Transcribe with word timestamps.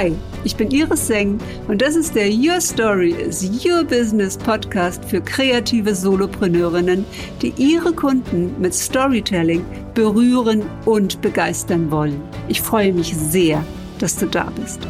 Hi, 0.00 0.14
ich 0.44 0.54
bin 0.54 0.70
Iris 0.70 1.08
Seng 1.08 1.40
und 1.66 1.82
das 1.82 1.96
ist 1.96 2.14
der 2.14 2.28
Your 2.28 2.60
Story 2.60 3.10
is 3.10 3.42
Your 3.64 3.82
Business 3.82 4.38
Podcast 4.38 5.04
für 5.04 5.20
kreative 5.20 5.92
Solopreneurinnen, 5.92 7.04
die 7.42 7.52
ihre 7.56 7.92
Kunden 7.92 8.54
mit 8.60 8.74
Storytelling 8.74 9.66
berühren 9.94 10.62
und 10.84 11.20
begeistern 11.20 11.90
wollen. 11.90 12.22
Ich 12.46 12.62
freue 12.62 12.92
mich 12.92 13.12
sehr, 13.12 13.64
dass 13.98 14.14
du 14.14 14.26
da 14.26 14.44
bist. 14.50 14.86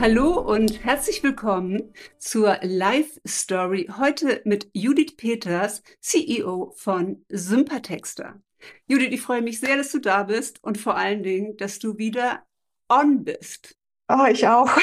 Hallo 0.00 0.40
und 0.40 0.82
herzlich 0.82 1.22
willkommen 1.22 1.92
zur 2.18 2.56
Live 2.62 3.20
Story. 3.28 3.90
Heute 3.98 4.40
mit 4.46 4.70
Judith 4.72 5.18
Peters, 5.18 5.82
CEO 6.00 6.72
von 6.74 7.22
Sympatexter. 7.28 8.40
Judith, 8.86 9.08
ich 9.10 9.20
freue 9.20 9.42
mich 9.42 9.60
sehr, 9.60 9.76
dass 9.76 9.92
du 9.92 9.98
da 9.98 10.22
bist 10.24 10.62
und 10.62 10.78
vor 10.78 10.96
allen 10.96 11.22
Dingen, 11.22 11.56
dass 11.56 11.78
du 11.78 11.98
wieder 11.98 12.42
on 12.88 13.24
bist. 13.24 13.76
Oh, 14.08 14.26
ich 14.30 14.46
auch. 14.46 14.70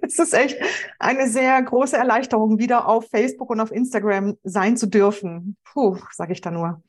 Es 0.00 0.18
ist 0.18 0.32
echt 0.32 0.56
eine 0.98 1.28
sehr 1.28 1.60
große 1.62 1.96
Erleichterung, 1.96 2.58
wieder 2.58 2.88
auf 2.88 3.08
Facebook 3.10 3.50
und 3.50 3.60
auf 3.60 3.70
Instagram 3.70 4.36
sein 4.42 4.76
zu 4.76 4.86
dürfen. 4.86 5.56
Puh, 5.64 5.98
sage 6.12 6.32
ich 6.32 6.40
da 6.40 6.50
nur. 6.50 6.82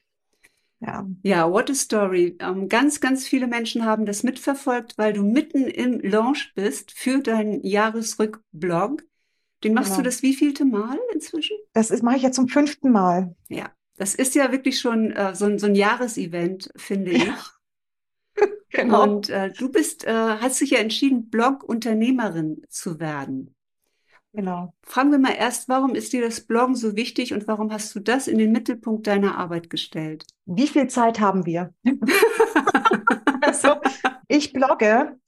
Ja. 0.79 1.07
ja, 1.21 1.49
what 1.49 1.69
a 1.69 1.73
story. 1.73 2.35
Ähm, 2.39 2.67
ganz, 2.67 2.99
ganz 2.99 3.25
viele 3.25 3.47
Menschen 3.47 3.85
haben 3.85 4.05
das 4.05 4.23
mitverfolgt, 4.23 4.97
weil 4.97 5.13
du 5.13 5.23
mitten 5.23 5.65
im 5.65 6.01
Launch 6.01 6.51
bist 6.55 6.91
für 6.91 7.19
deinen 7.19 7.63
Jahresrückblog. 7.63 9.03
Den 9.63 9.73
machst 9.73 9.91
genau. 9.91 9.97
du 9.99 10.03
das 10.03 10.23
wievielte 10.23 10.65
Mal 10.65 10.99
inzwischen? 11.13 11.55
Das 11.73 11.89
mache 12.01 12.17
ich 12.17 12.23
jetzt 12.23 12.35
zum 12.35 12.49
fünften 12.49 12.91
Mal. 12.91 13.33
Ja, 13.47 13.71
das 13.97 14.15
ist 14.15 14.35
ja 14.35 14.51
wirklich 14.51 14.79
schon 14.79 15.11
äh, 15.11 15.35
so, 15.35 15.57
so 15.57 15.67
ein 15.67 15.75
Jahresevent, 15.75 16.71
finde 16.75 17.11
ich. 17.11 17.31
genau. 18.69 19.03
Und 19.03 19.29
äh, 19.29 19.51
du 19.51 19.69
bist, 19.69 20.05
äh, 20.05 20.11
hast 20.11 20.61
dich 20.61 20.71
ja 20.71 20.79
entschieden, 20.79 21.29
Blog-Unternehmerin 21.29 22.63
zu 22.69 22.99
werden. 22.99 23.55
Genau. 24.35 24.73
Fragen 24.81 25.11
wir 25.11 25.19
mal 25.19 25.35
erst, 25.37 25.69
warum 25.69 25.93
ist 25.93 26.11
dir 26.11 26.23
das 26.23 26.41
Bloggen 26.41 26.75
so 26.75 26.95
wichtig 26.95 27.33
und 27.33 27.47
warum 27.47 27.71
hast 27.71 27.93
du 27.93 27.99
das 27.99 28.27
in 28.27 28.39
den 28.39 28.51
Mittelpunkt 28.51 29.05
deiner 29.05 29.37
Arbeit 29.37 29.69
gestellt? 29.69 30.25
Wie 30.45 30.67
viel 30.67 30.87
Zeit 30.87 31.19
haben 31.19 31.45
wir? 31.45 31.71
also, 33.41 33.75
ich 34.27 34.51
blogge 34.51 35.19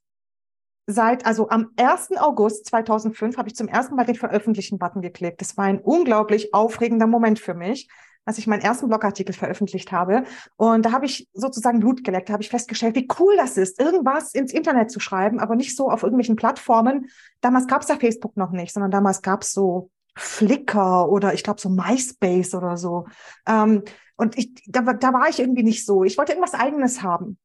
seit, 0.88 1.28
also 1.28 1.50
am 1.50 1.72
1. 1.78 2.18
August 2.18 2.66
2005 2.66 3.38
habe 3.38 3.48
ich 3.48 3.56
zum 3.56 3.68
ersten 3.68 3.96
Mal 3.96 4.06
den 4.06 4.16
Veröffentlichen-Button 4.16 5.04
geklickt. 5.04 5.40
Das 5.40 5.56
war 5.56 5.66
ein 5.66 5.80
unglaublich 5.80 6.56
aufregender 6.56 7.06
Moment 7.08 7.38
für 7.38 7.54
mich, 7.54 7.88
als 8.26 8.38
ich 8.38 8.48
meinen 8.48 8.62
ersten 8.62 8.88
Blogartikel 8.88 9.34
veröffentlicht 9.34 9.92
habe. 9.92 10.24
Und 10.58 10.86
da 10.86 10.92
habe 10.92 11.06
ich 11.06 11.30
sozusagen 11.34 11.80
Blut 11.80 12.04
geleckt, 12.04 12.30
da 12.30 12.34
habe 12.34 12.44
ich 12.44 12.50
festgestellt, 12.50 12.96
wie 12.96 13.08
cool 13.20 13.36
das 13.38 13.58
ist, 13.58 13.80
irgendwas 13.80 14.34
ins 14.34 14.52
Internet 14.52 14.92
zu 14.92 15.00
schreiben, 15.00 15.40
aber 15.40 15.56
nicht 15.56 15.76
so 15.76 15.90
auf 15.90 16.04
irgendwelchen 16.04 16.36
Plattformen. 16.36 17.10
Damals 17.42 17.68
gab 17.68 17.84
es 17.84 17.88
ja 17.88 17.96
Facebook 17.96 18.36
noch 18.36 18.52
nicht, 18.52 18.74
sondern 18.74 18.92
damals 18.92 19.22
gab 19.22 19.44
es 19.44 19.54
so 19.54 19.90
Flickr 20.18 21.10
oder 21.10 21.34
ich 21.34 21.44
glaube 21.44 21.62
so 21.62 21.70
MySpace 21.70 22.56
oder 22.56 22.78
so. 22.78 23.06
Ähm, 23.46 23.84
und 24.18 24.38
ich, 24.38 24.54
da, 24.66 24.82
da 24.82 25.14
war 25.14 25.30
ich 25.30 25.40
irgendwie 25.40 25.64
nicht 25.64 25.86
so. 25.86 26.04
Ich 26.04 26.18
wollte 26.18 26.32
irgendwas 26.32 26.54
Eigenes 26.54 27.04
haben. 27.04 27.38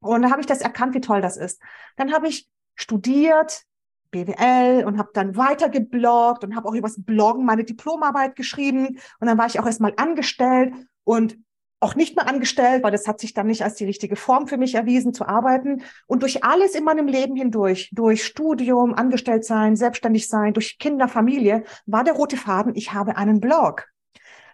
Und 0.00 0.22
da 0.22 0.30
habe 0.30 0.40
ich 0.40 0.46
das 0.46 0.60
erkannt, 0.60 0.94
wie 0.94 1.00
toll 1.00 1.20
das 1.20 1.36
ist. 1.36 1.60
Dann 1.96 2.12
habe 2.12 2.28
ich 2.28 2.48
studiert, 2.74 3.64
BWL 4.10 4.84
und 4.86 4.98
habe 4.98 5.10
dann 5.14 5.36
weiter 5.36 5.68
gebloggt 5.68 6.44
und 6.44 6.56
habe 6.56 6.68
auch 6.68 6.74
übers 6.74 7.02
Bloggen 7.02 7.44
meine 7.44 7.64
Diplomarbeit 7.64 8.36
geschrieben. 8.36 8.98
Und 9.20 9.26
dann 9.26 9.38
war 9.38 9.46
ich 9.46 9.60
auch 9.60 9.66
erstmal 9.66 9.94
angestellt 9.96 10.74
und 11.04 11.38
auch 11.80 11.94
nicht 11.94 12.16
mehr 12.16 12.28
angestellt, 12.28 12.82
weil 12.82 12.90
das 12.90 13.06
hat 13.06 13.20
sich 13.20 13.34
dann 13.34 13.46
nicht 13.46 13.62
als 13.62 13.76
die 13.76 13.84
richtige 13.84 14.16
Form 14.16 14.48
für 14.48 14.56
mich 14.56 14.74
erwiesen, 14.74 15.14
zu 15.14 15.26
arbeiten. 15.26 15.82
Und 16.06 16.22
durch 16.22 16.42
alles 16.42 16.74
in 16.74 16.84
meinem 16.84 17.06
Leben 17.06 17.36
hindurch, 17.36 17.90
durch 17.92 18.24
Studium, 18.24 18.94
angestellt 18.94 19.44
sein, 19.44 19.76
selbstständig 19.76 20.28
sein, 20.28 20.54
durch 20.54 20.78
Kinder, 20.78 21.06
Familie, 21.08 21.64
war 21.86 22.02
der 22.02 22.14
rote 22.14 22.36
Faden, 22.36 22.74
ich 22.74 22.92
habe 22.92 23.16
einen 23.16 23.40
Blog. 23.40 23.86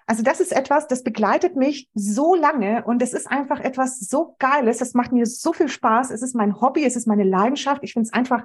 Also 0.06 0.22
das 0.22 0.40
ist 0.40 0.52
etwas, 0.52 0.86
das 0.86 1.02
begleitet 1.02 1.56
mich 1.56 1.88
so 1.94 2.34
lange 2.34 2.84
und 2.84 3.00
es 3.00 3.14
ist 3.14 3.26
einfach 3.26 3.60
etwas 3.60 4.00
so 4.00 4.36
Geiles. 4.38 4.76
Das 4.78 4.92
macht 4.92 5.12
mir 5.12 5.24
so 5.24 5.54
viel 5.54 5.68
Spaß. 5.68 6.10
Es 6.10 6.20
ist 6.20 6.34
mein 6.34 6.60
Hobby, 6.60 6.84
es 6.84 6.94
ist 6.94 7.06
meine 7.06 7.24
Leidenschaft. 7.24 7.82
Ich 7.82 7.94
finde 7.94 8.08
es 8.08 8.12
einfach 8.12 8.44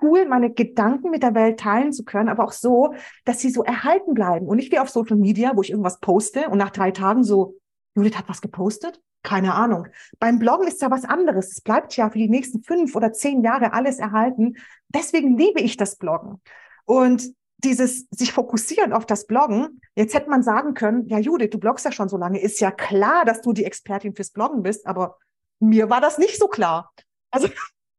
cool, 0.00 0.26
meine 0.26 0.52
Gedanken 0.52 1.10
mit 1.10 1.22
der 1.22 1.34
Welt 1.34 1.60
teilen 1.60 1.92
zu 1.92 2.04
können, 2.04 2.28
aber 2.28 2.44
auch 2.44 2.52
so, 2.52 2.94
dass 3.24 3.40
sie 3.40 3.50
so 3.50 3.62
erhalten 3.62 4.14
bleiben 4.14 4.46
und 4.46 4.56
nicht 4.56 4.72
wie 4.72 4.78
auf 4.78 4.90
Social 4.90 5.16
Media, 5.16 5.52
wo 5.54 5.62
ich 5.62 5.70
irgendwas 5.70 6.00
poste 6.00 6.48
und 6.48 6.58
nach 6.58 6.70
drei 6.70 6.90
Tagen 6.90 7.24
so, 7.24 7.56
Judith 7.94 8.16
hat 8.16 8.28
was 8.28 8.40
gepostet? 8.40 9.00
Keine 9.22 9.54
Ahnung. 9.54 9.88
Beim 10.20 10.38
Bloggen 10.38 10.68
ist 10.68 10.82
ja 10.82 10.90
was 10.90 11.04
anderes. 11.04 11.50
Es 11.50 11.60
bleibt 11.60 11.96
ja 11.96 12.10
für 12.10 12.18
die 12.18 12.28
nächsten 12.28 12.62
fünf 12.62 12.94
oder 12.94 13.12
zehn 13.12 13.42
Jahre 13.42 13.72
alles 13.72 13.98
erhalten. 13.98 14.56
Deswegen 14.88 15.36
liebe 15.36 15.60
ich 15.60 15.76
das 15.76 15.96
Bloggen. 15.96 16.40
Und 16.84 17.34
dieses 17.58 18.06
sich 18.10 18.32
fokussieren 18.32 18.92
auf 18.92 19.06
das 19.06 19.26
Bloggen, 19.26 19.80
jetzt 19.94 20.14
hätte 20.14 20.30
man 20.30 20.42
sagen 20.42 20.74
können, 20.74 21.06
ja 21.08 21.18
Judith, 21.18 21.50
du 21.50 21.58
bloggst 21.58 21.84
ja 21.84 21.92
schon 21.92 22.08
so 22.08 22.16
lange, 22.16 22.40
ist 22.40 22.60
ja 22.60 22.70
klar, 22.70 23.24
dass 23.24 23.40
du 23.40 23.52
die 23.52 23.64
Expertin 23.64 24.14
fürs 24.14 24.30
Bloggen 24.30 24.62
bist, 24.62 24.86
aber 24.86 25.18
mir 25.58 25.88
war 25.88 26.00
das 26.00 26.18
nicht 26.18 26.38
so 26.38 26.48
klar. 26.48 26.92
Also 27.30 27.48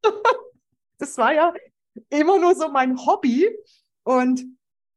das 0.99 1.17
war 1.17 1.33
ja 1.33 1.53
immer 2.09 2.39
nur 2.39 2.55
so 2.55 2.69
mein 2.69 2.97
Hobby. 3.05 3.47
Und 4.03 4.45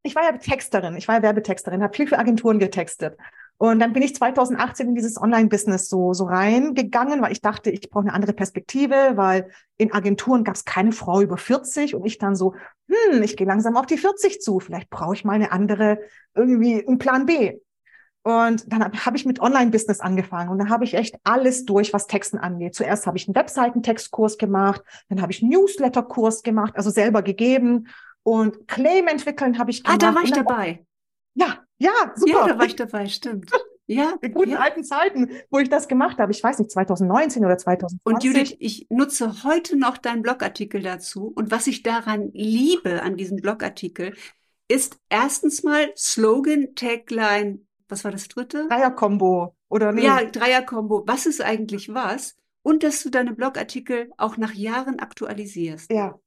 ich 0.02 0.14
war 0.14 0.22
ja 0.24 0.32
Texterin, 0.32 0.96
ich 0.96 1.08
war 1.08 1.16
ja 1.16 1.22
Werbetexterin, 1.22 1.82
habe 1.82 1.94
viel 1.94 2.06
für 2.06 2.18
Agenturen 2.18 2.58
getextet. 2.58 3.16
Und 3.58 3.78
dann 3.78 3.92
bin 3.92 4.02
ich 4.02 4.14
2018 4.14 4.88
in 4.88 4.94
dieses 4.94 5.20
Online-Business 5.20 5.90
so, 5.90 6.14
so 6.14 6.24
reingegangen, 6.24 7.20
weil 7.20 7.32
ich 7.32 7.42
dachte, 7.42 7.70
ich 7.70 7.90
brauche 7.90 8.04
eine 8.04 8.14
andere 8.14 8.32
Perspektive, 8.32 9.12
weil 9.16 9.50
in 9.76 9.92
Agenturen 9.92 10.44
gab 10.44 10.54
es 10.54 10.64
keine 10.64 10.92
Frau 10.92 11.20
über 11.20 11.36
40 11.36 11.94
und 11.94 12.06
ich 12.06 12.16
dann 12.16 12.34
so, 12.34 12.54
hm, 12.88 13.22
ich 13.22 13.36
gehe 13.36 13.46
langsam 13.46 13.76
auf 13.76 13.84
die 13.84 13.98
40 13.98 14.40
zu, 14.40 14.60
vielleicht 14.60 14.88
brauche 14.88 15.14
ich 15.14 15.26
mal 15.26 15.34
eine 15.34 15.52
andere, 15.52 15.98
irgendwie 16.34 16.86
einen 16.86 16.96
Plan 16.96 17.26
B. 17.26 17.58
Und 18.22 18.70
dann 18.70 18.84
habe 18.84 18.98
hab 18.98 19.14
ich 19.14 19.24
mit 19.24 19.40
Online-Business 19.40 20.00
angefangen 20.00 20.50
und 20.50 20.58
da 20.58 20.68
habe 20.68 20.84
ich 20.84 20.92
echt 20.92 21.16
alles 21.24 21.64
durch, 21.64 21.94
was 21.94 22.06
Texten 22.06 22.36
angeht. 22.36 22.74
Zuerst 22.74 23.06
habe 23.06 23.16
ich 23.16 23.26
einen 23.26 23.34
Webseitentextkurs 23.34 24.36
gemacht, 24.36 24.82
dann 25.08 25.22
habe 25.22 25.32
ich 25.32 25.42
einen 25.42 25.52
Newsletter-Kurs 25.52 26.42
gemacht, 26.42 26.74
also 26.76 26.90
selber 26.90 27.22
gegeben 27.22 27.88
und 28.22 28.68
Claim 28.68 29.08
entwickeln 29.08 29.58
habe 29.58 29.70
ich 29.70 29.82
gemacht. 29.82 30.02
Ah, 30.02 30.10
da 30.10 30.14
war 30.14 30.22
ich 30.22 30.32
dabei. 30.32 30.84
Ja, 31.34 31.60
ja, 31.78 32.12
super. 32.14 32.32
Ja, 32.32 32.48
da 32.48 32.58
war 32.58 32.66
ich 32.66 32.76
dabei, 32.76 33.06
stimmt. 33.06 33.50
Ja, 33.92 34.14
in 34.20 34.32
guten 34.32 34.50
ja. 34.50 34.60
alten 34.60 34.84
Zeiten, 34.84 35.30
wo 35.50 35.58
ich 35.58 35.68
das 35.68 35.88
gemacht 35.88 36.18
habe. 36.18 36.30
Ich 36.30 36.40
weiß 36.44 36.60
nicht, 36.60 36.70
2019 36.70 37.44
oder 37.44 37.58
2020. 37.58 37.98
Und 38.04 38.22
Judith, 38.22 38.56
ich 38.60 38.86
nutze 38.88 39.42
heute 39.42 39.76
noch 39.76 39.98
deinen 39.98 40.22
Blogartikel 40.22 40.80
dazu. 40.80 41.32
Und 41.34 41.50
was 41.50 41.66
ich 41.66 41.82
daran 41.82 42.30
liebe, 42.32 43.02
an 43.02 43.16
diesem 43.16 43.38
Blogartikel, 43.38 44.14
ist 44.68 44.96
erstens 45.08 45.64
mal 45.64 45.90
Slogan, 45.96 46.76
Tagline, 46.76 47.62
was 47.90 48.04
war 48.04 48.10
das 48.10 48.28
dritte? 48.28 48.66
Dreier-Kombo, 48.68 49.54
oder 49.68 49.92
nicht? 49.92 50.04
Ja, 50.04 50.22
Dreier-Kombo. 50.24 51.04
Was 51.06 51.26
ist 51.26 51.42
eigentlich 51.42 51.92
was? 51.92 52.36
Und 52.62 52.82
dass 52.82 53.02
du 53.02 53.10
deine 53.10 53.32
Blogartikel 53.32 54.10
auch 54.18 54.36
nach 54.36 54.52
Jahren 54.52 55.00
aktualisierst. 55.00 55.90
Ja, 55.90 56.18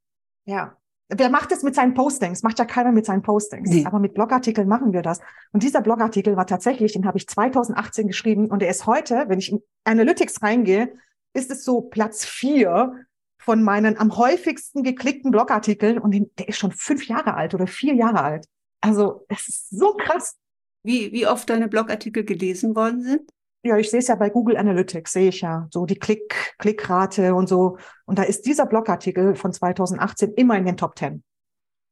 ja. 0.46 0.78
Wer 1.10 1.30
macht 1.30 1.52
das 1.52 1.64
mit 1.64 1.76
seinen 1.76 1.94
Postings? 1.94 2.44
Macht 2.44 2.60
ja 2.60 2.66
keiner 2.66 2.92
mit 2.92 3.06
seinen 3.06 3.22
Postings. 3.22 3.70
Nee. 3.70 3.86
Aber 3.86 4.00
mit 4.00 4.14
Blogartikeln 4.14 4.68
machen 4.68 4.94
wir 4.94 5.02
das. 5.02 5.20
Und 5.52 5.62
dieser 5.62 5.82
Blogartikel 5.82 6.36
war 6.36 6.48
tatsächlich, 6.48 6.94
den 6.94 7.06
habe 7.06 7.18
ich 7.18 7.28
2018 7.28 8.08
geschrieben 8.08 8.48
und 8.48 8.62
der 8.62 8.70
ist 8.70 8.88
heute, 8.88 9.26
wenn 9.28 9.38
ich 9.38 9.52
in 9.52 9.62
Analytics 9.84 10.42
reingehe, 10.42 10.94
ist 11.34 11.52
es 11.52 11.66
so 11.66 11.82
Platz 11.82 12.26
vier 12.26 13.06
von 13.38 13.62
meinen 13.62 13.98
am 13.98 14.16
häufigsten 14.18 14.84
geklickten 14.84 15.30
Blogartikeln 15.32 16.00
und 16.00 16.16
der 16.40 16.48
ist 16.48 16.58
schon 16.58 16.72
fünf 16.72 17.08
Jahre 17.08 17.36
alt 17.36 17.54
oder 17.54 17.68
vier 17.68 17.94
Jahre 17.94 18.24
alt. 18.24 18.48
Also 18.82 19.26
es 19.28 19.48
ist 19.48 19.70
so 19.70 19.96
krass 19.96 20.38
wie, 20.84 21.12
wie 21.12 21.28
oft 21.28 21.50
deine 21.50 21.68
Blogartikel 21.68 22.24
gelesen 22.24 22.76
worden 22.76 23.04
sind? 23.04 23.32
Ja, 23.66 23.78
ich 23.78 23.90
sehe 23.90 24.00
es 24.00 24.08
ja 24.08 24.16
bei 24.16 24.30
Google 24.30 24.58
Analytics, 24.58 25.14
sehe 25.14 25.30
ich 25.30 25.42
ja 25.42 25.68
so 25.72 25.86
die 25.86 25.96
Klick, 25.96 26.56
Klickrate 26.60 27.34
und 27.34 27.48
so. 27.48 27.78
Und 28.06 28.20
da 28.20 28.24
ist 28.24 28.46
dieser 28.46 28.66
Blogartikel 28.66 29.36
von 29.36 29.54
2018 29.54 30.34
immer 30.34 30.58
in 30.58 30.66
den 30.66 30.76
Top 30.76 30.98
10. 30.98 31.24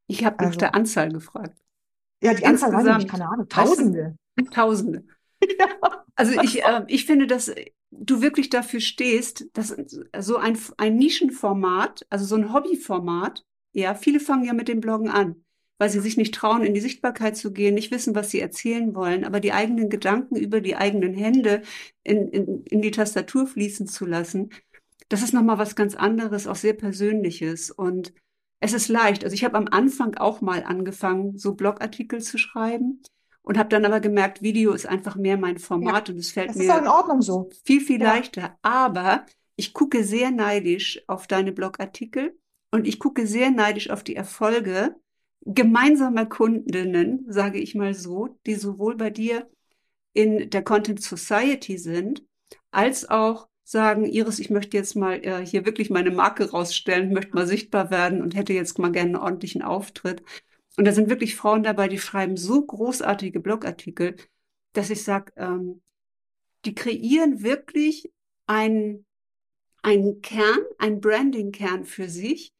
Ich 0.07 0.25
habe 0.25 0.35
nach 0.39 0.47
also, 0.47 0.59
der 0.59 0.75
Anzahl 0.75 1.09
gefragt. 1.09 1.57
Ja, 2.21 2.33
die 2.33 2.45
Anzahl 2.45 2.73
weiß 2.73 2.85
ich 2.85 2.97
nicht, 2.97 3.09
keine 3.09 3.29
Ahnung. 3.29 3.47
Tausende. 3.47 4.17
Tausende. 4.51 5.05
ja. 5.59 5.67
Also 6.15 6.41
ich, 6.41 6.61
äh, 6.61 6.83
ich 6.87 7.05
finde, 7.05 7.25
dass 7.25 7.55
du 7.89 8.21
wirklich 8.21 8.49
dafür 8.49 8.81
stehst, 8.81 9.45
dass 9.53 9.75
so 10.19 10.35
ein, 10.35 10.57
ein 10.77 10.97
Nischenformat, 10.97 12.05
also 12.09 12.25
so 12.25 12.35
ein 12.35 12.53
Hobbyformat, 12.53 13.45
ja, 13.71 13.95
viele 13.95 14.19
fangen 14.19 14.44
ja 14.44 14.53
mit 14.53 14.67
dem 14.67 14.81
Bloggen 14.81 15.09
an 15.09 15.45
weil 15.81 15.89
sie 15.89 16.00
sich 16.00 16.16
nicht 16.16 16.36
trauen, 16.36 16.62
in 16.63 16.75
die 16.75 16.80
Sichtbarkeit 16.80 17.36
zu 17.36 17.51
gehen, 17.51 17.74
nicht 17.74 17.89
wissen, 17.89 18.13
was 18.13 18.30
sie 18.30 18.39
erzählen 18.39 18.94
wollen, 18.94 19.25
aber 19.25 19.39
die 19.39 19.51
eigenen 19.51 19.89
Gedanken 19.89 20.36
über 20.36 20.62
die 20.62 20.75
eigenen 20.75 21.16
Hände 21.16 21.63
in, 22.04 22.28
in, 22.30 22.63
in 22.66 22.83
die 22.83 22.92
Tastatur 22.92 23.48
fließen 23.48 23.88
zu 23.88 24.06
lassen, 24.06 24.51
das 25.10 25.24
ist 25.24 25.33
nochmal 25.33 25.57
was 25.57 25.75
ganz 25.75 25.95
anderes, 25.95 26.45
auch 26.45 26.56
sehr 26.56 26.74
Persönliches. 26.74 27.72
Und 27.72 28.13
es 28.60 28.74
ist 28.74 28.89
leicht. 28.89 29.24
Also 29.24 29.33
ich 29.33 29.44
habe 29.44 29.57
am 29.57 29.68
Anfang 29.72 30.13
auch 30.18 30.39
mal 30.42 30.63
angefangen, 30.63 31.39
so 31.39 31.56
Blogartikel 31.56 32.22
zu 32.22 32.38
schreiben. 32.38 33.01
und 33.42 33.57
habe 33.57 33.69
dann 33.69 33.83
aber 33.83 34.01
gemerkt, 34.01 34.44
Video 34.44 34.74
ist 34.74 34.86
einfach 34.86 35.16
mehr 35.16 35.36
mein 35.36 35.57
Format 35.57 36.10
Ja, 36.10 36.13
und 36.13 36.19
es 36.19 36.30
fällt 36.30 36.50
das 36.50 36.57
ist 36.57 36.68
mir 36.68 36.75
auch 36.75 36.81
in 36.83 36.88
Ordnung 36.88 37.22
so. 37.24 37.50
viel, 37.66 37.81
viel 37.81 38.00
Ja. 38.00 38.13
leichter. 38.13 38.56
Aber 38.62 39.25
ich 39.56 39.74
gucke 39.74 40.04
sehr 40.04 40.30
neidisch 40.30 41.01
auf 41.07 41.25
deine 41.25 41.51
Blogartikel 41.51 42.38
und 42.69 42.88
ich 42.88 43.00
gucke 43.00 43.25
sehr 43.25 43.50
neidisch 43.50 43.89
auf 43.89 44.04
die 44.04 44.16
Erfolge 44.16 44.95
gemeinsamer 45.45 46.25
Kundinnen, 46.25 47.25
sage 47.27 47.59
ich 47.59 47.75
mal 47.75 47.93
so, 47.93 48.39
die 48.45 48.55
sowohl 48.55 48.95
bei 48.95 49.09
dir 49.09 49.49
in 50.13 50.49
der 50.49 50.63
Content 50.63 51.01
Society 51.01 51.77
sind, 51.77 52.23
als 52.71 53.09
auch 53.09 53.47
sagen, 53.63 54.05
Iris, 54.05 54.39
ich 54.39 54.49
möchte 54.49 54.77
jetzt 54.77 54.95
mal 54.95 55.23
äh, 55.25 55.45
hier 55.45 55.65
wirklich 55.65 55.89
meine 55.89 56.11
Marke 56.11 56.51
rausstellen, 56.51 57.13
möchte 57.13 57.33
mal 57.33 57.47
sichtbar 57.47 57.89
werden 57.89 58.21
und 58.21 58.35
hätte 58.35 58.53
jetzt 58.53 58.77
mal 58.79 58.91
gerne 58.91 59.11
einen 59.11 59.23
ordentlichen 59.23 59.61
Auftritt. 59.61 60.21
Und 60.77 60.85
da 60.85 60.91
sind 60.91 61.09
wirklich 61.09 61.35
Frauen 61.35 61.63
dabei, 61.63 61.87
die 61.87 61.99
schreiben 61.99 62.37
so 62.37 62.65
großartige 62.65 63.39
Blogartikel, 63.39 64.15
dass 64.73 64.89
ich 64.89 65.03
sage, 65.03 65.31
ähm, 65.37 65.81
die 66.65 66.75
kreieren 66.75 67.44
wirklich 67.44 68.11
einen, 68.45 69.05
einen 69.81 70.21
Kern, 70.21 70.59
einen 70.77 70.99
Branding-Kern 70.99 71.85
für 71.85 72.09
sich. 72.09 72.53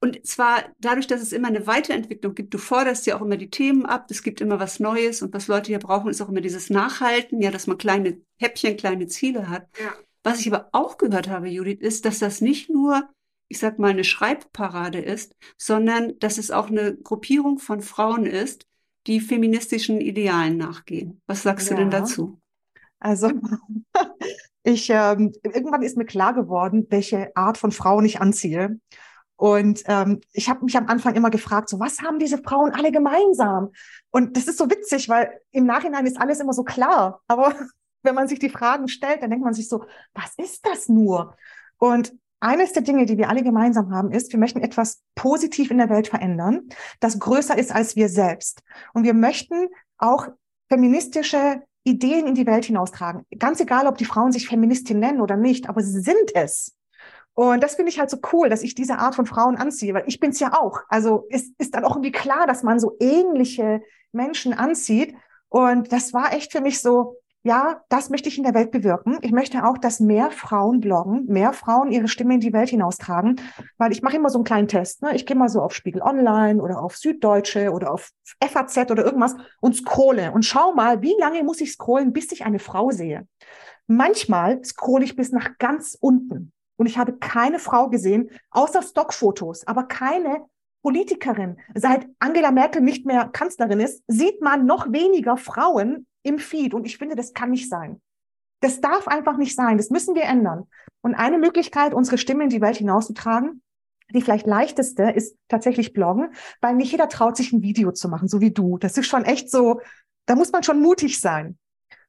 Und 0.00 0.26
zwar 0.26 0.64
dadurch, 0.78 1.06
dass 1.06 1.22
es 1.22 1.32
immer 1.32 1.48
eine 1.48 1.66
Weiterentwicklung 1.66 2.34
gibt. 2.34 2.52
Du 2.52 2.58
forderst 2.58 3.06
ja 3.06 3.16
auch 3.16 3.22
immer 3.22 3.36
die 3.38 3.50
Themen 3.50 3.86
ab. 3.86 4.06
Es 4.10 4.22
gibt 4.22 4.40
immer 4.40 4.60
was 4.60 4.78
Neues. 4.78 5.22
Und 5.22 5.32
was 5.32 5.48
Leute 5.48 5.68
hier 5.68 5.78
brauchen, 5.78 6.10
ist 6.10 6.20
auch 6.20 6.28
immer 6.28 6.42
dieses 6.42 6.68
Nachhalten. 6.70 7.40
Ja, 7.40 7.50
dass 7.50 7.66
man 7.66 7.78
kleine 7.78 8.20
Häppchen, 8.38 8.76
kleine 8.76 9.06
Ziele 9.06 9.48
hat. 9.48 9.68
Ja. 9.80 9.94
Was 10.22 10.40
ich 10.40 10.52
aber 10.52 10.68
auch 10.72 10.98
gehört 10.98 11.28
habe, 11.28 11.48
Judith, 11.48 11.80
ist, 11.80 12.04
dass 12.04 12.18
das 12.18 12.40
nicht 12.40 12.68
nur, 12.68 13.08
ich 13.48 13.58
sag 13.58 13.78
mal, 13.78 13.90
eine 13.90 14.04
Schreibparade 14.04 14.98
ist, 15.00 15.34
sondern 15.56 16.18
dass 16.18 16.36
es 16.36 16.50
auch 16.50 16.68
eine 16.68 16.96
Gruppierung 16.96 17.58
von 17.58 17.80
Frauen 17.80 18.26
ist, 18.26 18.66
die 19.06 19.20
feministischen 19.20 20.00
Idealen 20.00 20.56
nachgehen. 20.56 21.20
Was 21.26 21.42
sagst 21.42 21.70
du 21.70 21.74
denn 21.74 21.90
Ja. 21.90 22.00
dazu? 22.00 22.38
Also 22.98 23.30
ich 24.64 24.90
ähm, 24.90 25.32
irgendwann 25.42 25.82
ist 25.82 25.96
mir 25.96 26.06
klar 26.06 26.34
geworden, 26.34 26.86
welche 26.90 27.34
Art 27.36 27.56
von 27.56 27.72
Frauen 27.72 28.04
ich 28.04 28.20
anziehe. 28.20 28.80
Und 29.36 29.82
ähm, 29.86 30.20
ich 30.32 30.48
habe 30.48 30.64
mich 30.64 30.76
am 30.76 30.88
Anfang 30.88 31.14
immer 31.14 31.30
gefragt, 31.30 31.68
so 31.68 31.78
was 31.78 32.00
haben 32.00 32.18
diese 32.18 32.38
Frauen 32.38 32.72
alle 32.72 32.90
gemeinsam? 32.90 33.70
Und 34.10 34.36
das 34.36 34.48
ist 34.48 34.58
so 34.58 34.70
witzig, 34.70 35.08
weil 35.08 35.40
im 35.50 35.66
Nachhinein 35.66 36.06
ist 36.06 36.18
alles 36.18 36.40
immer 36.40 36.54
so 36.54 36.64
klar. 36.64 37.20
Aber 37.28 37.54
wenn 38.02 38.14
man 38.14 38.28
sich 38.28 38.38
die 38.38 38.50
Fragen 38.50 38.88
stellt, 38.88 39.22
dann 39.22 39.30
denkt 39.30 39.44
man 39.44 39.54
sich 39.54 39.68
so, 39.68 39.84
was 40.14 40.34
ist 40.38 40.66
das 40.66 40.88
nur? 40.88 41.36
Und 41.78 42.14
eines 42.40 42.72
der 42.72 42.82
Dinge, 42.82 43.06
die 43.06 43.18
wir 43.18 43.28
alle 43.28 43.42
gemeinsam 43.42 43.90
haben, 43.92 44.12
ist, 44.12 44.32
wir 44.32 44.38
möchten 44.38 44.60
etwas 44.60 45.02
positiv 45.14 45.70
in 45.70 45.78
der 45.78 45.90
Welt 45.90 46.08
verändern, 46.08 46.68
das 47.00 47.18
größer 47.18 47.56
ist 47.56 47.74
als 47.74 47.96
wir 47.96 48.08
selbst. 48.08 48.62
Und 48.92 49.04
wir 49.04 49.14
möchten 49.14 49.68
auch 49.98 50.28
feministische 50.68 51.62
Ideen 51.84 52.26
in 52.26 52.34
die 52.34 52.46
Welt 52.46 52.64
hinaustragen. 52.64 53.24
Ganz 53.38 53.60
egal, 53.60 53.86
ob 53.86 53.96
die 53.96 54.04
Frauen 54.04 54.32
sich 54.32 54.48
Feministin 54.48 54.98
nennen 54.98 55.20
oder 55.20 55.36
nicht, 55.36 55.68
aber 55.68 55.82
sie 55.82 56.00
sind 56.00 56.34
es. 56.34 56.75
Und 57.36 57.62
das 57.62 57.74
finde 57.74 57.90
ich 57.90 57.98
halt 57.98 58.08
so 58.08 58.16
cool, 58.32 58.48
dass 58.48 58.62
ich 58.62 58.74
diese 58.74 58.96
Art 58.96 59.14
von 59.14 59.26
Frauen 59.26 59.56
anziehe, 59.56 59.92
weil 59.92 60.04
ich 60.06 60.20
bin 60.20 60.30
es 60.30 60.40
ja 60.40 60.54
auch. 60.54 60.80
Also 60.88 61.26
es 61.28 61.50
ist 61.58 61.74
dann 61.74 61.84
auch 61.84 61.90
irgendwie 61.90 62.10
klar, 62.10 62.46
dass 62.46 62.62
man 62.62 62.80
so 62.80 62.96
ähnliche 62.98 63.82
Menschen 64.10 64.54
anzieht. 64.54 65.14
Und 65.50 65.92
das 65.92 66.14
war 66.14 66.32
echt 66.32 66.50
für 66.50 66.62
mich 66.62 66.80
so, 66.80 67.18
ja, 67.42 67.82
das 67.90 68.08
möchte 68.08 68.30
ich 68.30 68.38
in 68.38 68.44
der 68.44 68.54
Welt 68.54 68.70
bewirken. 68.70 69.18
Ich 69.20 69.32
möchte 69.32 69.66
auch, 69.66 69.76
dass 69.76 70.00
mehr 70.00 70.30
Frauen 70.30 70.80
bloggen, 70.80 71.26
mehr 71.26 71.52
Frauen 71.52 71.92
ihre 71.92 72.08
Stimme 72.08 72.32
in 72.32 72.40
die 72.40 72.54
Welt 72.54 72.70
hinaustragen, 72.70 73.38
weil 73.76 73.92
ich 73.92 74.00
mache 74.00 74.16
immer 74.16 74.30
so 74.30 74.38
einen 74.38 74.44
kleinen 74.44 74.68
Test. 74.68 75.02
Ne? 75.02 75.14
Ich 75.14 75.26
gehe 75.26 75.36
mal 75.36 75.50
so 75.50 75.60
auf 75.60 75.74
Spiegel 75.74 76.00
Online 76.00 76.62
oder 76.62 76.82
auf 76.82 76.96
Süddeutsche 76.96 77.70
oder 77.70 77.92
auf 77.92 78.12
FAZ 78.42 78.90
oder 78.90 79.04
irgendwas 79.04 79.36
und 79.60 79.76
scrolle 79.76 80.32
und 80.32 80.46
schau 80.46 80.72
mal, 80.72 81.02
wie 81.02 81.14
lange 81.20 81.44
muss 81.44 81.60
ich 81.60 81.72
scrollen, 81.72 82.14
bis 82.14 82.32
ich 82.32 82.46
eine 82.46 82.60
Frau 82.60 82.90
sehe. 82.92 83.28
Manchmal 83.86 84.64
scrolle 84.64 85.04
ich 85.04 85.16
bis 85.16 85.32
nach 85.32 85.58
ganz 85.58 85.98
unten 86.00 86.54
und 86.76 86.86
ich 86.86 86.98
habe 86.98 87.16
keine 87.16 87.58
Frau 87.58 87.88
gesehen, 87.88 88.30
außer 88.50 88.82
Stockfotos, 88.82 89.66
aber 89.66 89.84
keine 89.84 90.44
Politikerin. 90.82 91.56
Seit 91.74 92.06
Angela 92.20 92.52
Merkel 92.52 92.80
nicht 92.80 93.06
mehr 93.06 93.28
Kanzlerin 93.32 93.80
ist, 93.80 94.04
sieht 94.06 94.40
man 94.40 94.66
noch 94.66 94.92
weniger 94.92 95.36
Frauen 95.36 96.06
im 96.22 96.38
Feed. 96.38 96.74
Und 96.74 96.86
ich 96.86 96.98
finde, 96.98 97.16
das 97.16 97.32
kann 97.32 97.50
nicht 97.50 97.68
sein. 97.68 98.00
Das 98.60 98.80
darf 98.80 99.08
einfach 99.08 99.36
nicht 99.36 99.56
sein. 99.56 99.78
Das 99.78 99.90
müssen 99.90 100.14
wir 100.14 100.22
ändern. 100.22 100.68
Und 101.00 101.14
eine 101.14 101.38
Möglichkeit, 101.38 101.92
unsere 101.92 102.18
Stimme 102.18 102.44
in 102.44 102.50
die 102.50 102.60
Welt 102.60 102.76
hinauszutragen, 102.76 103.62
die 104.14 104.22
vielleicht 104.22 104.46
leichteste, 104.46 105.10
ist 105.10 105.36
tatsächlich 105.48 105.92
Bloggen, 105.92 106.32
weil 106.60 106.76
nicht 106.76 106.92
jeder 106.92 107.08
traut 107.08 107.36
sich 107.36 107.52
ein 107.52 107.62
Video 107.62 107.90
zu 107.92 108.08
machen, 108.08 108.28
so 108.28 108.40
wie 108.40 108.52
du. 108.52 108.78
Das 108.78 108.96
ist 108.96 109.06
schon 109.06 109.24
echt 109.24 109.50
so, 109.50 109.80
da 110.26 110.36
muss 110.36 110.52
man 110.52 110.62
schon 110.62 110.80
mutig 110.80 111.20
sein. 111.20 111.58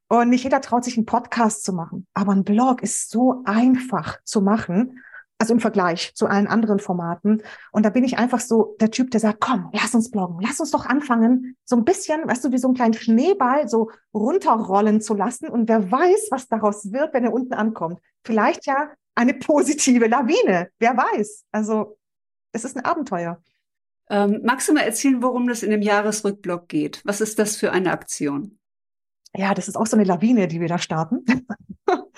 Und 0.08 0.30
nicht 0.30 0.44
jeder 0.44 0.60
traut 0.60 0.84
sich 0.84 0.96
einen 0.96 1.06
Podcast 1.06 1.64
zu 1.64 1.72
machen. 1.72 2.06
Aber 2.14 2.32
ein 2.32 2.44
Blog 2.44 2.82
ist 2.82 3.10
so 3.10 3.42
einfach 3.44 4.18
zu 4.24 4.40
machen. 4.40 5.02
Also 5.40 5.54
im 5.54 5.60
Vergleich 5.60 6.14
zu 6.16 6.26
allen 6.26 6.48
anderen 6.48 6.80
Formaten. 6.80 7.42
Und 7.70 7.84
da 7.84 7.90
bin 7.90 8.02
ich 8.02 8.18
einfach 8.18 8.40
so 8.40 8.74
der 8.80 8.90
Typ, 8.90 9.12
der 9.12 9.20
sagt, 9.20 9.40
komm, 9.40 9.68
lass 9.72 9.94
uns 9.94 10.10
bloggen. 10.10 10.40
Lass 10.40 10.58
uns 10.58 10.72
doch 10.72 10.84
anfangen, 10.84 11.56
so 11.64 11.76
ein 11.76 11.84
bisschen, 11.84 12.26
weißt 12.26 12.44
du, 12.44 12.50
wie 12.50 12.58
so 12.58 12.66
einen 12.66 12.74
kleinen 12.74 12.94
Schneeball 12.94 13.68
so 13.68 13.90
runterrollen 14.12 15.00
zu 15.00 15.14
lassen. 15.14 15.48
Und 15.48 15.68
wer 15.68 15.92
weiß, 15.92 16.28
was 16.30 16.48
daraus 16.48 16.90
wird, 16.90 17.14
wenn 17.14 17.22
er 17.24 17.32
unten 17.32 17.54
ankommt. 17.54 18.00
Vielleicht 18.24 18.66
ja 18.66 18.90
eine 19.14 19.34
positive 19.34 20.08
Lawine. 20.08 20.70
Wer 20.80 20.96
weiß. 20.96 21.44
Also, 21.52 21.98
es 22.50 22.64
ist 22.64 22.76
ein 22.76 22.84
Abenteuer. 22.84 23.40
Ähm, 24.10 24.40
magst 24.42 24.68
du 24.68 24.72
mal 24.72 24.80
erzählen, 24.80 25.22
worum 25.22 25.46
das 25.46 25.62
in 25.62 25.70
dem 25.70 25.82
Jahresrückblock 25.82 26.66
geht? 26.66 27.00
Was 27.04 27.20
ist 27.20 27.38
das 27.38 27.56
für 27.56 27.70
eine 27.70 27.92
Aktion? 27.92 28.57
Ja, 29.34 29.54
das 29.54 29.68
ist 29.68 29.76
auch 29.76 29.86
so 29.86 29.96
eine 29.96 30.04
Lawine, 30.04 30.48
die 30.48 30.60
wir 30.60 30.68
da 30.68 30.78
starten. 30.78 31.24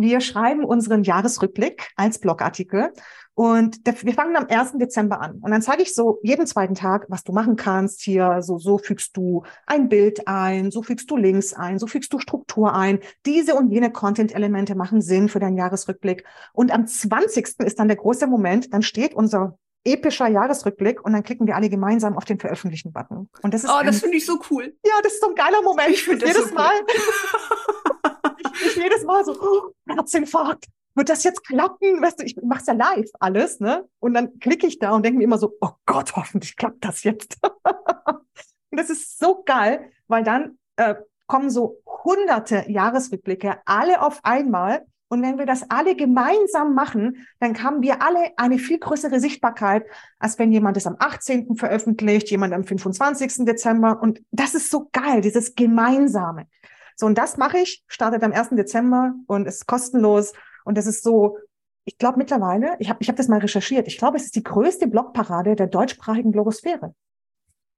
Wir 0.00 0.20
schreiben 0.20 0.64
unseren 0.64 1.02
Jahresrückblick 1.02 1.90
als 1.96 2.20
Blogartikel 2.20 2.92
und 3.34 3.80
wir 3.84 4.14
fangen 4.14 4.36
am 4.36 4.46
1. 4.48 4.78
Dezember 4.78 5.20
an. 5.20 5.38
Und 5.40 5.50
dann 5.50 5.60
zeige 5.60 5.82
ich 5.82 5.92
so 5.92 6.20
jeden 6.22 6.46
zweiten 6.46 6.74
Tag, 6.74 7.06
was 7.08 7.24
du 7.24 7.32
machen 7.32 7.56
kannst. 7.56 8.02
Hier, 8.02 8.42
so, 8.42 8.58
so 8.58 8.78
fügst 8.78 9.16
du 9.16 9.42
ein 9.66 9.88
Bild 9.88 10.28
ein, 10.28 10.70
so 10.70 10.82
fügst 10.82 11.10
du 11.10 11.16
Links 11.16 11.52
ein, 11.52 11.80
so 11.80 11.88
fügst 11.88 12.12
du 12.12 12.20
Struktur 12.20 12.74
ein. 12.74 13.00
Diese 13.26 13.56
und 13.56 13.70
jene 13.70 13.90
Content-Elemente 13.90 14.76
machen 14.76 15.02
Sinn 15.02 15.28
für 15.28 15.40
deinen 15.40 15.56
Jahresrückblick. 15.56 16.24
Und 16.52 16.72
am 16.72 16.86
20. 16.86 17.60
ist 17.64 17.78
dann 17.80 17.88
der 17.88 17.96
große 17.96 18.28
Moment, 18.28 18.72
dann 18.72 18.82
steht 18.82 19.14
unser 19.14 19.58
epischer 19.84 20.28
Jahresrückblick 20.28 21.04
und 21.04 21.12
dann 21.12 21.22
klicken 21.22 21.46
wir 21.46 21.56
alle 21.56 21.68
gemeinsam 21.70 22.16
auf 22.16 22.24
den 22.24 22.38
Veröffentlichen-Button. 22.38 23.28
Und 23.42 23.54
das 23.54 23.64
ist 23.64 23.70
Oh, 23.70 23.74
ein, 23.76 23.86
das 23.86 24.00
finde 24.00 24.16
ich 24.16 24.26
so 24.26 24.38
cool. 24.50 24.76
ja, 24.84 24.92
das 25.02 25.14
ist 25.14 25.22
so 25.22 25.28
ein 25.28 25.34
geiler 25.34 25.62
Moment. 25.62 25.90
Ich 25.90 26.04
finde 26.04 26.26
das 26.26 26.28
jedes 26.34 26.50
so 26.50 26.54
cool. 26.54 26.62
Mal. 26.62 26.72
ich, 28.38 28.66
ich 28.66 28.76
jedes 28.76 29.04
Mal 29.04 29.24
so, 29.24 29.32
oh, 29.40 29.72
Herzinfarkt. 29.88 30.66
Wird 30.94 31.08
das 31.10 31.22
jetzt 31.22 31.46
klappen? 31.46 32.02
Weißt 32.02 32.18
du, 32.20 32.24
ich 32.24 32.36
mache 32.42 32.60
es 32.60 32.66
ja 32.66 32.72
live 32.72 33.08
alles, 33.20 33.60
ne? 33.60 33.88
Und 34.00 34.14
dann 34.14 34.38
klicke 34.40 34.66
ich 34.66 34.80
da 34.80 34.90
und 34.90 35.04
denke 35.04 35.18
mir 35.18 35.24
immer 35.24 35.38
so, 35.38 35.54
oh 35.60 35.70
Gott, 35.86 36.16
hoffentlich 36.16 36.56
klappt 36.56 36.84
das 36.84 37.04
jetzt. 37.04 37.36
und 38.70 38.76
das 38.80 38.90
ist 38.90 39.18
so 39.18 39.42
geil, 39.44 39.92
weil 40.08 40.24
dann 40.24 40.58
äh, 40.76 40.96
kommen 41.28 41.50
so 41.50 41.80
hunderte 41.86 42.64
Jahresrückblicke, 42.68 43.58
alle 43.64 44.02
auf 44.02 44.18
einmal. 44.24 44.86
Und 45.08 45.22
wenn 45.22 45.38
wir 45.38 45.46
das 45.46 45.70
alle 45.70 45.96
gemeinsam 45.96 46.74
machen, 46.74 47.26
dann 47.40 47.62
haben 47.62 47.82
wir 47.82 48.02
alle 48.02 48.32
eine 48.36 48.58
viel 48.58 48.78
größere 48.78 49.20
Sichtbarkeit, 49.20 49.86
als 50.18 50.38
wenn 50.38 50.52
jemand 50.52 50.76
es 50.76 50.86
am 50.86 50.96
18. 50.98 51.56
veröffentlicht, 51.56 52.30
jemand 52.30 52.52
am 52.52 52.64
25. 52.64 53.46
Dezember. 53.46 54.00
Und 54.02 54.20
das 54.30 54.54
ist 54.54 54.70
so 54.70 54.88
geil, 54.92 55.22
dieses 55.22 55.54
Gemeinsame. 55.54 56.46
So, 56.94 57.06
und 57.06 57.16
das 57.16 57.38
mache 57.38 57.58
ich, 57.58 57.82
startet 57.86 58.22
am 58.22 58.32
1. 58.32 58.50
Dezember 58.50 59.14
und 59.26 59.46
ist 59.46 59.66
kostenlos. 59.66 60.34
Und 60.64 60.76
das 60.76 60.86
ist 60.86 61.02
so, 61.02 61.38
ich 61.86 61.96
glaube 61.96 62.18
mittlerweile, 62.18 62.76
ich 62.78 62.90
habe 62.90 62.98
ich 63.00 63.08
hab 63.08 63.16
das 63.16 63.28
mal 63.28 63.38
recherchiert, 63.38 63.86
ich 63.86 63.96
glaube, 63.96 64.18
es 64.18 64.24
ist 64.24 64.36
die 64.36 64.42
größte 64.42 64.88
Blogparade 64.88 65.56
der 65.56 65.68
deutschsprachigen 65.68 66.32
Blogosphäre. 66.32 66.94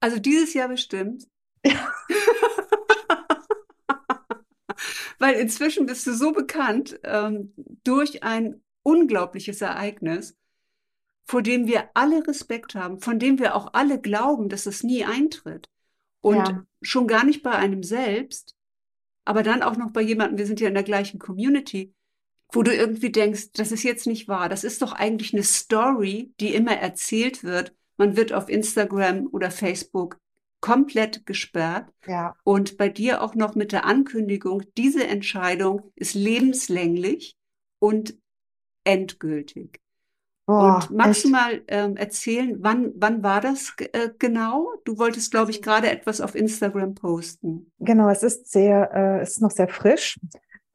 Also 0.01 0.19
dieses 0.19 0.55
Jahr 0.55 0.69
bestimmt. 0.69 1.29
Weil 5.19 5.35
inzwischen 5.35 5.87
bist 5.87 6.07
du 6.07 6.15
so 6.15 6.33
bekannt 6.33 6.99
ähm, 7.05 7.53
durch 7.85 8.23
ein 8.23 8.63
unglaubliches 8.83 9.61
Ereignis, 9.61 10.37
vor 11.25 11.43
dem 11.43 11.67
wir 11.67 11.91
alle 11.95 12.27
Respekt 12.27 12.75
haben, 12.75 13.01
von 13.01 13.19
dem 13.19 13.39
wir 13.39 13.55
auch 13.55 13.75
alle 13.75 14.01
glauben, 14.01 14.49
dass 14.49 14.67
es 14.67 14.83
nie 14.83 15.05
eintritt. 15.05 15.69
Und 16.23 16.49
Ja. 16.49 16.67
schon 16.83 17.07
gar 17.07 17.25
nicht 17.25 17.43
bei 17.43 17.53
einem 17.53 17.83
selbst, 17.83 18.57
aber 19.25 19.43
dann 19.43 19.63
auch 19.63 19.77
noch 19.77 19.91
bei 19.93 20.03
jemandem, 20.03 20.39
wir 20.39 20.47
sind 20.47 20.61
ja 20.61 20.69
in 20.69 20.75
der 20.75 20.83
gleichen 20.83 21.19
Community, 21.19 21.95
wo 22.53 22.63
du 22.63 22.75
irgendwie 22.75 23.13
denkst, 23.13 23.53
das 23.53 23.73
ist 23.73 23.85
jetzt 23.85 24.07
nicht 24.07 24.29
wahr. 24.29 24.49
Das 24.49 24.65
ist 24.65 24.83
doch 24.83 24.93
eigentlich 24.93 25.33
eine 25.33 25.45
Story, 25.45 26.35
die 26.41 26.55
immer 26.55 26.77
erzählt 26.77 27.45
wird. 27.45 27.75
Man 27.97 28.17
wird 28.17 28.33
auf 28.33 28.49
Instagram 28.49 29.29
oder 29.31 29.51
Facebook 29.51 30.20
komplett 30.61 31.27
gesperrt. 31.27 31.91
Ja, 32.07 32.35
Und 32.45 32.77
bei 32.77 32.89
dir 32.89 33.23
auch 33.23 33.35
noch 33.35 33.55
mit 33.55 33.73
der 33.73 33.85
Ankündigung, 33.85 34.63
diese 34.77 35.07
Entscheidung 35.07 35.91
ist 35.97 36.15
lebenslänglich 36.15 37.37
und 37.79 38.15
endgültig. 38.85 39.81
Boah, 40.47 40.77
und 40.77 40.91
magst 40.91 41.19
echt? 41.19 41.25
du 41.27 41.29
mal 41.31 41.63
ähm, 41.69 41.97
erzählen, 41.97 42.57
wann, 42.59 42.93
wann 42.97 43.23
war 43.23 43.41
das 43.41 43.73
äh, 43.79 44.11
genau? 44.19 44.69
Du 44.85 44.99
wolltest, 44.99 45.31
glaube 45.31 45.53
ich, 45.53 45.63
gerade 45.63 45.89
etwas 45.89 46.21
auf 46.21 46.35
Instagram 46.35 46.95
posten. 46.95 47.71
Genau, 47.79 48.09
es 48.09 48.23
ist 48.23 48.51
sehr, 48.51 48.91
äh, 48.93 49.21
es 49.21 49.33
ist 49.33 49.43
noch 49.43 49.53
sehr 49.53 49.69
frisch. 49.69 50.19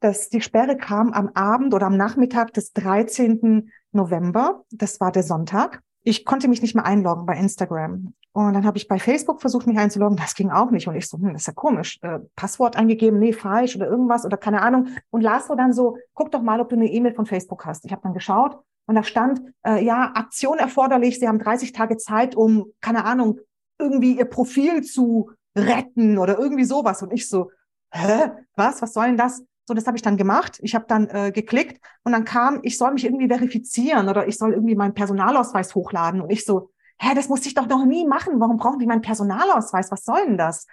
Das, 0.00 0.28
die 0.28 0.40
Sperre 0.40 0.76
kam 0.76 1.12
am 1.12 1.30
Abend 1.34 1.74
oder 1.74 1.86
am 1.86 1.96
Nachmittag 1.96 2.54
des 2.54 2.72
13. 2.72 3.70
November. 3.92 4.64
Das 4.70 5.00
war 5.00 5.12
der 5.12 5.22
Sonntag. 5.22 5.82
Ich 6.08 6.24
konnte 6.24 6.46
mich 6.46 6.62
nicht 6.62 6.76
mehr 6.76 6.84
einloggen 6.84 7.26
bei 7.26 7.36
Instagram. 7.36 8.14
Und 8.32 8.52
dann 8.52 8.64
habe 8.64 8.78
ich 8.78 8.86
bei 8.86 9.00
Facebook 9.00 9.40
versucht, 9.40 9.66
mich 9.66 9.76
einzuloggen. 9.76 10.16
Das 10.16 10.36
ging 10.36 10.52
auch 10.52 10.70
nicht. 10.70 10.86
Und 10.86 10.94
ich 10.94 11.08
so, 11.08 11.18
hm, 11.18 11.32
das 11.32 11.42
ist 11.42 11.46
ja 11.48 11.52
komisch. 11.52 11.98
Äh, 12.02 12.20
Passwort 12.36 12.76
eingegeben, 12.76 13.18
nee, 13.18 13.32
falsch 13.32 13.74
oder 13.74 13.88
irgendwas 13.88 14.24
oder 14.24 14.36
keine 14.36 14.62
Ahnung. 14.62 14.86
Und 15.10 15.22
las 15.22 15.48
so 15.48 15.56
dann 15.56 15.72
so, 15.72 15.96
guck 16.14 16.30
doch 16.30 16.42
mal, 16.42 16.60
ob 16.60 16.68
du 16.68 16.76
eine 16.76 16.86
E-Mail 16.86 17.12
von 17.12 17.26
Facebook 17.26 17.66
hast. 17.66 17.84
Ich 17.84 17.90
habe 17.90 18.02
dann 18.02 18.14
geschaut 18.14 18.56
und 18.86 18.94
da 18.94 19.02
stand, 19.02 19.40
äh, 19.66 19.84
ja, 19.84 20.12
Aktion 20.14 20.58
erforderlich, 20.58 21.18
Sie 21.18 21.26
haben 21.26 21.40
30 21.40 21.72
Tage 21.72 21.96
Zeit, 21.96 22.36
um, 22.36 22.66
keine 22.80 23.04
Ahnung, 23.04 23.40
irgendwie 23.76 24.16
Ihr 24.16 24.26
Profil 24.26 24.84
zu 24.84 25.32
retten 25.56 26.18
oder 26.18 26.38
irgendwie 26.38 26.64
sowas. 26.64 27.02
Und 27.02 27.12
ich 27.12 27.28
so, 27.28 27.50
hä, 27.90 28.30
was, 28.54 28.80
was 28.80 28.92
soll 28.92 29.06
denn 29.06 29.16
das? 29.16 29.42
So, 29.66 29.74
das 29.74 29.86
habe 29.86 29.96
ich 29.96 30.02
dann 30.02 30.16
gemacht. 30.16 30.58
Ich 30.62 30.74
habe 30.74 30.86
dann 30.88 31.08
äh, 31.08 31.32
geklickt 31.32 31.84
und 32.04 32.12
dann 32.12 32.24
kam, 32.24 32.60
ich 32.62 32.78
soll 32.78 32.92
mich 32.92 33.04
irgendwie 33.04 33.28
verifizieren 33.28 34.08
oder 34.08 34.28
ich 34.28 34.38
soll 34.38 34.52
irgendwie 34.52 34.76
meinen 34.76 34.94
Personalausweis 34.94 35.74
hochladen. 35.74 36.20
Und 36.20 36.30
ich 36.30 36.44
so, 36.44 36.70
hä, 36.98 37.14
das 37.14 37.28
musste 37.28 37.48
ich 37.48 37.54
doch 37.54 37.66
noch 37.66 37.84
nie 37.84 38.06
machen. 38.06 38.38
Warum 38.38 38.58
brauchen 38.58 38.78
die 38.78 38.86
meinen 38.86 39.02
Personalausweis? 39.02 39.90
Was 39.90 40.04
soll 40.04 40.24
denn 40.24 40.38
das? 40.38 40.66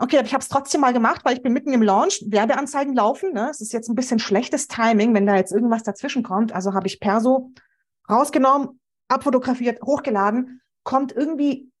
Okay, 0.00 0.20
ich 0.24 0.32
habe 0.32 0.42
es 0.42 0.48
trotzdem 0.48 0.80
mal 0.80 0.92
gemacht, 0.92 1.22
weil 1.24 1.34
ich 1.34 1.42
bin 1.42 1.52
mitten 1.52 1.72
im 1.72 1.82
Launch, 1.82 2.22
Werbeanzeigen 2.28 2.94
laufen. 2.94 3.32
Ne? 3.32 3.48
Es 3.50 3.60
ist 3.60 3.72
jetzt 3.72 3.88
ein 3.88 3.96
bisschen 3.96 4.20
schlechtes 4.20 4.68
Timing, 4.68 5.12
wenn 5.12 5.26
da 5.26 5.34
jetzt 5.34 5.52
irgendwas 5.52 5.82
dazwischen 5.82 6.22
kommt. 6.22 6.52
Also 6.52 6.72
habe 6.72 6.86
ich 6.86 7.00
Perso 7.00 7.50
rausgenommen, 8.08 8.80
abfotografiert, 9.08 9.82
hochgeladen, 9.82 10.60
kommt 10.84 11.12
irgendwie 11.12 11.72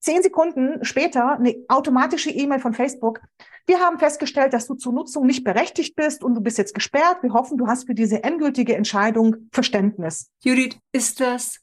zehn 0.00 0.22
Sekunden 0.22 0.84
später 0.84 1.38
eine 1.38 1.56
automatische 1.68 2.30
E-Mail 2.30 2.60
von 2.60 2.74
Facebook. 2.74 3.20
Wir 3.66 3.80
haben 3.80 3.98
festgestellt, 3.98 4.52
dass 4.52 4.66
du 4.66 4.74
zur 4.74 4.92
Nutzung 4.92 5.26
nicht 5.26 5.42
berechtigt 5.42 5.96
bist 5.96 6.22
und 6.22 6.34
du 6.34 6.40
bist 6.40 6.58
jetzt 6.58 6.74
gesperrt. 6.74 7.22
Wir 7.22 7.32
hoffen, 7.32 7.58
du 7.58 7.66
hast 7.66 7.86
für 7.86 7.94
diese 7.94 8.22
endgültige 8.22 8.76
Entscheidung 8.76 9.36
Verständnis. 9.52 10.30
Judith, 10.44 10.78
ist 10.92 11.20
das 11.20 11.60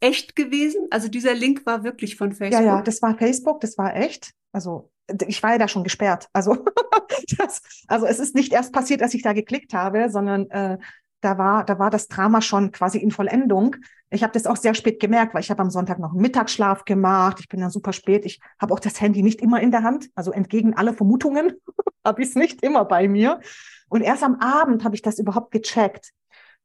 echt 0.00 0.36
gewesen? 0.36 0.86
Also 0.90 1.08
dieser 1.08 1.34
Link 1.34 1.66
war 1.66 1.84
wirklich 1.84 2.16
von 2.16 2.32
Facebook? 2.32 2.60
Ja, 2.60 2.76
ja, 2.76 2.82
das 2.82 3.02
war 3.02 3.16
Facebook, 3.16 3.60
das 3.60 3.76
war 3.76 3.94
echt. 3.94 4.32
Also 4.52 4.90
ich 5.26 5.42
war 5.42 5.52
ja 5.52 5.58
da 5.58 5.68
schon 5.68 5.84
gesperrt. 5.84 6.28
Also, 6.32 6.64
das, 7.38 7.62
also 7.88 8.06
es 8.06 8.18
ist 8.18 8.34
nicht 8.34 8.52
erst 8.52 8.72
passiert, 8.72 9.02
als 9.02 9.14
ich 9.14 9.22
da 9.22 9.32
geklickt 9.32 9.74
habe, 9.74 10.08
sondern 10.10 10.48
äh, 10.50 10.78
da 11.20 11.38
war, 11.38 11.64
da 11.64 11.78
war 11.78 11.90
das 11.90 12.08
Drama 12.08 12.40
schon 12.40 12.70
quasi 12.70 12.98
in 12.98 13.10
Vollendung. 13.10 13.76
Ich 14.14 14.22
habe 14.22 14.32
das 14.32 14.46
auch 14.46 14.56
sehr 14.56 14.74
spät 14.74 15.00
gemerkt, 15.00 15.34
weil 15.34 15.42
ich 15.42 15.50
habe 15.50 15.60
am 15.60 15.70
Sonntag 15.70 15.98
noch 15.98 16.12
einen 16.12 16.20
Mittagsschlaf 16.20 16.84
gemacht. 16.84 17.38
Ich 17.40 17.48
bin 17.48 17.60
dann 17.60 17.70
super 17.70 17.92
spät. 17.92 18.24
Ich 18.24 18.40
habe 18.60 18.72
auch 18.72 18.80
das 18.80 19.00
Handy 19.00 19.22
nicht 19.22 19.40
immer 19.40 19.60
in 19.60 19.70
der 19.70 19.82
Hand. 19.82 20.08
Also 20.14 20.30
entgegen 20.30 20.74
alle 20.74 20.94
Vermutungen 20.94 21.52
habe 22.04 22.22
ich 22.22 22.28
es 22.28 22.34
nicht 22.34 22.62
immer 22.62 22.84
bei 22.84 23.08
mir. 23.08 23.40
Und 23.88 24.02
erst 24.02 24.22
am 24.22 24.36
Abend 24.36 24.84
habe 24.84 24.94
ich 24.94 25.02
das 25.02 25.18
überhaupt 25.18 25.50
gecheckt. 25.50 26.12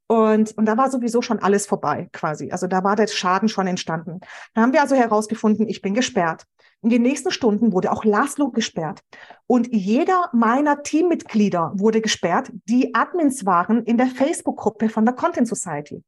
Und, 0.08 0.58
und 0.58 0.66
da 0.66 0.76
war 0.76 0.90
sowieso 0.90 1.22
schon 1.22 1.40
alles 1.40 1.68
vorbei 1.68 2.10
quasi. 2.12 2.52
Also 2.52 2.66
da 2.66 2.84
war 2.84 2.96
der 2.96 3.08
Schaden 3.08 3.48
schon 3.48 3.68
entstanden. 3.68 4.22
Da 4.54 4.62
haben 4.62 4.74
wir 4.74 4.82
also 4.82 4.96
herausgefunden, 4.96 5.68
ich 5.68 5.82
bin 5.82 5.94
gesperrt. 5.94 6.46
In 6.82 6.90
den 6.90 7.02
nächsten 7.02 7.30
Stunden 7.32 7.74
wurde 7.74 7.92
auch 7.92 8.06
Laszlo 8.06 8.52
gesperrt. 8.52 9.02
Und 9.48 9.68
jeder 9.74 10.30
meiner 10.32 10.82
Teammitglieder 10.82 11.74
wurde 11.76 12.00
gesperrt, 12.00 12.52
die 12.70 12.96
Admins 12.96 13.46
waren 13.46 13.84
in 13.84 13.98
der 13.98 14.08
Facebook-Gruppe 14.08 14.88
von 14.88 15.04
der 15.04 15.14
Content 15.14 15.48
Society. 15.48 16.02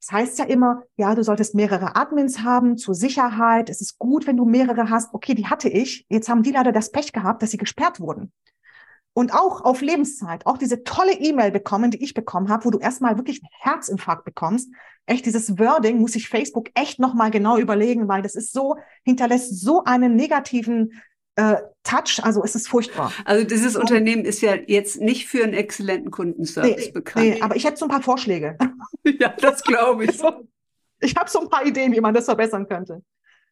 Das 0.00 0.12
heißt 0.12 0.38
ja 0.38 0.44
immer, 0.44 0.84
ja, 0.96 1.14
du 1.16 1.24
solltest 1.24 1.56
mehrere 1.56 1.96
Admins 1.96 2.40
haben 2.40 2.76
zur 2.76 2.94
Sicherheit. 2.94 3.68
Es 3.68 3.80
ist 3.80 3.98
gut, 3.98 4.28
wenn 4.28 4.36
du 4.36 4.44
mehrere 4.44 4.90
hast. 4.90 5.12
Okay, 5.12 5.34
die 5.34 5.46
hatte 5.46 5.68
ich. 5.68 6.06
Jetzt 6.08 6.28
haben 6.28 6.44
die 6.44 6.52
leider 6.52 6.70
das 6.70 6.92
Pech 6.92 7.12
gehabt, 7.12 7.42
dass 7.42 7.50
sie 7.50 7.58
gesperrt 7.58 7.98
wurden 7.98 8.32
und 9.14 9.34
auch 9.34 9.60
auf 9.62 9.82
Lebenszeit, 9.82 10.46
auch 10.46 10.56
diese 10.56 10.84
tolle 10.84 11.12
E-Mail 11.12 11.50
bekommen, 11.50 11.90
die 11.90 12.02
ich 12.02 12.14
bekommen 12.14 12.48
habe, 12.48 12.64
wo 12.64 12.70
du 12.70 12.78
erstmal 12.78 13.16
wirklich 13.16 13.42
einen 13.42 13.50
Herzinfarkt 13.74 14.24
bekommst. 14.24 14.70
Echt, 15.06 15.26
dieses 15.26 15.58
Wording 15.58 15.98
muss 15.98 16.12
sich 16.12 16.28
Facebook 16.28 16.70
echt 16.74 16.98
nochmal 16.98 17.30
genau 17.30 17.58
überlegen, 17.58 18.08
weil 18.08 18.22
das 18.22 18.34
ist 18.34 18.52
so, 18.52 18.76
hinterlässt 19.04 19.60
so 19.60 19.84
einen 19.84 20.16
negativen 20.16 21.02
äh, 21.36 21.56
Touch, 21.82 22.20
also 22.22 22.44
es 22.44 22.54
ist 22.54 22.68
furchtbar. 22.68 23.12
Also 23.24 23.44
dieses 23.44 23.74
und, 23.74 23.82
Unternehmen 23.82 24.24
ist 24.24 24.40
ja 24.42 24.54
jetzt 24.54 25.00
nicht 25.00 25.28
für 25.28 25.42
einen 25.42 25.54
exzellenten 25.54 26.10
Kundenservice 26.10 26.86
nee, 26.86 26.92
bekannt. 26.92 27.26
Nee, 27.26 27.40
aber 27.40 27.56
ich 27.56 27.64
hätte 27.64 27.78
so 27.78 27.86
ein 27.86 27.90
paar 27.90 28.02
Vorschläge. 28.02 28.56
ja, 29.04 29.28
das 29.28 29.62
glaube 29.62 30.04
ich. 30.04 30.20
ich 31.00 31.16
habe 31.16 31.28
so 31.28 31.40
ein 31.40 31.48
paar 31.48 31.66
Ideen, 31.66 31.92
wie 31.92 32.00
man 32.00 32.14
das 32.14 32.26
verbessern 32.26 32.68
könnte. 32.68 33.02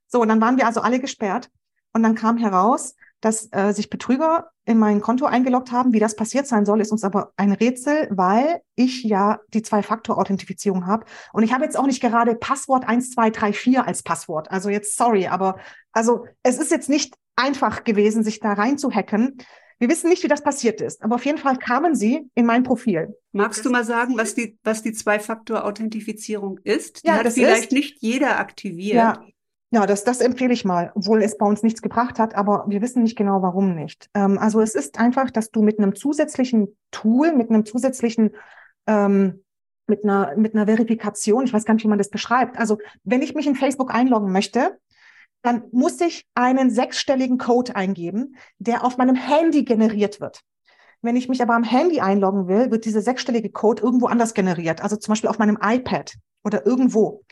So, 0.07 0.21
und 0.21 0.29
dann 0.29 0.40
waren 0.40 0.57
wir 0.57 0.67
also 0.67 0.81
alle 0.81 1.00
gesperrt 1.00 1.50
und 1.93 2.02
dann 2.02 2.14
kam 2.14 2.37
heraus, 2.37 2.95
dass 3.20 3.48
äh, 3.52 3.72
sich 3.72 3.90
Betrüger 3.90 4.50
in 4.64 4.78
mein 4.78 5.00
Konto 5.00 5.26
eingeloggt 5.26 5.72
haben. 5.72 5.92
Wie 5.92 5.98
das 5.98 6.16
passiert 6.16 6.46
sein 6.46 6.64
soll, 6.64 6.80
ist 6.80 6.92
uns 6.92 7.04
aber 7.04 7.32
ein 7.36 7.52
Rätsel, 7.52 8.08
weil 8.10 8.60
ich 8.76 9.02
ja 9.02 9.40
die 9.52 9.62
Zwei-Faktor-Authentifizierung 9.62 10.86
habe. 10.86 11.04
Und 11.32 11.42
ich 11.42 11.52
habe 11.52 11.64
jetzt 11.64 11.76
auch 11.76 11.86
nicht 11.86 12.00
gerade 12.00 12.34
Passwort 12.34 12.84
1234 12.88 13.80
als 13.80 14.02
Passwort. 14.02 14.50
Also 14.50 14.70
jetzt 14.70 14.96
sorry, 14.96 15.26
aber 15.26 15.58
also 15.92 16.26
es 16.42 16.58
ist 16.58 16.70
jetzt 16.70 16.88
nicht 16.88 17.14
einfach 17.36 17.84
gewesen, 17.84 18.22
sich 18.22 18.40
da 18.40 18.52
rein 18.52 18.78
zu 18.78 18.90
hacken. 18.90 19.38
Wir 19.78 19.88
wissen 19.88 20.10
nicht, 20.10 20.22
wie 20.22 20.28
das 20.28 20.42
passiert 20.42 20.82
ist, 20.82 21.02
aber 21.02 21.14
auf 21.14 21.24
jeden 21.24 21.38
Fall 21.38 21.56
kamen 21.56 21.94
sie 21.94 22.28
in 22.34 22.44
mein 22.44 22.64
Profil. 22.64 23.16
Magst 23.32 23.64
du 23.64 23.70
mal 23.70 23.84
sagen, 23.84 24.18
was 24.18 24.34
die, 24.34 24.58
was 24.62 24.82
die 24.82 24.92
Zwei-Faktor-Authentifizierung 24.92 26.58
ist? 26.64 27.02
Die 27.02 27.08
ja, 27.08 27.14
hat 27.14 27.32
vielleicht 27.32 27.64
ist, 27.64 27.72
nicht 27.72 27.96
jeder 28.02 28.38
aktiviert. 28.38 28.96
Ja, 28.96 29.24
ja, 29.72 29.86
das, 29.86 30.02
das 30.02 30.20
empfehle 30.20 30.52
ich 30.52 30.64
mal, 30.64 30.90
obwohl 30.94 31.22
es 31.22 31.38
bei 31.38 31.46
uns 31.46 31.62
nichts 31.62 31.80
gebracht 31.80 32.18
hat, 32.18 32.34
aber 32.34 32.64
wir 32.68 32.82
wissen 32.82 33.04
nicht 33.04 33.16
genau, 33.16 33.40
warum 33.40 33.74
nicht. 33.74 34.10
Ähm, 34.14 34.36
also 34.38 34.60
es 34.60 34.74
ist 34.74 34.98
einfach, 34.98 35.30
dass 35.30 35.50
du 35.50 35.62
mit 35.62 35.78
einem 35.78 35.94
zusätzlichen 35.94 36.76
Tool, 36.90 37.32
mit 37.32 37.50
einem 37.50 37.64
zusätzlichen, 37.64 38.32
ähm, 38.86 39.44
mit 39.86 40.04
einer, 40.04 40.36
mit 40.36 40.54
einer 40.54 40.66
Verifikation, 40.66 41.44
ich 41.44 41.52
weiß 41.52 41.64
gar 41.64 41.74
nicht, 41.74 41.84
wie 41.84 41.88
man 41.88 41.98
das 41.98 42.10
beschreibt. 42.10 42.58
Also 42.58 42.78
wenn 43.04 43.22
ich 43.22 43.34
mich 43.34 43.46
in 43.46 43.54
Facebook 43.54 43.94
einloggen 43.94 44.32
möchte, 44.32 44.78
dann 45.42 45.62
muss 45.70 46.00
ich 46.00 46.26
einen 46.34 46.70
sechsstelligen 46.70 47.38
Code 47.38 47.74
eingeben, 47.76 48.36
der 48.58 48.84
auf 48.84 48.98
meinem 48.98 49.16
Handy 49.16 49.64
generiert 49.64 50.20
wird. 50.20 50.40
Wenn 51.02 51.16
ich 51.16 51.28
mich 51.28 51.42
aber 51.42 51.54
am 51.54 51.64
Handy 51.64 52.00
einloggen 52.00 52.47
will, 52.47 52.71
wird 52.71 52.85
dieser 52.85 53.02
sechsstellige 53.02 53.50
Code 53.50 53.83
irgendwo 53.83 54.07
anders 54.07 54.35
generiert, 54.35 54.83
also 54.83 54.97
zum 54.97 55.12
Beispiel 55.12 55.30
auf 55.30 55.38
meinem 55.38 55.59
iPad 55.62 56.14
oder 56.45 56.66
irgendwo 56.66 57.23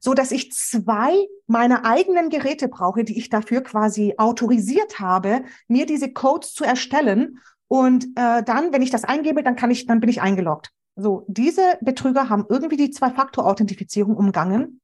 so 0.00 0.14
dass 0.14 0.32
ich 0.32 0.52
zwei 0.52 1.26
meiner 1.46 1.84
eigenen 1.84 2.30
Geräte 2.30 2.68
brauche, 2.68 3.04
die 3.04 3.18
ich 3.18 3.28
dafür 3.28 3.62
quasi 3.62 4.14
autorisiert 4.16 5.00
habe, 5.00 5.44
mir 5.68 5.86
diese 5.86 6.12
Codes 6.12 6.52
zu 6.52 6.64
erstellen. 6.64 7.38
Und 7.68 8.04
äh, 8.16 8.42
dann, 8.42 8.72
wenn 8.72 8.82
ich 8.82 8.90
das 8.90 9.04
eingebe, 9.04 9.42
dann 9.42 9.56
kann 9.56 9.70
ich, 9.70 9.86
dann 9.86 10.00
bin 10.00 10.10
ich 10.10 10.22
eingeloggt. 10.22 10.70
So, 10.96 11.24
diese 11.28 11.78
Betrüger 11.80 12.28
haben 12.28 12.46
irgendwie 12.48 12.76
die 12.76 12.90
Zwei-Faktor-Authentifizierung 12.90 14.16
umgangen. 14.16 14.80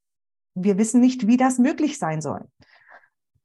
Wir 0.54 0.76
wissen 0.76 1.00
nicht, 1.00 1.26
wie 1.26 1.36
das 1.36 1.58
möglich 1.58 1.98
sein 1.98 2.20
soll. 2.20 2.46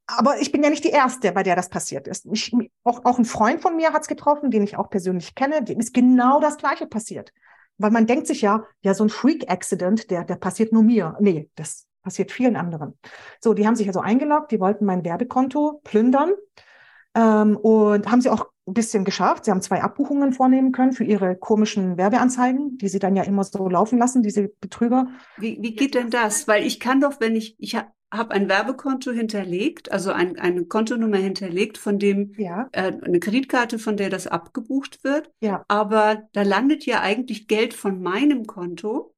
Aber 0.08 0.40
ich 0.40 0.52
bin 0.52 0.64
ja 0.64 0.70
nicht 0.70 0.84
die 0.84 0.90
Erste, 0.90 1.32
bei 1.32 1.42
der 1.42 1.56
das 1.56 1.70
passiert 1.70 2.08
ist. 2.08 2.26
Ich, 2.32 2.56
auch, 2.84 3.06
auch 3.06 3.18
ein 3.18 3.26
Freund 3.26 3.62
von 3.62 3.76
mir 3.76 3.92
hat 3.92 4.04
es 4.04 4.08
getroffen, 4.08 4.52
den 4.52 4.64
ich 4.64 4.78
auch 4.78 4.90
persönlich 4.90 5.34
kenne, 5.34 5.64
dem 5.64 5.80
ist 5.80 5.94
genau 5.94 6.40
das 6.40 6.58
Gleiche 6.58 6.86
passiert. 6.86 7.34
Weil 7.78 7.92
man 7.92 8.06
denkt 8.06 8.28
sich 8.28 8.42
ja, 8.42 8.64
ja, 8.82 8.94
so 8.94 9.04
ein 9.04 9.10
Freak-Accident, 9.10 10.12
der, 10.12 10.24
der 10.24 10.36
passiert 10.36 10.72
nur 10.72 10.84
mir. 10.84 11.18
Nee, 11.20 11.50
das 11.56 11.88
passiert 12.04 12.32
vielen 12.32 12.56
anderen. 12.56 12.98
So, 13.42 13.54
die 13.54 13.66
haben 13.68 13.76
sich 13.76 13.88
also 13.88 14.00
eingeloggt, 14.00 14.52
die 14.52 14.60
wollten 14.60 14.86
mein 14.86 15.04
Werbekonto 15.04 15.82
plündern 15.84 16.34
ähm, 17.16 17.58
und 17.58 18.10
haben 18.10 18.22
sie 18.22 18.30
auch 18.30 18.48
ein 18.68 18.74
bisschen 18.74 19.04
geschafft. 19.04 19.46
Sie 19.46 19.52
haben 19.52 19.62
zwei 19.62 19.82
Abbuchungen 19.82 20.34
vornehmen 20.34 20.72
können 20.72 20.94
für 20.94 21.04
ihre 21.04 21.36
komischen 21.36 21.98
Werbeanzeigen, 21.98 22.78
die 22.78 22.88
sie 22.88 23.00
dann 23.00 23.16
ja 23.16 23.24
immer 23.24 23.44
so 23.44 23.68
laufen 23.68 24.00
lassen, 24.00 24.24
diese 24.24 24.48
Betrüger. 24.48 25.08
Wie, 25.38 25.58
wie 25.62 25.76
geht 25.76 25.96
denn 25.96 26.10
das? 26.10 26.48
Weil 26.48 26.66
ich 26.66 26.80
kann 26.80 27.02
doch, 27.02 27.20
wenn 27.20 27.36
ich, 27.36 27.56
ich 27.60 27.76
habe 27.76 27.88
ein 28.10 28.50
Werbekonto 28.50 29.12
hinterlegt, 29.12 29.92
also 29.92 30.12
ein, 30.12 30.40
eine 30.40 30.66
Kontonummer 30.66 31.18
hinterlegt, 31.18 31.78
von 31.78 32.00
dem 32.00 32.34
ja. 32.38 32.70
äh, 32.72 32.94
eine 33.02 33.20
Kreditkarte, 33.20 33.80
von 33.80 33.98
der 33.98 34.10
das 34.10 34.28
abgebucht 34.28 35.04
wird. 35.04 35.32
Ja. 35.42 35.66
Aber 35.68 36.24
da 36.34 36.44
landet 36.44 36.86
ja 36.86 37.02
eigentlich 37.02 37.48
Geld 37.48 37.74
von 37.74 38.02
meinem 38.02 38.46
Konto 38.46 39.14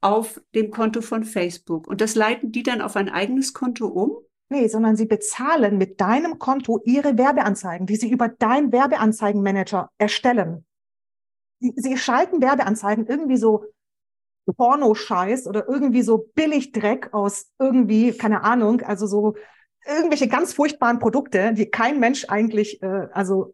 auf 0.00 0.40
dem 0.54 0.70
Konto 0.70 1.00
von 1.00 1.24
Facebook. 1.24 1.86
Und 1.88 2.00
das 2.00 2.14
leiten 2.14 2.52
die 2.52 2.62
dann 2.62 2.80
auf 2.80 2.96
ein 2.96 3.08
eigenes 3.08 3.52
Konto 3.52 3.86
um? 3.86 4.18
Nee, 4.50 4.68
sondern 4.68 4.96
sie 4.96 5.06
bezahlen 5.06 5.76
mit 5.76 6.00
deinem 6.00 6.38
Konto 6.38 6.80
ihre 6.84 7.18
Werbeanzeigen, 7.18 7.86
die 7.86 7.96
sie 7.96 8.10
über 8.10 8.28
dein 8.28 8.72
Werbeanzeigenmanager 8.72 9.90
erstellen. 9.98 10.64
Sie, 11.60 11.72
sie 11.76 11.98
schalten 11.98 12.40
Werbeanzeigen 12.40 13.06
irgendwie 13.06 13.36
so 13.36 13.64
Pornoscheiß 14.52 15.46
oder 15.46 15.68
irgendwie 15.68 16.02
so 16.02 16.28
Billigdreck 16.34 17.12
aus 17.12 17.50
irgendwie, 17.58 18.12
keine 18.12 18.44
Ahnung, 18.44 18.82
also 18.82 19.06
so 19.06 19.34
irgendwelche 19.86 20.28
ganz 20.28 20.52
furchtbaren 20.52 20.98
Produkte, 20.98 21.54
die 21.54 21.70
kein 21.70 22.00
Mensch 22.00 22.26
eigentlich, 22.28 22.82
äh, 22.82 23.08
also 23.12 23.52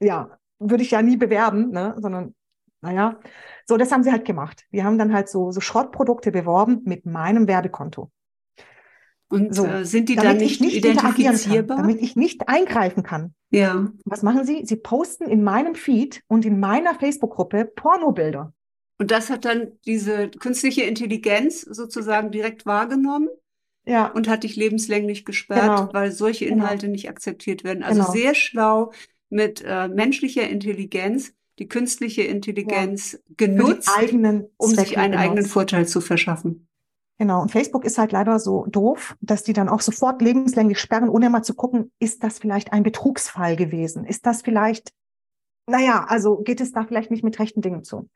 ja, 0.00 0.38
würde 0.58 0.82
ich 0.82 0.90
ja 0.90 1.02
nie 1.02 1.16
bewerben, 1.16 1.70
ne, 1.70 1.94
sondern 1.98 2.34
Naja, 2.82 3.20
so, 3.66 3.76
das 3.76 3.92
haben 3.92 4.02
sie 4.02 4.10
halt 4.10 4.24
gemacht. 4.24 4.64
Wir 4.70 4.84
haben 4.84 4.96
dann 4.96 5.12
halt 5.12 5.28
so, 5.28 5.50
so 5.52 5.60
Schrottprodukte 5.60 6.32
beworben 6.32 6.80
mit 6.84 7.04
meinem 7.04 7.46
Werbekonto. 7.46 8.10
Und 9.28 9.54
so, 9.54 9.66
äh, 9.66 9.84
sind 9.84 10.08
die 10.08 10.16
dann 10.16 10.38
nicht, 10.38 10.60
nicht 10.60 10.76
identifizierbar? 10.76 11.76
Kann, 11.76 11.86
damit 11.86 12.02
ich 12.02 12.16
nicht 12.16 12.48
eingreifen 12.48 13.02
kann. 13.02 13.34
Ja. 13.50 13.88
Was 14.04 14.22
machen 14.22 14.44
sie? 14.44 14.64
Sie 14.64 14.76
posten 14.76 15.28
in 15.28 15.44
meinem 15.44 15.74
Feed 15.74 16.22
und 16.26 16.44
in 16.44 16.58
meiner 16.58 16.94
Facebook-Gruppe 16.94 17.66
Pornobilder. 17.76 18.52
Und 19.00 19.10
das 19.10 19.30
hat 19.30 19.46
dann 19.46 19.72
diese 19.86 20.28
künstliche 20.28 20.82
Intelligenz 20.82 21.62
sozusagen 21.62 22.30
direkt 22.30 22.66
wahrgenommen 22.66 23.30
ja. 23.86 24.08
und 24.08 24.28
hat 24.28 24.42
dich 24.42 24.56
lebenslänglich 24.56 25.24
gesperrt, 25.24 25.78
genau. 25.78 25.88
weil 25.94 26.12
solche 26.12 26.44
genau. 26.44 26.64
Inhalte 26.64 26.82
genau. 26.82 26.92
nicht 26.92 27.08
akzeptiert 27.08 27.64
werden. 27.64 27.82
Also 27.82 28.02
genau. 28.02 28.12
sehr 28.12 28.34
schlau 28.34 28.92
mit 29.30 29.64
äh, 29.66 29.88
menschlicher 29.88 30.46
Intelligenz 30.46 31.32
die 31.58 31.66
künstliche 31.66 32.24
Intelligenz 32.24 33.12
ja. 33.12 33.18
genutzt, 33.38 33.88
eigenen 33.96 34.50
um 34.58 34.68
sich 34.68 34.98
einen 34.98 35.12
genutzt. 35.12 35.28
eigenen 35.28 35.46
Vorteil 35.46 35.88
zu 35.88 36.02
verschaffen. 36.02 36.68
Genau. 37.16 37.40
Und 37.40 37.50
Facebook 37.50 37.86
ist 37.86 37.96
halt 37.96 38.12
leider 38.12 38.38
so 38.38 38.66
doof, 38.66 39.16
dass 39.22 39.44
die 39.44 39.54
dann 39.54 39.70
auch 39.70 39.80
sofort 39.80 40.20
lebenslänglich 40.20 40.78
sperren, 40.78 41.08
ohne 41.08 41.30
mal 41.30 41.42
zu 41.42 41.54
gucken, 41.54 41.90
ist 42.00 42.22
das 42.22 42.38
vielleicht 42.38 42.74
ein 42.74 42.82
Betrugsfall 42.82 43.56
gewesen? 43.56 44.04
Ist 44.04 44.26
das 44.26 44.42
vielleicht, 44.42 44.92
naja, 45.66 46.04
also 46.06 46.36
geht 46.36 46.60
es 46.60 46.72
da 46.72 46.84
vielleicht 46.84 47.10
nicht 47.10 47.24
mit 47.24 47.38
rechten 47.38 47.62
Dingen 47.62 47.82
zu? 47.82 48.06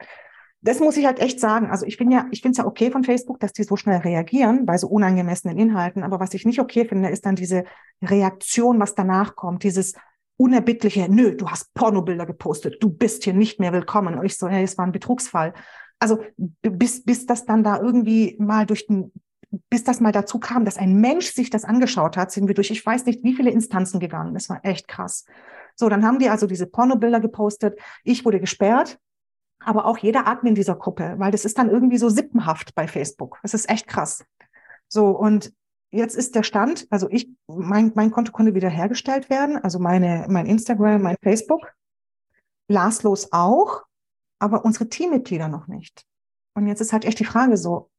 Das 0.65 0.81
muss 0.81 0.97
ich 0.97 1.07
halt 1.07 1.21
echt 1.21 1.39
sagen. 1.39 1.71
Also 1.71 1.87
ich 1.87 1.97
finde 1.97 2.17
ja, 2.17 2.27
ich 2.31 2.43
finde 2.43 2.53
es 2.53 2.59
ja 2.59 2.67
okay 2.67 2.91
von 2.91 3.05
Facebook, 3.05 3.39
dass 3.39 3.53
die 3.53 3.65
so 3.65 3.77
schnell 3.77 3.99
reagieren 3.99 4.67
bei 4.67 4.79
so 4.79 4.89
unangemessenen 4.89 5.59
Inhalten. 5.59 6.03
Aber 6.03 6.21
was 6.21 6.35
ich 6.35 6.45
nicht 6.45 6.61
okay 6.61 6.85
finde, 6.87 7.11
ist 7.11 7.27
dann 7.27 7.37
diese 7.37 7.65
Reaktion, 8.03 8.81
was 8.81 8.95
danach 8.95 9.37
kommt, 9.37 9.63
dieses 9.63 9.95
unerbittliche, 10.37 11.07
nö, 11.09 11.37
du 11.37 11.49
hast 11.49 11.73
Pornobilder 11.75 12.27
gepostet, 12.27 12.83
du 12.83 12.91
bist 12.91 13.23
hier 13.23 13.35
nicht 13.35 13.61
mehr 13.61 13.73
willkommen. 13.73 14.19
Und 14.19 14.25
ich 14.25 14.37
so, 14.37 14.49
hey, 14.49 14.65
es 14.65 14.77
war 14.77 14.85
ein 14.85 14.93
Betrugsfall 14.93 15.53
also 16.05 16.23
bis, 16.37 17.05
bis 17.05 17.27
das 17.27 17.47
dann 17.47 17.65
da 17.65 17.81
irgendwie 17.81 18.37
mal 18.39 18.67
durch 18.67 18.87
den, 18.87 19.13
bis 19.71 19.85
das 19.85 20.01
mal 20.01 20.13
dazu 20.13 20.39
kam, 20.39 20.65
dass 20.65 20.77
ein 20.77 21.01
Mensch 21.01 21.33
sich 21.33 21.51
das 21.51 21.65
angeschaut 21.65 22.17
hat, 22.17 22.31
sind 22.31 22.47
wir 22.47 22.55
durch, 22.55 22.71
ich 22.71 22.85
weiß 22.85 23.07
nicht, 23.07 23.23
wie 23.25 23.35
viele 23.35 23.51
Instanzen 23.51 24.01
gegangen. 24.01 24.35
Das 24.35 24.49
war 24.49 24.61
echt 24.65 24.89
krass. 24.89 25.25
So, 25.75 25.89
dann 25.89 26.05
haben 26.05 26.19
die 26.19 26.29
also 26.29 26.47
diese 26.47 26.67
Pornobilder 26.67 27.21
gepostet. 27.21 27.79
Ich 28.05 28.25
wurde 28.25 28.39
gesperrt, 28.39 28.99
aber 29.61 29.87
auch 29.87 29.99
jeder 29.99 30.27
Admin 30.27 30.55
dieser 30.55 30.77
Gruppe, 30.77 31.15
weil 31.19 31.31
das 31.31 31.45
ist 31.45 31.59
dann 31.59 31.71
irgendwie 31.71 31.99
so 31.99 32.09
sippenhaft 32.09 32.75
bei 32.75 32.87
Facebook. 32.87 33.39
Das 33.43 33.55
ist 33.55 33.69
echt 33.69 33.87
krass. 33.87 34.25
So, 34.89 35.09
und 35.09 35.53
jetzt 35.91 36.15
ist 36.17 36.35
der 36.35 36.43
Stand, 36.43 36.87
also 36.91 37.09
ich, 37.11 37.31
mein, 37.47 37.93
mein 37.95 38.11
Konto 38.11 38.33
konnte 38.33 38.55
wiederhergestellt 38.55 39.31
werden, 39.31 39.57
also 39.57 39.79
meine, 39.79 40.27
mein 40.29 40.47
Instagram, 40.47 41.03
mein 41.03 41.17
Facebook. 41.23 41.73
Laslos 42.69 43.29
auch 43.33 43.85
aber 44.45 44.65
unsere 44.65 44.89
Teammitglieder 44.89 45.49
noch 45.49 45.69
nicht. 45.69 46.05
Und 46.55 46.67
jetzt 46.67 46.81
ist 46.81 46.93
halt 46.93 47.07
echt 47.07 47.19
die 47.19 47.25
Frage 47.25 47.57
so, 47.57 47.91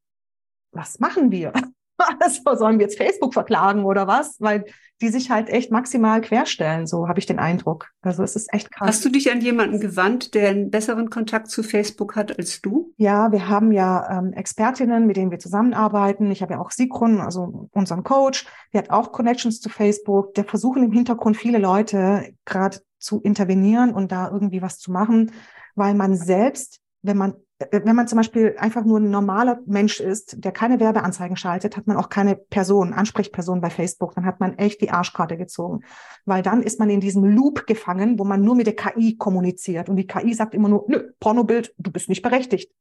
was 0.71 0.99
machen 0.99 1.31
wir? 1.31 1.53
Also 2.19 2.55
sollen 2.55 2.79
wir 2.79 2.85
jetzt 2.85 2.97
Facebook 2.97 3.33
verklagen 3.33 3.85
oder 3.85 4.07
was? 4.07 4.37
Weil 4.39 4.65
die 5.01 5.09
sich 5.09 5.29
halt 5.29 5.49
echt 5.49 5.71
maximal 5.71 6.21
querstellen, 6.21 6.87
so 6.87 7.07
habe 7.09 7.19
ich 7.19 7.25
den 7.25 7.39
Eindruck. 7.39 7.89
Also 8.01 8.23
es 8.23 8.35
ist 8.35 8.53
echt 8.53 8.71
krass. 8.71 8.87
Hast 8.87 9.05
du 9.05 9.09
dich 9.09 9.29
an 9.31 9.41
jemanden 9.41 9.79
gewandt, 9.79 10.33
der 10.33 10.49
einen 10.49 10.71
besseren 10.71 11.09
Kontakt 11.09 11.49
zu 11.49 11.63
Facebook 11.63 12.15
hat 12.15 12.37
als 12.37 12.61
du? 12.61 12.93
Ja, 12.97 13.31
wir 13.31 13.49
haben 13.49 13.73
ja 13.73 14.19
ähm, 14.19 14.31
Expertinnen, 14.31 15.05
mit 15.05 15.17
denen 15.17 15.31
wir 15.31 15.39
zusammenarbeiten. 15.39 16.31
Ich 16.31 16.41
habe 16.41 16.53
ja 16.53 16.59
auch 16.59 16.71
Sigrun, 16.71 17.19
also 17.19 17.69
unseren 17.71 18.03
Coach, 18.03 18.45
der 18.73 18.83
hat 18.83 18.89
auch 18.89 19.11
Connections 19.11 19.59
zu 19.59 19.69
Facebook. 19.69 20.33
Der 20.35 20.45
versuchen 20.45 20.83
im 20.83 20.93
Hintergrund 20.93 21.35
viele 21.35 21.57
Leute 21.57 22.33
gerade 22.45 22.79
zu 22.97 23.21
intervenieren 23.21 23.93
und 23.93 24.11
da 24.11 24.29
irgendwie 24.31 24.61
was 24.61 24.79
zu 24.79 24.91
machen 24.91 25.31
weil 25.75 25.93
man 25.93 26.15
selbst, 26.15 26.79
wenn 27.01 27.17
man 27.17 27.35
wenn 27.71 27.95
man 27.95 28.07
zum 28.07 28.17
Beispiel 28.17 28.55
einfach 28.57 28.83
nur 28.83 28.99
ein 28.99 29.09
normaler 29.09 29.59
Mensch 29.65 30.01
ist, 30.01 30.43
der 30.43 30.51
keine 30.51 30.79
Werbeanzeigen 30.79 31.37
schaltet, 31.37 31.77
hat 31.77 31.87
man 31.87 31.95
auch 31.95 32.09
keine 32.09 32.35
Person, 32.35 32.93
Ansprechperson 32.93 33.61
bei 33.61 33.69
Facebook. 33.69 34.13
Dann 34.15 34.25
hat 34.25 34.41
man 34.41 34.57
echt 34.57 34.81
die 34.81 34.91
Arschkarte 34.91 35.37
gezogen. 35.37 35.85
Weil 36.25 36.41
dann 36.41 36.61
ist 36.61 36.79
man 36.79 36.89
in 36.89 36.99
diesem 36.99 37.23
Loop 37.23 37.65
gefangen, 37.65 38.19
wo 38.19 38.25
man 38.25 38.41
nur 38.41 38.55
mit 38.55 38.67
der 38.67 38.75
KI 38.75 39.15
kommuniziert. 39.15 39.87
Und 39.87 39.95
die 39.95 40.07
KI 40.07 40.33
sagt 40.33 40.53
immer 40.53 40.67
nur, 40.67 40.85
nö, 40.87 41.11
Pornobild, 41.19 41.73
du 41.77 41.91
bist 41.91 42.09
nicht 42.09 42.21
berechtigt. 42.21 42.73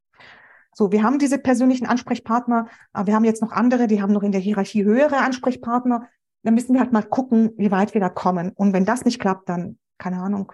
So, 0.72 0.90
wir 0.90 1.04
haben 1.04 1.20
diese 1.20 1.38
persönlichen 1.38 1.87
Ansprechpartner, 1.87 2.66
aber 2.92 3.06
wir 3.06 3.14
haben 3.14 3.24
jetzt 3.24 3.42
noch 3.42 3.52
andere, 3.52 3.87
die 3.87 4.02
haben 4.02 4.12
noch 4.12 4.24
in 4.24 4.32
der 4.32 4.40
Hierarchie 4.40 4.82
höhere 4.82 5.18
Ansprechpartner. 5.18 6.08
Dann 6.42 6.54
müssen 6.54 6.74
wir 6.74 6.80
halt 6.80 6.92
mal 6.92 7.04
gucken, 7.04 7.52
wie 7.56 7.70
weit 7.70 7.94
wir 7.94 8.00
da 8.00 8.08
kommen. 8.08 8.50
Und 8.56 8.72
wenn 8.72 8.84
das 8.84 9.04
nicht 9.04 9.20
klappt, 9.20 9.48
dann, 9.48 9.78
keine 9.98 10.20
Ahnung, 10.20 10.50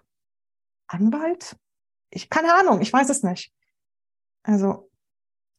Anwalt? 0.89 1.57
ich, 2.11 2.29
keine 2.29 2.55
Ahnung, 2.55 2.81
ich 2.81 2.93
weiß 2.93 3.09
es 3.09 3.23
nicht. 3.23 3.53
Also, 4.43 4.91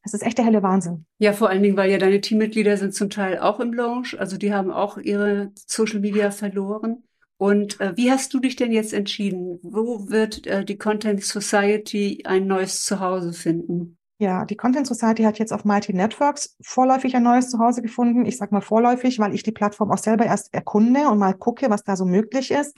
es 0.04 0.14
ist 0.14 0.24
echt 0.24 0.38
der 0.38 0.46
helle 0.46 0.64
Wahnsinn. 0.64 1.06
Ja, 1.20 1.34
vor 1.34 1.50
allen 1.50 1.62
Dingen, 1.62 1.78
weil 1.78 1.92
ja 1.92 1.98
deine 1.98 2.22
Teammitglieder 2.22 2.78
sind 2.78 2.94
zum 2.94 3.10
Teil 3.10 3.40
auch 3.40 3.60
im 3.60 3.74
Launch, 3.74 4.20
also 4.20 4.38
die 4.38 4.54
haben 4.54 4.72
auch 4.72 4.98
ihre 4.98 5.52
Social 5.56 6.00
Media 6.00 6.32
verloren. 6.32 7.04
Und 7.38 7.80
äh, 7.80 7.98
wie 7.98 8.12
hast 8.12 8.34
du 8.34 8.40
dich 8.40 8.56
denn 8.56 8.72
jetzt 8.72 8.94
entschieden? 8.94 9.60
Wo 9.64 10.10
wird 10.10 10.46
äh, 10.46 10.64
die 10.64 10.78
Content 10.78 11.24
Society 11.24 12.22
ein 12.26 12.46
neues 12.46 12.84
Zuhause 12.84 13.34
finden? 13.34 13.98
Ja, 14.20 14.46
die 14.46 14.56
Content 14.56 14.86
Society 14.86 15.24
hat 15.24 15.40
jetzt 15.40 15.52
auf 15.52 15.66
Mighty 15.66 15.94
Networks 15.94 16.56
vorläufig 16.62 17.16
ein 17.16 17.24
neues 17.24 17.50
Zuhause 17.50 17.82
gefunden. 17.82 18.28
Ich 18.28 18.38
sage 18.38 18.54
mal 18.54 18.62
vorläufig, 18.62 19.18
weil 19.18 19.34
ich 19.34 19.42
die 19.42 19.52
Plattform 19.52 19.92
auch 19.92 19.98
selber 19.98 20.26
erst 20.26 20.54
erkunde 20.54 21.08
und 21.10 21.18
mal 21.18 21.34
gucke, 21.34 21.72
was 21.72 21.84
da 21.84 21.96
so 21.96 22.06
möglich 22.06 22.52
ist. 22.52 22.78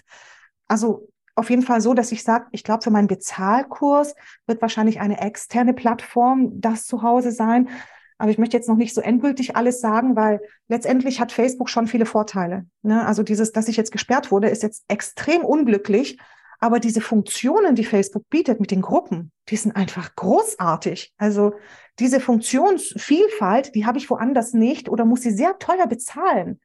Also 0.67 1.09
auf 1.35 1.49
jeden 1.49 1.63
Fall 1.63 1.81
so, 1.81 1.93
dass 1.93 2.11
ich 2.11 2.23
sage, 2.23 2.45
ich 2.51 2.63
glaube, 2.63 2.83
für 2.83 2.91
meinen 2.91 3.07
Bezahlkurs 3.07 4.15
wird 4.45 4.61
wahrscheinlich 4.61 4.99
eine 4.99 5.19
externe 5.19 5.73
Plattform 5.73 6.61
das 6.61 6.85
zu 6.85 7.01
Hause 7.01 7.31
sein. 7.31 7.69
Aber 8.17 8.29
ich 8.29 8.37
möchte 8.37 8.55
jetzt 8.55 8.69
noch 8.69 8.77
nicht 8.77 8.93
so 8.93 9.01
endgültig 9.01 9.55
alles 9.55 9.81
sagen, 9.81 10.15
weil 10.15 10.41
letztendlich 10.67 11.19
hat 11.19 11.31
Facebook 11.31 11.69
schon 11.69 11.87
viele 11.87 12.05
Vorteile. 12.05 12.65
Ne? 12.83 13.05
Also 13.05 13.23
dieses, 13.23 13.51
dass 13.51 13.67
ich 13.67 13.77
jetzt 13.77 13.91
gesperrt 13.91 14.31
wurde, 14.31 14.49
ist 14.49 14.63
jetzt 14.63 14.85
extrem 14.87 15.43
unglücklich. 15.43 16.19
Aber 16.59 16.79
diese 16.79 17.01
Funktionen, 17.01 17.75
die 17.75 17.83
Facebook 17.83 18.29
bietet 18.29 18.61
mit 18.61 18.71
den 18.71 18.81
Gruppen, 18.81 19.33
die 19.49 19.57
sind 19.57 19.75
einfach 19.75 20.15
großartig. 20.15 21.13
Also 21.17 21.55
diese 21.99 22.21
Funktionsvielfalt, 22.21 23.75
die 23.75 23.85
habe 23.85 23.97
ich 23.97 24.09
woanders 24.09 24.53
nicht 24.53 24.87
oder 24.87 25.03
muss 25.03 25.21
sie 25.21 25.31
sehr 25.31 25.57
teuer 25.59 25.87
bezahlen. 25.87 26.61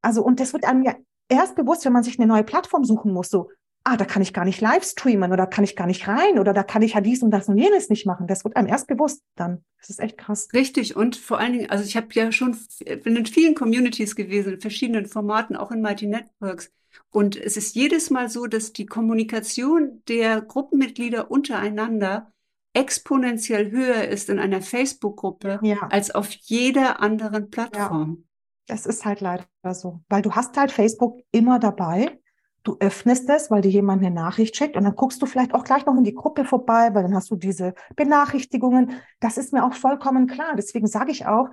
Also, 0.00 0.22
und 0.22 0.38
das 0.38 0.52
wird 0.52 0.64
einem 0.64 0.84
ja 0.84 0.94
erst 1.28 1.56
bewusst, 1.56 1.84
wenn 1.84 1.92
man 1.92 2.04
sich 2.04 2.18
eine 2.18 2.28
neue 2.28 2.44
Plattform 2.44 2.84
suchen 2.84 3.12
muss. 3.12 3.30
So, 3.30 3.50
ah, 3.84 3.96
da 3.96 4.04
kann 4.04 4.22
ich 4.22 4.32
gar 4.32 4.44
nicht 4.44 4.60
live 4.60 4.84
streamen 4.84 5.32
oder 5.32 5.46
kann 5.46 5.64
ich 5.64 5.76
gar 5.76 5.86
nicht 5.86 6.06
rein 6.06 6.38
oder 6.38 6.52
da 6.52 6.62
kann 6.62 6.82
ich 6.82 6.94
ja 6.94 7.00
dies 7.00 7.22
und 7.22 7.30
das 7.30 7.48
und 7.48 7.58
jenes 7.58 7.88
nicht 7.88 8.06
machen. 8.06 8.26
Das 8.26 8.44
wird 8.44 8.56
einem 8.56 8.68
erst 8.68 8.86
bewusst 8.86 9.22
dann. 9.36 9.64
Das 9.78 9.90
ist 9.90 10.00
echt 10.00 10.18
krass. 10.18 10.48
Richtig 10.52 10.96
und 10.96 11.16
vor 11.16 11.38
allen 11.38 11.52
Dingen, 11.52 11.70
also 11.70 11.84
ich 11.84 11.96
habe 11.96 12.08
ja 12.12 12.30
schon 12.32 12.56
bin 13.02 13.16
in 13.16 13.26
vielen 13.26 13.54
Communities 13.54 14.14
gewesen, 14.14 14.54
in 14.54 14.60
verschiedenen 14.60 15.06
Formaten, 15.06 15.56
auch 15.56 15.70
in 15.70 15.80
Mighty 15.80 16.06
Networks. 16.06 16.70
Und 17.10 17.36
es 17.36 17.56
ist 17.56 17.74
jedes 17.74 18.10
Mal 18.10 18.28
so, 18.28 18.46
dass 18.46 18.72
die 18.72 18.86
Kommunikation 18.86 20.02
der 20.08 20.40
Gruppenmitglieder 20.42 21.30
untereinander 21.30 22.32
exponentiell 22.74 23.70
höher 23.70 24.08
ist 24.08 24.30
in 24.30 24.38
einer 24.38 24.62
Facebook-Gruppe 24.62 25.60
ja. 25.62 25.88
als 25.90 26.10
auf 26.10 26.30
jeder 26.30 27.00
anderen 27.00 27.50
Plattform. 27.50 28.18
Ja. 28.20 28.24
Das 28.68 28.86
ist 28.86 29.04
halt 29.04 29.20
leider 29.20 29.46
so, 29.72 30.00
weil 30.08 30.22
du 30.22 30.32
hast 30.32 30.56
halt 30.56 30.70
Facebook 30.70 31.20
immer 31.32 31.58
dabei 31.58 32.21
du 32.62 32.76
öffnest 32.78 33.28
es, 33.28 33.50
weil 33.50 33.62
dir 33.62 33.70
jemand 33.70 34.04
eine 34.04 34.14
Nachricht 34.14 34.56
schickt 34.56 34.76
und 34.76 34.84
dann 34.84 34.94
guckst 34.94 35.20
du 35.20 35.26
vielleicht 35.26 35.54
auch 35.54 35.64
gleich 35.64 35.84
noch 35.86 35.96
in 35.96 36.04
die 36.04 36.14
Gruppe 36.14 36.44
vorbei, 36.44 36.90
weil 36.92 37.02
dann 37.02 37.14
hast 37.14 37.30
du 37.30 37.36
diese 37.36 37.74
Benachrichtigungen. 37.96 38.92
Das 39.20 39.36
ist 39.36 39.52
mir 39.52 39.64
auch 39.64 39.74
vollkommen 39.74 40.26
klar. 40.26 40.54
Deswegen 40.56 40.86
sage 40.86 41.10
ich 41.10 41.26
auch, 41.26 41.48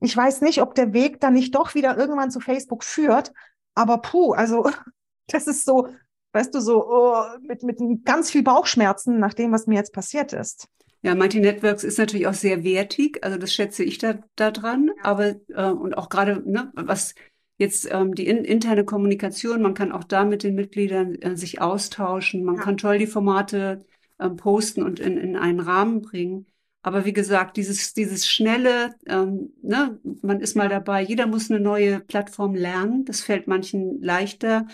ich 0.00 0.16
weiß 0.16 0.40
nicht, 0.40 0.60
ob 0.62 0.74
der 0.74 0.92
Weg 0.92 1.20
dann 1.20 1.34
nicht 1.34 1.54
doch 1.54 1.74
wieder 1.74 1.96
irgendwann 1.96 2.30
zu 2.30 2.40
Facebook 2.40 2.84
führt, 2.84 3.32
aber 3.74 3.98
puh, 3.98 4.32
also 4.32 4.68
das 5.28 5.46
ist 5.46 5.64
so, 5.64 5.88
weißt 6.32 6.54
du, 6.54 6.60
so 6.60 6.86
oh, 6.88 7.22
mit, 7.42 7.62
mit 7.62 7.78
ganz 8.04 8.30
viel 8.30 8.42
Bauchschmerzen 8.42 9.18
nach 9.18 9.34
dem, 9.34 9.52
was 9.52 9.66
mir 9.66 9.76
jetzt 9.76 9.92
passiert 9.92 10.32
ist. 10.32 10.68
Ja, 11.02 11.14
Mighty 11.14 11.40
Networks 11.40 11.82
ist 11.82 11.98
natürlich 11.98 12.26
auch 12.26 12.34
sehr 12.34 12.62
wertig, 12.62 13.24
also 13.24 13.38
das 13.38 13.54
schätze 13.54 13.84
ich 13.84 13.96
da, 13.96 14.18
da 14.36 14.50
dran, 14.50 14.90
aber 15.02 15.36
äh, 15.48 15.70
und 15.70 15.96
auch 15.96 16.10
gerade, 16.10 16.42
ne, 16.44 16.70
was 16.74 17.14
jetzt 17.60 17.86
ähm, 17.92 18.14
die 18.14 18.26
in, 18.26 18.42
interne 18.44 18.84
Kommunikation, 18.86 19.60
man 19.60 19.74
kann 19.74 19.92
auch 19.92 20.04
da 20.04 20.24
mit 20.24 20.42
den 20.42 20.54
Mitgliedern 20.54 21.14
äh, 21.16 21.36
sich 21.36 21.60
austauschen, 21.60 22.42
man 22.42 22.56
ja. 22.56 22.62
kann 22.62 22.78
toll 22.78 22.96
die 22.96 23.06
Formate 23.06 23.84
äh, 24.18 24.30
posten 24.30 24.82
und 24.82 24.98
in, 24.98 25.18
in 25.18 25.36
einen 25.36 25.60
Rahmen 25.60 26.00
bringen. 26.00 26.46
Aber 26.82 27.04
wie 27.04 27.12
gesagt, 27.12 27.58
dieses, 27.58 27.92
dieses 27.92 28.26
schnelle, 28.26 28.94
ähm, 29.06 29.52
ne, 29.60 30.00
man 30.22 30.40
ist 30.40 30.56
mal 30.56 30.70
dabei, 30.70 31.02
jeder 31.02 31.26
muss 31.26 31.50
eine 31.50 31.60
neue 31.60 32.00
Plattform 32.00 32.54
lernen. 32.54 33.04
Das 33.04 33.20
fällt 33.20 33.46
manchen 33.46 34.00
leichter, 34.00 34.66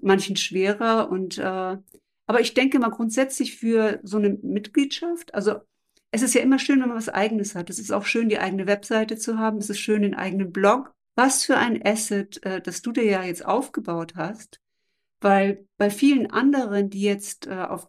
manchen 0.00 0.36
schwerer. 0.36 1.10
Und 1.10 1.36
äh, 1.36 1.76
aber 2.26 2.40
ich 2.40 2.54
denke 2.54 2.78
mal 2.78 2.88
grundsätzlich 2.88 3.58
für 3.58 4.00
so 4.02 4.16
eine 4.16 4.30
Mitgliedschaft, 4.30 5.34
also 5.34 5.56
es 6.10 6.22
ist 6.22 6.34
ja 6.34 6.40
immer 6.40 6.58
schön, 6.58 6.80
wenn 6.80 6.88
man 6.88 6.96
was 6.96 7.10
Eigenes 7.10 7.54
hat. 7.54 7.68
Es 7.68 7.78
ist 7.78 7.92
auch 7.92 8.06
schön, 8.06 8.30
die 8.30 8.38
eigene 8.38 8.66
Webseite 8.66 9.18
zu 9.18 9.36
haben. 9.36 9.58
Es 9.58 9.68
ist 9.68 9.80
schön, 9.80 10.02
den 10.02 10.14
eigenen 10.14 10.52
Blog 10.52 10.93
was 11.14 11.44
für 11.44 11.56
ein 11.56 11.80
Asset, 11.84 12.44
äh, 12.44 12.60
das 12.60 12.82
du 12.82 12.92
dir 12.92 13.04
ja 13.04 13.22
jetzt 13.22 13.44
aufgebaut 13.44 14.14
hast, 14.16 14.60
weil 15.20 15.66
bei 15.78 15.90
vielen 15.90 16.30
anderen, 16.30 16.90
die 16.90 17.02
jetzt 17.02 17.46
äh, 17.46 17.54
auf 17.54 17.88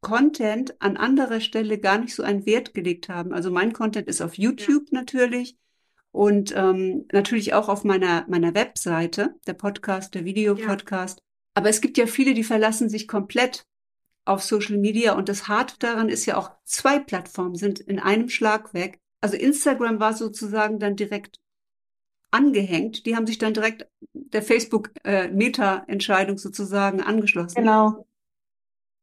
Content 0.00 0.80
an 0.82 0.96
anderer 0.96 1.40
Stelle 1.40 1.78
gar 1.78 1.98
nicht 1.98 2.14
so 2.14 2.22
einen 2.22 2.44
Wert 2.44 2.74
gelegt 2.74 3.08
haben. 3.08 3.32
Also 3.32 3.50
mein 3.50 3.72
Content 3.72 4.08
ist 4.08 4.20
auf 4.20 4.36
YouTube 4.36 4.90
ja. 4.90 4.98
natürlich 4.98 5.56
und 6.10 6.52
ähm, 6.56 7.06
natürlich 7.12 7.54
auch 7.54 7.68
auf 7.68 7.84
meiner, 7.84 8.26
meiner 8.28 8.54
Webseite, 8.54 9.34
der 9.46 9.54
Podcast, 9.54 10.14
der 10.14 10.24
Videopodcast. 10.24 11.20
Ja. 11.20 11.24
Aber 11.54 11.68
es 11.68 11.80
gibt 11.80 11.98
ja 11.98 12.06
viele, 12.06 12.34
die 12.34 12.44
verlassen 12.44 12.88
sich 12.88 13.06
komplett 13.06 13.64
auf 14.24 14.42
Social 14.42 14.78
Media 14.78 15.14
und 15.14 15.28
das 15.28 15.48
Harte 15.48 15.76
daran 15.78 16.08
ist 16.08 16.26
ja 16.26 16.36
auch, 16.36 16.50
zwei 16.64 16.98
Plattformen 16.98 17.54
sind 17.54 17.80
in 17.80 17.98
einem 17.98 18.28
Schlag 18.28 18.74
weg. 18.74 19.00
Also 19.20 19.36
Instagram 19.36 20.00
war 20.00 20.14
sozusagen 20.14 20.78
dann 20.78 20.96
direkt 20.96 21.41
angehängt. 22.32 23.06
Die 23.06 23.14
haben 23.14 23.26
sich 23.26 23.38
dann 23.38 23.54
direkt 23.54 23.86
der 24.12 24.42
Facebook-Meta-Entscheidung 24.42 26.36
äh, 26.36 26.38
sozusagen 26.38 27.00
angeschlossen. 27.00 27.56
Genau. 27.56 28.06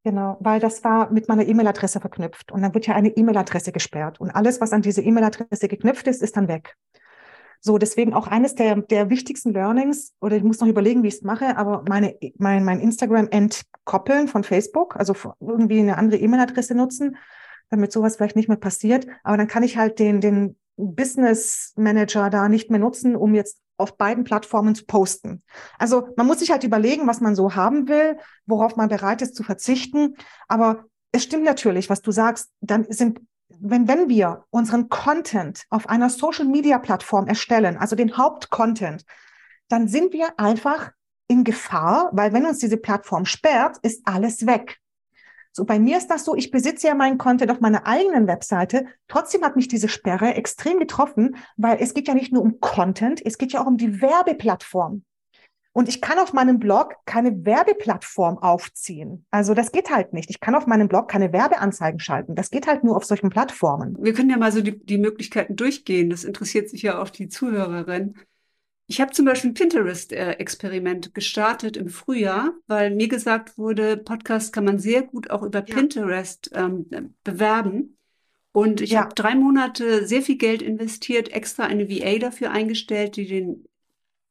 Genau, 0.05 0.37
weil 0.39 0.61
das 0.61 0.81
war 0.85 1.11
mit 1.11 1.27
meiner 1.27 1.45
E-Mail-Adresse 1.45 1.99
verknüpft 1.99 2.53
und 2.53 2.61
dann 2.61 2.73
wird 2.73 2.87
ja 2.87 2.95
eine 2.95 3.09
E-Mail-Adresse 3.09 3.73
gesperrt 3.73 4.21
und 4.21 4.31
alles, 4.31 4.61
was 4.61 4.71
an 4.71 4.81
diese 4.81 5.01
E-Mail-Adresse 5.01 5.67
geknüpft 5.67 6.07
ist, 6.07 6.23
ist 6.23 6.37
dann 6.37 6.47
weg. 6.47 6.77
So, 7.59 7.77
deswegen 7.77 8.13
auch 8.13 8.27
eines 8.27 8.55
der, 8.55 8.77
der 8.77 9.09
wichtigsten 9.09 9.51
Learnings, 9.51 10.13
oder 10.21 10.37
ich 10.37 10.43
muss 10.43 10.61
noch 10.61 10.67
überlegen, 10.69 11.03
wie 11.03 11.09
ich 11.09 11.15
es 11.15 11.21
mache, 11.21 11.57
aber 11.57 11.83
meine, 11.89 12.15
mein, 12.37 12.63
mein 12.63 12.79
Instagram 12.79 13.27
entkoppeln 13.29 14.29
von 14.29 14.45
Facebook, 14.45 14.95
also 14.95 15.13
irgendwie 15.41 15.79
eine 15.79 15.97
andere 15.97 16.21
E-Mail-Adresse 16.21 16.75
nutzen, 16.75 17.17
damit 17.69 17.91
sowas 17.91 18.15
vielleicht 18.15 18.37
nicht 18.37 18.47
mehr 18.47 18.57
passiert. 18.57 19.07
Aber 19.23 19.35
dann 19.35 19.47
kann 19.47 19.63
ich 19.63 19.75
halt 19.75 19.99
den, 19.99 20.21
den 20.21 20.55
Business 20.79 21.73
Manager 21.75 22.29
da 22.29 22.47
nicht 22.47 22.69
mehr 22.69 22.79
nutzen, 22.79 23.15
um 23.15 23.35
jetzt 23.35 23.59
auf 23.77 23.97
beiden 23.97 24.23
Plattformen 24.23 24.75
zu 24.75 24.85
posten. 24.85 25.43
Also 25.77 26.09
man 26.15 26.27
muss 26.27 26.39
sich 26.39 26.51
halt 26.51 26.63
überlegen, 26.63 27.07
was 27.07 27.21
man 27.21 27.35
so 27.35 27.55
haben 27.55 27.87
will, 27.87 28.17
worauf 28.45 28.75
man 28.75 28.89
bereit 28.89 29.21
ist 29.21 29.35
zu 29.35 29.43
verzichten. 29.43 30.15
Aber 30.47 30.85
es 31.11 31.23
stimmt 31.23 31.43
natürlich, 31.43 31.89
was 31.89 32.01
du 32.01 32.11
sagst. 32.11 32.49
Dann 32.61 32.85
sind, 32.89 33.21
wenn, 33.47 33.87
wenn 33.87 34.09
wir 34.09 34.45
unseren 34.49 34.89
Content 34.89 35.63
auf 35.69 35.87
einer 35.89 36.09
Social 36.09 36.45
Media 36.45 36.77
Plattform 36.77 37.27
erstellen, 37.27 37.77
also 37.77 37.95
den 37.95 38.17
Hauptcontent, 38.17 39.05
dann 39.69 39.87
sind 39.87 40.13
wir 40.13 40.39
einfach 40.39 40.91
in 41.27 41.43
Gefahr, 41.43 42.09
weil 42.11 42.33
wenn 42.33 42.45
uns 42.45 42.59
diese 42.59 42.77
Plattform 42.77 43.25
sperrt, 43.25 43.77
ist 43.81 44.01
alles 44.05 44.45
weg. 44.45 44.77
So, 45.59 45.65
bei 45.65 45.77
mir 45.77 45.97
ist 45.97 46.07
das 46.07 46.23
so, 46.23 46.35
ich 46.35 46.51
besitze 46.51 46.87
ja 46.87 46.95
meinen 46.95 47.17
Content 47.17 47.51
auf 47.51 47.59
meiner 47.59 47.85
eigenen 47.85 48.27
Webseite. 48.27 48.85
Trotzdem 49.09 49.43
hat 49.43 49.57
mich 49.57 49.67
diese 49.67 49.89
Sperre 49.89 50.35
extrem 50.35 50.79
getroffen, 50.79 51.35
weil 51.57 51.79
es 51.81 51.93
geht 51.93 52.07
ja 52.07 52.13
nicht 52.13 52.31
nur 52.31 52.41
um 52.41 52.61
Content, 52.61 53.21
es 53.25 53.37
geht 53.37 53.51
ja 53.51 53.61
auch 53.61 53.65
um 53.65 53.75
die 53.75 54.01
Werbeplattform. 54.01 55.03
Und 55.73 55.89
ich 55.89 55.99
kann 55.99 56.17
auf 56.17 56.31
meinem 56.31 56.59
Blog 56.59 56.95
keine 57.05 57.45
Werbeplattform 57.45 58.37
aufziehen. 58.37 59.25
Also 59.31 59.53
das 59.53 59.73
geht 59.73 59.89
halt 59.89 60.13
nicht. 60.13 60.29
Ich 60.29 60.39
kann 60.39 60.55
auf 60.55 60.65
meinem 60.65 60.87
Blog 60.87 61.09
keine 61.09 61.33
Werbeanzeigen 61.33 61.99
schalten. 61.99 62.35
Das 62.35 62.51
geht 62.51 62.65
halt 62.65 62.85
nur 62.85 62.95
auf 62.95 63.03
solchen 63.03 63.29
Plattformen. 63.29 63.97
Wir 63.99 64.13
können 64.13 64.29
ja 64.29 64.37
mal 64.37 64.53
so 64.53 64.61
die, 64.61 64.79
die 64.79 64.97
Möglichkeiten 64.97 65.57
durchgehen. 65.57 66.09
Das 66.09 66.23
interessiert 66.23 66.69
sich 66.69 66.83
ja 66.83 67.01
auch 67.01 67.09
die 67.09 67.27
Zuhörerin. 67.27 68.15
Ich 68.89 68.99
habe 68.99 69.11
zum 69.11 69.25
Beispiel 69.25 69.51
ein 69.51 69.53
Pinterest-Experiment 69.53 71.13
gestartet 71.13 71.77
im 71.77 71.89
Frühjahr, 71.89 72.53
weil 72.65 72.89
mir 72.89 73.07
gesagt 73.07 73.55
wurde, 73.59 73.97
Podcast 73.97 74.51
kann 74.51 74.65
man 74.65 74.79
sehr 74.79 75.03
gut 75.03 75.29
auch 75.29 75.43
über 75.43 75.63
ja. 75.63 75.75
Pinterest 75.75 76.49
ähm, 76.55 77.13
bewerben. 77.23 77.99
Und 78.51 78.81
ich 78.81 78.89
ja. 78.91 79.01
habe 79.01 79.13
drei 79.13 79.35
Monate 79.35 80.07
sehr 80.07 80.23
viel 80.23 80.37
Geld 80.37 80.63
investiert, 80.63 81.31
extra 81.31 81.65
eine 81.65 81.87
VA 81.87 82.17
dafür 82.17 82.49
eingestellt, 82.49 83.15
die 83.15 83.27
den 83.27 83.67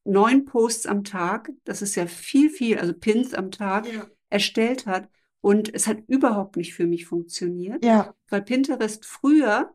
neun 0.03 0.45
Posts 0.45 0.87
am 0.87 1.05
Tag, 1.05 1.53
das 1.63 1.81
ist 1.81 1.95
ja 1.95 2.07
viel, 2.07 2.51
viel, 2.51 2.79
also 2.79 2.95
Pins 2.95 3.35
am 3.35 3.53
Tag, 3.53 3.87
ja. 3.87 4.09
erstellt 4.29 4.87
hat. 4.87 5.09
Und 5.41 5.73
es 5.73 5.87
hat 5.87 5.99
überhaupt 6.09 6.57
nicht 6.57 6.75
für 6.75 6.89
mich 6.89 7.07
funktioniert, 7.07 7.85
ja. 7.85 8.13
weil 8.29 8.43
Pinterest 8.43 9.07
früher 9.07 9.73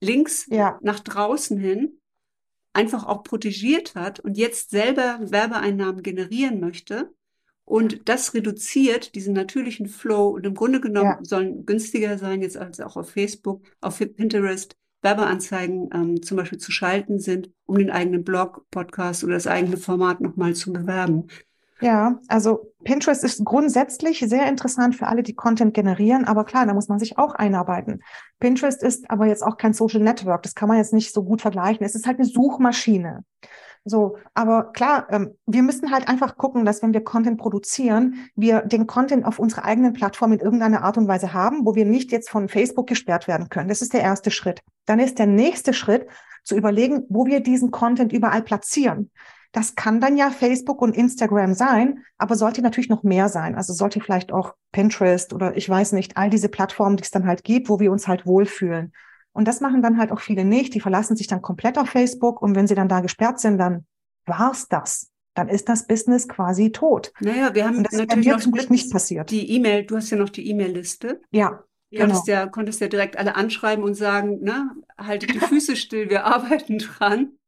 Links 0.00 0.46
nach 0.82 1.00
draußen 1.00 1.58
hin 1.58 2.00
einfach 2.74 3.06
auch 3.06 3.22
protegiert 3.22 3.94
hat 3.94 4.20
und 4.20 4.36
jetzt 4.36 4.70
selber 4.70 5.18
Werbeeinnahmen 5.22 6.02
generieren 6.02 6.60
möchte. 6.60 7.12
Und 7.64 8.08
das 8.08 8.34
reduziert 8.34 9.14
diesen 9.14 9.32
natürlichen 9.32 9.86
Flow 9.86 10.28
und 10.28 10.44
im 10.44 10.54
Grunde 10.54 10.80
genommen 10.80 11.16
ja. 11.18 11.24
sollen 11.24 11.64
günstiger 11.64 12.18
sein 12.18 12.42
jetzt 12.42 12.58
als 12.58 12.80
auch 12.80 12.96
auf 12.96 13.10
Facebook, 13.10 13.62
auf 13.80 13.98
Pinterest 13.98 14.76
Werbeanzeigen 15.00 15.90
ähm, 15.92 16.22
zum 16.22 16.38
Beispiel 16.38 16.58
zu 16.58 16.72
schalten 16.72 17.20
sind, 17.20 17.50
um 17.66 17.78
den 17.78 17.90
eigenen 17.90 18.24
Blog, 18.24 18.66
Podcast 18.70 19.22
oder 19.22 19.34
das 19.34 19.46
eigene 19.46 19.76
Format 19.76 20.20
nochmal 20.20 20.54
zu 20.54 20.72
bewerben. 20.72 21.28
Ja, 21.80 22.20
also 22.28 22.72
Pinterest 22.84 23.24
ist 23.24 23.44
grundsätzlich 23.44 24.20
sehr 24.20 24.46
interessant 24.46 24.94
für 24.94 25.08
alle, 25.08 25.22
die 25.22 25.34
Content 25.34 25.74
generieren, 25.74 26.24
aber 26.24 26.44
klar, 26.44 26.66
da 26.66 26.74
muss 26.74 26.88
man 26.88 26.98
sich 26.98 27.18
auch 27.18 27.34
einarbeiten. 27.34 28.02
Pinterest 28.38 28.82
ist 28.82 29.10
aber 29.10 29.26
jetzt 29.26 29.42
auch 29.42 29.56
kein 29.56 29.72
Social 29.72 30.00
Network, 30.00 30.42
das 30.42 30.54
kann 30.54 30.68
man 30.68 30.78
jetzt 30.78 30.92
nicht 30.92 31.12
so 31.12 31.24
gut 31.24 31.42
vergleichen. 31.42 31.84
Es 31.84 31.94
ist 31.94 32.06
halt 32.06 32.18
eine 32.18 32.28
Suchmaschine. 32.28 33.24
So, 33.86 34.16
aber 34.32 34.72
klar, 34.72 35.06
ähm, 35.10 35.36
wir 35.46 35.62
müssen 35.62 35.90
halt 35.90 36.08
einfach 36.08 36.38
gucken, 36.38 36.64
dass 36.64 36.82
wenn 36.82 36.94
wir 36.94 37.04
Content 37.04 37.38
produzieren, 37.38 38.30
wir 38.34 38.62
den 38.62 38.86
Content 38.86 39.26
auf 39.26 39.38
unserer 39.38 39.66
eigenen 39.66 39.92
Plattform 39.92 40.32
in 40.32 40.40
irgendeiner 40.40 40.82
Art 40.82 40.96
und 40.96 41.06
Weise 41.06 41.34
haben, 41.34 41.66
wo 41.66 41.74
wir 41.74 41.84
nicht 41.84 42.10
jetzt 42.10 42.30
von 42.30 42.48
Facebook 42.48 42.86
gesperrt 42.86 43.28
werden 43.28 43.50
können. 43.50 43.68
Das 43.68 43.82
ist 43.82 43.92
der 43.92 44.00
erste 44.00 44.30
Schritt. 44.30 44.62
Dann 44.86 45.00
ist 45.00 45.18
der 45.18 45.26
nächste 45.26 45.74
Schritt 45.74 46.06
zu 46.44 46.56
überlegen, 46.56 47.04
wo 47.10 47.26
wir 47.26 47.40
diesen 47.40 47.70
Content 47.70 48.12
überall 48.12 48.42
platzieren. 48.42 49.10
Das 49.54 49.76
kann 49.76 50.00
dann 50.00 50.16
ja 50.16 50.30
Facebook 50.30 50.82
und 50.82 50.96
Instagram 50.96 51.54
sein, 51.54 52.04
aber 52.18 52.34
sollte 52.34 52.60
natürlich 52.60 52.88
noch 52.88 53.04
mehr 53.04 53.28
sein. 53.28 53.54
Also 53.54 53.72
sollte 53.72 54.00
vielleicht 54.00 54.32
auch 54.32 54.54
Pinterest 54.72 55.32
oder 55.32 55.56
ich 55.56 55.68
weiß 55.68 55.92
nicht, 55.92 56.16
all 56.16 56.28
diese 56.28 56.48
Plattformen, 56.48 56.96
die 56.96 57.04
es 57.04 57.12
dann 57.12 57.24
halt 57.24 57.44
gibt, 57.44 57.68
wo 57.68 57.78
wir 57.78 57.92
uns 57.92 58.08
halt 58.08 58.26
wohlfühlen. 58.26 58.92
Und 59.32 59.46
das 59.46 59.60
machen 59.60 59.80
dann 59.80 59.96
halt 59.96 60.10
auch 60.10 60.18
viele 60.18 60.44
nicht. 60.44 60.74
Die 60.74 60.80
verlassen 60.80 61.14
sich 61.14 61.28
dann 61.28 61.40
komplett 61.40 61.78
auf 61.78 61.88
Facebook 61.88 62.42
und 62.42 62.56
wenn 62.56 62.66
sie 62.66 62.74
dann 62.74 62.88
da 62.88 62.98
gesperrt 62.98 63.38
sind, 63.38 63.58
dann 63.58 63.86
war's 64.26 64.66
das. 64.66 65.12
Dann 65.34 65.48
ist 65.48 65.68
das 65.68 65.86
Business 65.86 66.26
quasi 66.26 66.72
tot. 66.72 67.12
Naja, 67.20 67.54
wir 67.54 67.64
haben 67.64 67.76
und 67.76 67.86
das 67.86 67.92
natürlich 67.92 68.26
noch 68.26 68.40
zum 68.40 68.52
Glück 68.52 68.70
nicht 68.70 68.90
passiert. 68.90 69.30
Die 69.30 69.52
E-Mail, 69.52 69.84
du 69.84 69.96
hast 69.96 70.10
ja 70.10 70.16
noch 70.16 70.30
die 70.30 70.48
E-Mail-Liste. 70.48 71.20
Ja. 71.30 71.62
Genau. 71.90 72.06
Konntest, 72.06 72.26
ja, 72.26 72.46
konntest 72.48 72.80
ja 72.80 72.88
direkt 72.88 73.16
alle 73.16 73.36
anschreiben 73.36 73.84
und 73.84 73.94
sagen, 73.94 74.40
ne, 74.40 74.72
haltet 74.98 75.32
die 75.32 75.38
Füße 75.38 75.76
still, 75.76 76.10
wir 76.10 76.24
arbeiten 76.24 76.78
dran. 76.78 77.38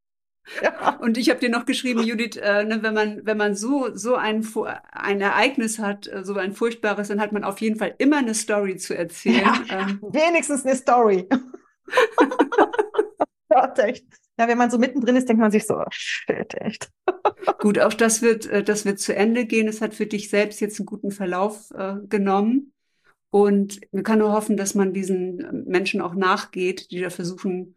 Ja. 0.62 0.96
Und 1.00 1.18
ich 1.18 1.30
habe 1.30 1.40
dir 1.40 1.50
noch 1.50 1.66
geschrieben, 1.66 2.02
Judith, 2.02 2.36
äh, 2.36 2.64
ne, 2.64 2.82
wenn 2.82 2.94
man 2.94 3.20
wenn 3.24 3.36
man 3.36 3.54
so 3.54 3.94
so 3.94 4.14
ein 4.14 4.46
ein 4.92 5.20
Ereignis 5.20 5.78
hat, 5.78 6.06
äh, 6.06 6.24
so 6.24 6.34
ein 6.34 6.52
furchtbares, 6.52 7.08
dann 7.08 7.20
hat 7.20 7.32
man 7.32 7.44
auf 7.44 7.60
jeden 7.60 7.76
Fall 7.76 7.94
immer 7.98 8.18
eine 8.18 8.34
Story 8.34 8.76
zu 8.76 8.96
erzählen. 8.96 9.48
Ja, 9.68 9.70
ähm. 9.70 10.00
Wenigstens 10.02 10.64
eine 10.64 10.76
Story. 10.76 11.28
ja, 13.50 13.74
echt. 13.76 14.06
Ja, 14.38 14.48
wenn 14.48 14.58
man 14.58 14.70
so 14.70 14.78
mittendrin 14.78 15.16
ist, 15.16 15.28
denkt 15.28 15.40
man 15.40 15.50
sich 15.50 15.66
so, 15.66 15.78
oh, 15.78 15.86
shit, 15.90 16.54
echt. 16.60 16.90
Gut, 17.58 17.78
auch 17.78 17.94
das 17.94 18.20
wird 18.20 18.46
äh, 18.46 18.62
das 18.62 18.84
wird 18.84 19.00
zu 19.00 19.14
Ende 19.14 19.46
gehen. 19.46 19.68
Es 19.68 19.80
hat 19.80 19.94
für 19.94 20.06
dich 20.06 20.30
selbst 20.30 20.60
jetzt 20.60 20.78
einen 20.78 20.86
guten 20.86 21.10
Verlauf 21.10 21.70
äh, 21.72 21.96
genommen. 22.08 22.72
Und 23.30 23.80
wir 23.92 24.02
können 24.02 24.20
nur 24.20 24.32
hoffen, 24.32 24.56
dass 24.56 24.74
man 24.74 24.92
diesen 24.92 25.64
Menschen 25.66 26.00
auch 26.00 26.14
nachgeht, 26.14 26.90
die 26.90 27.00
da 27.00 27.10
versuchen, 27.10 27.76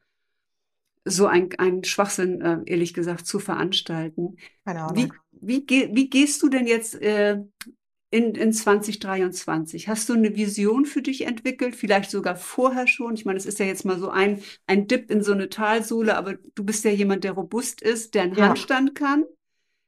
so 1.06 1.28
ein, 1.28 1.50
ein 1.58 1.84
Schwachsinn, 1.84 2.42
äh, 2.42 2.60
ehrlich 2.66 2.94
gesagt, 2.94 3.26
zu 3.26 3.40
veranstalten. 3.40 4.38
Keine 4.66 4.84
Ahnung. 4.84 5.14
Wie, 5.42 5.66
wie, 5.68 5.90
wie 5.94 6.10
gehst 6.10 6.42
du 6.44 6.50
denn 6.50 6.68
jetzt 6.68 6.96
äh, 7.02 7.42
in, 8.12 8.36
in 8.36 8.54
2023? 8.54 9.88
Hast 9.88 10.10
du 10.10 10.14
eine 10.14 10.36
Vision 10.36 10.86
für 10.86 11.02
dich 11.02 11.26
entwickelt? 11.26 11.76
Vielleicht 11.76 12.12
sogar 12.12 12.36
vorher 12.36 12.88
schon? 12.88 13.14
Ich 13.16 13.26
meine, 13.26 13.38
es 13.38 13.46
ist 13.46 13.60
ja 13.60 13.66
jetzt 13.66 13.86
mal 13.86 14.00
so 14.00 14.10
ein, 14.10 14.42
ein 14.68 14.88
Dip 14.88 15.10
in 15.10 15.24
so 15.24 15.32
eine 15.32 15.50
Talsohle, 15.50 16.18
aber 16.18 16.36
du 16.56 16.64
bist 16.64 16.84
ja 16.84 16.92
jemand, 16.92 17.24
der 17.24 17.34
robust 17.34 17.82
ist, 17.82 18.14
der 18.16 18.24
einen 18.24 18.36
ja. 18.36 18.50
Handstand 18.50 18.96
kann. 18.96 19.26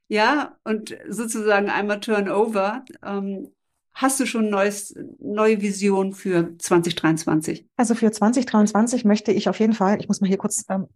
Ja, 0.08 0.58
und 0.64 0.96
sozusagen 1.08 1.70
einmal 1.70 2.00
Turnover. 2.00 2.84
Ähm, 3.04 3.48
Hast 3.94 4.18
du 4.20 4.26
schon 4.26 4.48
neues, 4.48 4.94
neue 5.18 5.60
Vision 5.60 6.14
für 6.14 6.56
2023? 6.58 7.66
Also 7.76 7.94
für 7.94 8.10
2023 8.10 9.04
möchte 9.04 9.32
ich 9.32 9.48
auf 9.48 9.60
jeden 9.60 9.74
Fall, 9.74 10.00
ich 10.00 10.08
muss 10.08 10.20
mal 10.20 10.28
hier 10.28 10.38
kurz 10.38 10.64
ähm, 10.68 10.88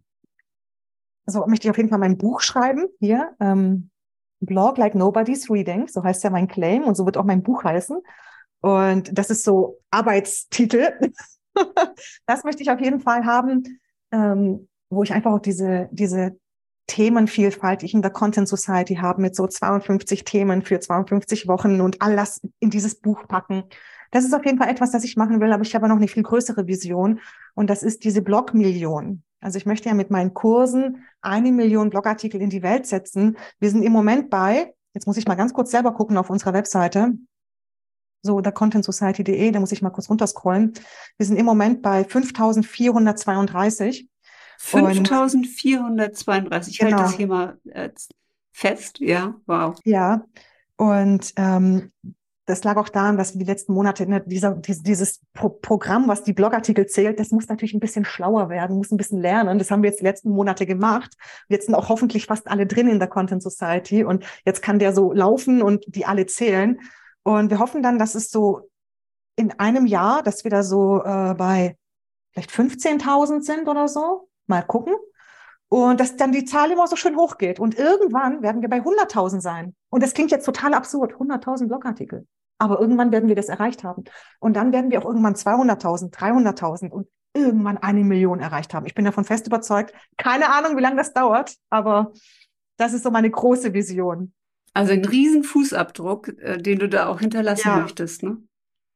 so 1.27 1.45
möchte 1.45 1.67
ich 1.67 1.71
auf 1.71 1.77
jeden 1.77 1.89
Fall 1.89 1.99
mein 1.99 2.17
Buch 2.17 2.41
schreiben 2.41 2.87
hier. 2.99 3.35
Ähm, 3.39 3.89
Blog 4.39 4.77
like 4.77 4.95
nobody's 4.95 5.49
reading, 5.49 5.87
so 5.87 6.03
heißt 6.03 6.23
ja 6.23 6.29
mein 6.29 6.47
Claim 6.47 6.83
und 6.83 6.95
so 6.95 7.05
wird 7.05 7.17
auch 7.17 7.23
mein 7.23 7.43
Buch 7.43 7.63
heißen. 7.63 7.97
Und 8.61 9.17
das 9.17 9.29
ist 9.29 9.43
so 9.43 9.79
Arbeitstitel. 9.91 10.93
das 12.25 12.43
möchte 12.43 12.63
ich 12.63 12.71
auf 12.71 12.79
jeden 12.79 12.99
Fall 12.99 13.25
haben, 13.25 13.79
ähm, 14.11 14.67
wo 14.89 15.03
ich 15.03 15.11
einfach 15.11 15.31
auch 15.33 15.39
diese, 15.39 15.89
diese 15.91 16.37
Themenvielfalt, 16.87 17.81
die 17.81 17.87
ich 17.87 17.93
in 17.93 18.01
der 18.01 18.11
Content 18.11 18.47
Society 18.47 18.95
habe, 18.95 19.21
mit 19.21 19.35
so 19.35 19.47
52 19.47 20.23
Themen 20.23 20.61
für 20.61 20.79
52 20.79 21.47
Wochen 21.47 21.81
und 21.81 22.01
all 22.01 22.15
das 22.15 22.41
in 22.59 22.69
dieses 22.69 22.99
Buch 22.99 23.27
packen. 23.27 23.63
Das 24.11 24.25
ist 24.25 24.33
auf 24.33 24.45
jeden 24.45 24.57
Fall 24.57 24.69
etwas, 24.69 24.91
das 24.91 25.03
ich 25.03 25.17
machen 25.17 25.39
will, 25.39 25.51
aber 25.51 25.63
ich 25.63 25.75
habe 25.75 25.87
noch 25.87 25.97
eine 25.97 26.07
viel 26.07 26.23
größere 26.23 26.67
Vision 26.67 27.19
und 27.55 27.69
das 27.69 27.83
ist 27.83 28.03
diese 28.03 28.21
Blog-Million. 28.21 29.23
Also 29.39 29.57
ich 29.57 29.65
möchte 29.65 29.89
ja 29.89 29.95
mit 29.95 30.09
meinen 30.09 30.33
Kursen 30.33 31.03
eine 31.21 31.51
Million 31.51 31.89
Blogartikel 31.89 32.41
in 32.41 32.49
die 32.49 32.63
Welt 32.63 32.87
setzen. 32.87 33.37
Wir 33.59 33.69
sind 33.69 33.83
im 33.83 33.91
Moment 33.91 34.29
bei, 34.29 34.73
jetzt 34.93 35.07
muss 35.07 35.17
ich 35.17 35.27
mal 35.27 35.35
ganz 35.35 35.53
kurz 35.53 35.71
selber 35.71 35.93
gucken 35.93 36.17
auf 36.17 36.29
unserer 36.29 36.53
Webseite. 36.53 37.13
so 38.23 38.41
der 38.41 38.51
contentsociety.de, 38.51 39.51
da 39.51 39.59
muss 39.59 39.71
ich 39.71 39.81
mal 39.81 39.91
kurz 39.91 40.09
runterscrollen. 40.09 40.73
Wir 41.17 41.25
sind 41.25 41.37
im 41.37 41.45
Moment 41.45 41.81
bei 41.81 42.03
5432. 42.03 44.09
5432. 44.59 46.73
Ich 46.73 46.79
genau. 46.79 46.91
halte 46.91 47.03
das 47.03 47.15
hier 47.15 47.27
mal 47.27 47.59
äh, 47.65 47.89
fest. 48.51 48.99
Ja, 48.99 49.35
wow. 49.45 49.77
Ja, 49.85 50.25
und 50.77 51.33
ähm, 51.35 51.91
das 52.47 52.63
lag 52.63 52.77
auch 52.77 52.87
daran, 52.87 53.17
dass 53.17 53.33
wir 53.33 53.39
die 53.39 53.45
letzten 53.45 53.73
Monate, 53.73 54.07
ne, 54.07 54.23
dieser, 54.25 54.55
dieses 54.55 55.19
Pro 55.33 55.49
Programm, 55.49 56.07
was 56.07 56.23
die 56.23 56.31
Blogartikel 56.31 56.85
zählt, 56.87 57.19
das 57.19 57.31
muss 57.31 57.49
natürlich 57.49 57.73
ein 57.73 57.81
bisschen 57.81 58.05
schlauer 58.05 58.47
werden, 58.49 58.77
muss 58.77 58.89
ein 58.89 58.97
bisschen 58.97 59.19
lernen. 59.19 59.59
Das 59.59 59.69
haben 59.69 59.83
wir 59.83 59.89
jetzt 59.89 59.99
die 59.99 60.05
letzten 60.05 60.29
Monate 60.29 60.65
gemacht. 60.65 61.13
Jetzt 61.49 61.65
sind 61.65 61.75
auch 61.75 61.89
hoffentlich 61.89 62.25
fast 62.25 62.47
alle 62.47 62.65
drin 62.65 62.87
in 62.87 62.99
der 62.99 63.09
Content 63.09 63.43
Society 63.43 64.05
und 64.05 64.25
jetzt 64.45 64.61
kann 64.61 64.79
der 64.79 64.95
so 64.95 65.11
laufen 65.11 65.61
und 65.61 65.83
die 65.87 66.05
alle 66.05 66.25
zählen. 66.25 66.79
Und 67.23 67.49
wir 67.49 67.59
hoffen 67.59 67.83
dann, 67.83 67.99
dass 67.99 68.15
es 68.15 68.31
so 68.31 68.69
in 69.35 69.51
einem 69.59 69.85
Jahr, 69.85 70.23
dass 70.23 70.45
wir 70.45 70.51
da 70.51 70.63
so 70.63 71.03
äh, 71.03 71.33
bei 71.33 71.75
vielleicht 72.31 72.51
15.000 72.51 73.41
sind 73.41 73.67
oder 73.67 73.89
so. 73.89 74.29
Mal 74.45 74.63
gucken. 74.63 74.95
Und 75.67 75.99
dass 75.99 76.15
dann 76.15 76.31
die 76.31 76.45
Zahl 76.45 76.71
immer 76.71 76.87
so 76.87 76.95
schön 76.95 77.17
hochgeht. 77.17 77.59
Und 77.59 77.77
irgendwann 77.77 78.41
werden 78.41 78.61
wir 78.61 78.69
bei 78.69 78.79
100.000 78.79 79.41
sein. 79.41 79.75
Und 79.89 80.01
das 80.01 80.13
klingt 80.13 80.31
jetzt 80.31 80.45
total 80.45 80.73
absurd. 80.73 81.15
100.000 81.15 81.67
Blogartikel. 81.67 82.25
Aber 82.59 82.79
irgendwann 82.79 83.11
werden 83.11 83.29
wir 83.29 83.35
das 83.35 83.49
erreicht 83.49 83.83
haben. 83.83 84.03
Und 84.39 84.55
dann 84.55 84.71
werden 84.71 84.91
wir 84.91 84.99
auch 84.99 85.05
irgendwann 85.05 85.35
200.000, 85.35 86.11
300.000 86.11 86.89
und 86.89 87.07
irgendwann 87.33 87.77
eine 87.77 88.03
Million 88.03 88.39
erreicht 88.39 88.73
haben. 88.73 88.85
Ich 88.85 88.95
bin 88.95 89.05
davon 89.05 89.23
fest 89.23 89.47
überzeugt. 89.47 89.93
Keine 90.17 90.51
Ahnung, 90.51 90.75
wie 90.75 90.81
lange 90.81 90.95
das 90.95 91.13
dauert, 91.13 91.55
aber 91.69 92.13
das 92.77 92.93
ist 92.93 93.03
so 93.03 93.11
meine 93.11 93.29
große 93.29 93.73
Vision. 93.73 94.33
Also 94.73 94.93
ein 94.93 95.05
riesen 95.05 95.43
Fußabdruck, 95.43 96.29
äh, 96.39 96.57
den 96.57 96.79
du 96.79 96.89
da 96.89 97.07
auch 97.07 97.19
hinterlassen 97.19 97.67
ja. 97.67 97.77
möchtest, 97.77 98.23
ne? 98.23 98.37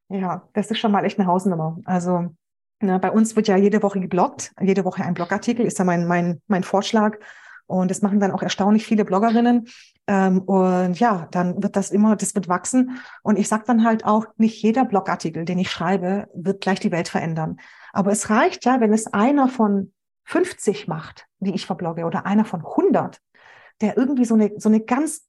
Ja, 0.08 0.48
das 0.52 0.70
ist 0.70 0.78
schon 0.78 0.92
mal 0.92 1.04
echt 1.04 1.18
eine 1.18 1.26
Hausnummer. 1.26 1.78
Also 1.84 2.28
ne, 2.80 2.98
bei 2.98 3.10
uns 3.10 3.34
wird 3.34 3.48
ja 3.48 3.56
jede 3.56 3.82
Woche 3.82 3.98
gebloggt, 3.98 4.52
jede 4.60 4.84
Woche 4.84 5.02
ein 5.02 5.14
Blogartikel 5.14 5.64
ist 5.64 5.78
ja 5.78 5.84
mein, 5.84 6.06
mein, 6.06 6.42
mein 6.48 6.64
Vorschlag. 6.64 7.18
Und 7.72 7.90
das 7.90 8.02
machen 8.02 8.20
dann 8.20 8.32
auch 8.32 8.42
erstaunlich 8.42 8.86
viele 8.86 9.04
Bloggerinnen. 9.04 9.66
Ähm, 10.06 10.42
und 10.42 10.98
ja, 11.00 11.28
dann 11.30 11.62
wird 11.62 11.76
das 11.76 11.90
immer, 11.90 12.16
das 12.16 12.34
wird 12.34 12.48
wachsen. 12.48 12.98
Und 13.22 13.38
ich 13.38 13.48
sage 13.48 13.64
dann 13.66 13.84
halt 13.84 14.04
auch, 14.04 14.26
nicht 14.36 14.62
jeder 14.62 14.84
Blogartikel, 14.84 15.44
den 15.44 15.58
ich 15.58 15.70
schreibe, 15.70 16.28
wird 16.34 16.60
gleich 16.60 16.80
die 16.80 16.92
Welt 16.92 17.08
verändern. 17.08 17.58
Aber 17.92 18.12
es 18.12 18.30
reicht 18.30 18.64
ja, 18.64 18.80
wenn 18.80 18.92
es 18.92 19.06
einer 19.12 19.48
von 19.48 19.92
50 20.24 20.86
macht, 20.86 21.26
die 21.38 21.54
ich 21.54 21.66
verblogge, 21.66 22.04
oder 22.04 22.26
einer 22.26 22.44
von 22.44 22.60
100, 22.60 23.20
der 23.80 23.96
irgendwie 23.96 24.24
so 24.24 24.34
eine, 24.34 24.52
so 24.58 24.68
eine 24.68 24.80
ganz 24.80 25.26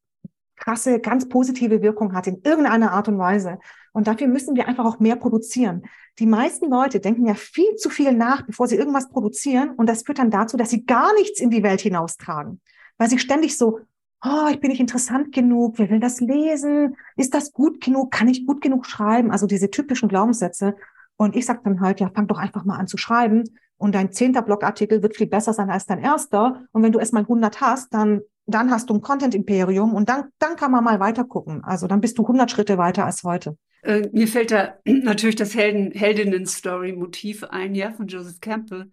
krasse, 0.55 0.99
ganz 0.99 1.27
positive 1.27 1.81
Wirkung 1.81 2.13
hat 2.13 2.27
in 2.27 2.41
irgendeiner 2.43 2.91
Art 2.91 3.07
und 3.07 3.17
Weise. 3.17 3.59
Und 3.91 4.07
dafür 4.07 4.27
müssen 4.27 4.55
wir 4.55 4.67
einfach 4.67 4.85
auch 4.85 4.99
mehr 4.99 5.15
produzieren. 5.15 5.83
Die 6.19 6.25
meisten 6.25 6.69
Leute 6.69 6.99
denken 6.99 7.25
ja 7.25 7.33
viel 7.33 7.75
zu 7.75 7.89
viel 7.89 8.11
nach, 8.13 8.43
bevor 8.43 8.67
sie 8.67 8.75
irgendwas 8.75 9.09
produzieren. 9.09 9.71
Und 9.71 9.87
das 9.87 10.03
führt 10.03 10.19
dann 10.19 10.31
dazu, 10.31 10.57
dass 10.57 10.69
sie 10.69 10.85
gar 10.85 11.13
nichts 11.15 11.39
in 11.39 11.49
die 11.49 11.63
Welt 11.63 11.81
hinaustragen. 11.81 12.61
Weil 12.97 13.09
sie 13.09 13.19
ständig 13.19 13.57
so, 13.57 13.79
oh, 14.23 14.47
ich 14.49 14.59
bin 14.59 14.69
nicht 14.69 14.79
interessant 14.79 15.33
genug, 15.33 15.77
wer 15.77 15.89
will 15.89 15.99
das 15.99 16.19
lesen? 16.21 16.95
Ist 17.17 17.33
das 17.33 17.51
gut 17.51 17.81
genug? 17.81 18.11
Kann 18.11 18.27
ich 18.27 18.45
gut 18.45 18.61
genug 18.61 18.85
schreiben? 18.85 19.31
Also 19.31 19.47
diese 19.47 19.69
typischen 19.69 20.09
Glaubenssätze. 20.09 20.75
Und 21.17 21.35
ich 21.35 21.45
sag 21.45 21.63
dann 21.63 21.81
halt, 21.81 21.99
ja, 21.99 22.09
fang 22.13 22.27
doch 22.27 22.37
einfach 22.37 22.65
mal 22.65 22.77
an 22.77 22.87
zu 22.87 22.97
schreiben. 22.97 23.43
Und 23.77 23.95
dein 23.95 24.11
zehnter 24.11 24.41
Blogartikel 24.41 25.03
wird 25.03 25.17
viel 25.17 25.27
besser 25.27 25.53
sein 25.53 25.69
als 25.69 25.85
dein 25.85 25.99
erster. 25.99 26.63
Und 26.71 26.83
wenn 26.83 26.91
du 26.91 26.99
erst 26.99 27.13
mal 27.13 27.21
100 27.21 27.59
hast, 27.61 27.93
dann, 27.93 28.21
dann 28.45 28.71
hast 28.71 28.89
du 28.89 28.95
ein 28.95 29.01
Content-Imperium 29.01 29.93
und 29.93 30.09
dann, 30.09 30.29
dann 30.39 30.55
kann 30.55 30.71
man 30.71 30.83
mal 30.83 30.99
weiter 30.99 31.23
gucken. 31.23 31.63
Also 31.63 31.87
dann 31.87 32.01
bist 32.01 32.17
du 32.17 32.23
100 32.23 32.51
Schritte 32.51 32.77
weiter 32.77 33.05
als 33.05 33.23
heute. 33.23 33.57
Äh, 33.83 34.09
mir 34.11 34.27
fällt 34.27 34.51
da 34.51 34.79
natürlich 34.85 35.35
das 35.35 35.55
Helden, 35.55 35.91
Heldinnen-Story-Motiv 35.91 37.43
ein, 37.45 37.75
ja, 37.75 37.91
von 37.91 38.07
Joseph 38.07 38.39
Campbell. 38.41 38.91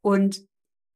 Und 0.00 0.46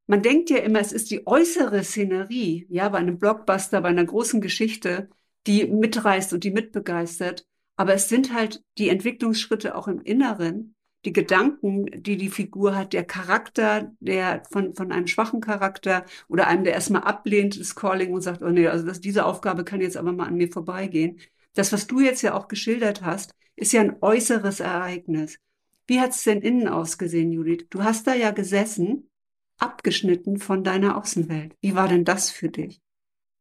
man 0.07 0.21
denkt 0.21 0.49
ja 0.49 0.57
immer, 0.57 0.79
es 0.79 0.91
ist 0.91 1.11
die 1.11 1.25
äußere 1.27 1.83
Szenerie, 1.83 2.65
ja, 2.69 2.89
bei 2.89 2.97
einem 2.97 3.19
Blockbuster, 3.19 3.81
bei 3.81 3.89
einer 3.89 4.05
großen 4.05 4.41
Geschichte, 4.41 5.09
die 5.47 5.65
mitreißt 5.65 6.33
und 6.33 6.43
die 6.43 6.51
mitbegeistert. 6.51 7.45
Aber 7.75 7.93
es 7.93 8.09
sind 8.09 8.33
halt 8.33 8.63
die 8.77 8.89
Entwicklungsschritte 8.89 9.75
auch 9.75 9.87
im 9.87 10.01
Inneren, 10.01 10.75
die 11.05 11.13
Gedanken, 11.13 11.85
die 12.01 12.17
die 12.17 12.29
Figur 12.29 12.75
hat, 12.75 12.93
der 12.93 13.03
Charakter, 13.03 13.91
der 13.99 14.43
von, 14.51 14.73
von 14.73 14.91
einem 14.91 15.07
schwachen 15.07 15.41
Charakter 15.41 16.05
oder 16.27 16.47
einem, 16.47 16.63
der 16.63 16.73
erstmal 16.73 17.03
ablehnt, 17.03 17.59
das 17.59 17.75
Calling 17.75 18.13
und 18.13 18.21
sagt, 18.21 18.41
oh 18.41 18.49
nee, 18.49 18.67
also 18.67 18.85
das, 18.85 19.01
diese 19.01 19.25
Aufgabe 19.25 19.63
kann 19.63 19.81
jetzt 19.81 19.97
aber 19.97 20.13
mal 20.13 20.27
an 20.27 20.35
mir 20.35 20.51
vorbeigehen. 20.51 21.19
Das, 21.55 21.73
was 21.73 21.87
du 21.87 21.99
jetzt 21.99 22.21
ja 22.21 22.33
auch 22.33 22.47
geschildert 22.47 23.01
hast, 23.01 23.35
ist 23.55 23.73
ja 23.73 23.81
ein 23.81 23.97
äußeres 24.01 24.59
Ereignis. 24.59 25.37
Wie 25.85 25.99
hat 25.99 26.11
es 26.11 26.23
denn 26.23 26.41
innen 26.41 26.67
ausgesehen, 26.67 27.31
Judith? 27.31 27.67
Du 27.69 27.83
hast 27.83 28.07
da 28.07 28.13
ja 28.13 28.31
gesessen, 28.31 29.09
abgeschnitten 29.57 30.37
von 30.37 30.63
deiner 30.63 30.97
Außenwelt. 30.97 31.55
Wie 31.61 31.75
war 31.75 31.87
denn 31.87 32.05
das 32.05 32.31
für 32.31 32.49
dich? 32.49 32.82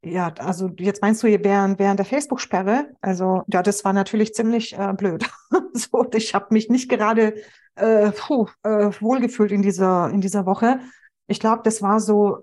Ja, 0.05 0.33
also 0.39 0.69
jetzt 0.79 1.01
meinst 1.01 1.23
du 1.23 1.29
während, 1.29 1.79
während 1.79 1.99
der 1.99 2.07
Facebook-Sperre? 2.07 2.91
Also 3.01 3.43
ja, 3.47 3.63
das 3.63 3.85
war 3.85 3.93
natürlich 3.93 4.35
ziemlich 4.35 4.77
äh, 4.77 4.93
blöd. 4.95 5.31
so, 5.75 6.07
ich 6.15 6.35
habe 6.35 6.47
mich 6.51 6.69
nicht 6.69 6.89
gerade 6.89 7.35
äh, 7.77 8.11
puh, 8.11 8.49
äh, 8.65 8.91
wohlgefühlt 9.01 9.53
in 9.53 9.63
dieser 9.63 10.11
in 10.11 10.21
dieser 10.21 10.45
Woche. 10.45 10.81
Ich 11.29 11.39
glaube, 11.39 11.63
das 11.65 11.83
war 11.83 12.01
so 12.01 12.41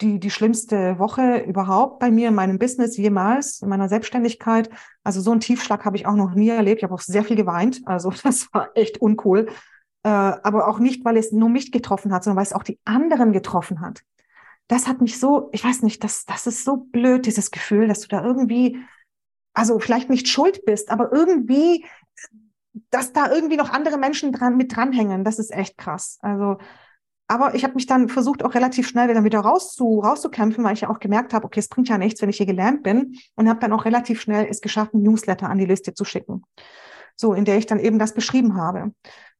die, 0.00 0.18
die 0.18 0.30
schlimmste 0.30 0.98
Woche 0.98 1.38
überhaupt 1.46 1.98
bei 2.00 2.10
mir 2.10 2.28
in 2.28 2.34
meinem 2.34 2.58
Business 2.58 2.96
jemals, 2.96 3.60
in 3.60 3.68
meiner 3.68 3.88
Selbstständigkeit. 3.88 4.70
Also 5.04 5.20
so 5.20 5.30
einen 5.30 5.40
Tiefschlag 5.40 5.84
habe 5.84 5.96
ich 5.96 6.06
auch 6.06 6.14
noch 6.14 6.34
nie 6.34 6.48
erlebt. 6.48 6.78
Ich 6.80 6.84
habe 6.84 6.94
auch 6.94 7.00
sehr 7.00 7.22
viel 7.22 7.36
geweint. 7.36 7.82
Also 7.84 8.10
das 8.22 8.48
war 8.52 8.70
echt 8.74 9.00
uncool. 9.00 9.48
Äh, 10.04 10.08
aber 10.08 10.68
auch 10.68 10.78
nicht, 10.78 11.04
weil 11.04 11.16
es 11.16 11.32
nur 11.32 11.50
mich 11.50 11.70
getroffen 11.70 12.12
hat, 12.12 12.24
sondern 12.24 12.38
weil 12.38 12.46
es 12.46 12.52
auch 12.52 12.62
die 12.62 12.78
anderen 12.84 13.32
getroffen 13.32 13.80
hat. 13.80 14.02
Das 14.68 14.86
hat 14.86 15.00
mich 15.00 15.18
so, 15.18 15.50
ich 15.52 15.64
weiß 15.64 15.82
nicht, 15.82 16.02
das, 16.04 16.24
das 16.24 16.46
ist 16.46 16.64
so 16.64 16.76
blöd, 16.76 17.26
dieses 17.26 17.50
Gefühl, 17.50 17.88
dass 17.88 18.00
du 18.00 18.08
da 18.08 18.24
irgendwie, 18.24 18.78
also 19.52 19.78
vielleicht 19.78 20.10
nicht 20.10 20.28
schuld 20.28 20.64
bist, 20.64 20.90
aber 20.90 21.12
irgendwie, 21.12 21.84
dass 22.90 23.12
da 23.12 23.30
irgendwie 23.30 23.56
noch 23.56 23.70
andere 23.70 23.98
Menschen 23.98 24.32
dran, 24.32 24.56
mit 24.56 24.74
dranhängen. 24.74 25.24
Das 25.24 25.38
ist 25.38 25.52
echt 25.52 25.76
krass. 25.76 26.18
Also 26.22 26.58
aber 27.26 27.54
ich 27.54 27.64
habe 27.64 27.74
mich 27.74 27.86
dann 27.86 28.08
versucht, 28.08 28.44
auch 28.44 28.54
relativ 28.54 28.86
schnell 28.86 29.08
wieder, 29.08 29.24
wieder 29.24 29.40
rauszu, 29.40 30.00
rauszukämpfen, 30.00 30.62
weil 30.62 30.74
ich 30.74 30.82
ja 30.82 30.90
auch 30.90 31.00
gemerkt 31.00 31.32
habe, 31.32 31.46
okay, 31.46 31.60
es 31.60 31.68
bringt 31.68 31.88
ja 31.88 31.96
nichts, 31.96 32.20
wenn 32.20 32.28
ich 32.28 32.36
hier 32.36 32.46
gelernt 32.46 32.82
bin. 32.82 33.16
Und 33.34 33.48
habe 33.48 33.60
dann 33.60 33.72
auch 33.72 33.86
relativ 33.86 34.20
schnell 34.20 34.46
es 34.48 34.60
geschafft, 34.60 34.94
ein 34.94 35.02
Newsletter 35.02 35.48
an 35.48 35.58
die 35.58 35.64
Liste 35.64 35.94
zu 35.94 36.04
schicken. 36.04 36.42
So, 37.16 37.32
in 37.32 37.44
der 37.44 37.56
ich 37.56 37.66
dann 37.66 37.78
eben 37.78 37.98
das 37.98 38.12
beschrieben 38.12 38.56
habe. 38.56 38.92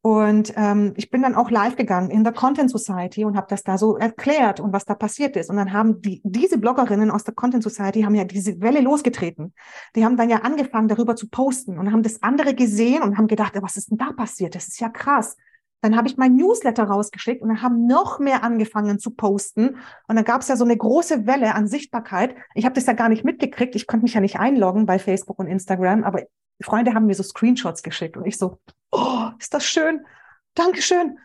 Und 0.05 0.53
ähm, 0.57 0.93
ich 0.97 1.11
bin 1.11 1.23
dann 1.23 1.35
auch 1.35 1.51
live 1.51 1.77
gegangen 1.77 2.11
in 2.11 2.25
der 2.25 2.35
Content 2.35 2.71
Society 2.71 3.25
und 3.25 3.38
habe 3.38 3.47
das 3.49 3.62
da 3.62 3.79
so 3.79 3.97
erklärt 3.97 4.61
und 4.61 4.71
was 4.71 4.85
da 4.85 4.95
passiert 4.95 5.35
ist. 5.35 5.49
Und 5.49 5.57
dann 5.57 5.73
haben 5.73 6.03
die, 6.03 6.21
diese 6.25 6.59
Bloggerinnen 6.59 7.11
aus 7.11 7.25
der 7.25 7.33
Content 7.33 7.62
Society 7.62 8.03
haben 8.03 8.14
ja 8.14 8.25
diese 8.25 8.61
Welle 8.61 8.83
losgetreten. 8.83 9.55
Die 9.97 10.05
haben 10.05 10.19
dann 10.19 10.29
ja 10.29 10.43
angefangen, 10.43 10.88
darüber 10.88 11.17
zu 11.17 11.31
posten 11.31 11.79
und 11.79 11.90
haben 11.90 12.03
das 12.03 12.23
andere 12.23 12.55
gesehen 12.55 13.03
und 13.03 13.17
haben 13.17 13.29
gedacht, 13.29 13.55
was 13.62 13.79
ist 13.79 13.93
denn 13.93 13.97
da 13.97 14.12
passiert? 14.12 14.55
Das 14.55 14.69
ist 14.69 14.79
ja 14.79 14.90
krass. 14.90 15.38
Dann 15.81 15.97
habe 15.97 16.07
ich 16.07 16.19
mein 16.19 16.37
Newsletter 16.37 16.85
rausgeschickt 16.85 17.40
und 17.40 17.49
dann 17.49 17.62
haben 17.62 17.87
noch 17.87 18.19
mehr 18.19 18.45
angefangen 18.45 18.99
zu 18.99 19.11
posten. 19.11 19.79
Und 20.07 20.17
dann 20.17 20.25
gab 20.27 20.43
es 20.43 20.49
ja 20.49 20.57
so 20.57 20.64
eine 20.64 20.77
große 20.77 21.27
Welle 21.27 21.55
an 21.55 21.67
Sichtbarkeit. 21.67 22.37
Ich 22.55 22.67
habe 22.67 22.75
das 22.75 22.85
ja 22.85 22.93
gar 22.93 23.09
nicht 23.09 23.25
mitgekriegt. 23.25 23.75
Ich 23.75 23.87
konnte 23.87 24.05
mich 24.05 24.12
ja 24.12 24.21
nicht 24.21 24.38
einloggen 24.38 24.85
bei 24.85 24.99
Facebook 24.99 25.38
und 25.38 25.47
Instagram, 25.47 26.05
aber 26.05 26.25
Freunde 26.62 26.93
haben 26.93 27.07
mir 27.07 27.14
so 27.14 27.23
Screenshots 27.23 27.83
geschickt 27.83 28.19
und 28.19 28.27
ich 28.27 28.37
so, 28.37 28.59
oh, 28.95 29.31
ist 29.39 29.53
das 29.55 29.67
schön. 29.67 30.07
Dankeschön. 30.55 31.19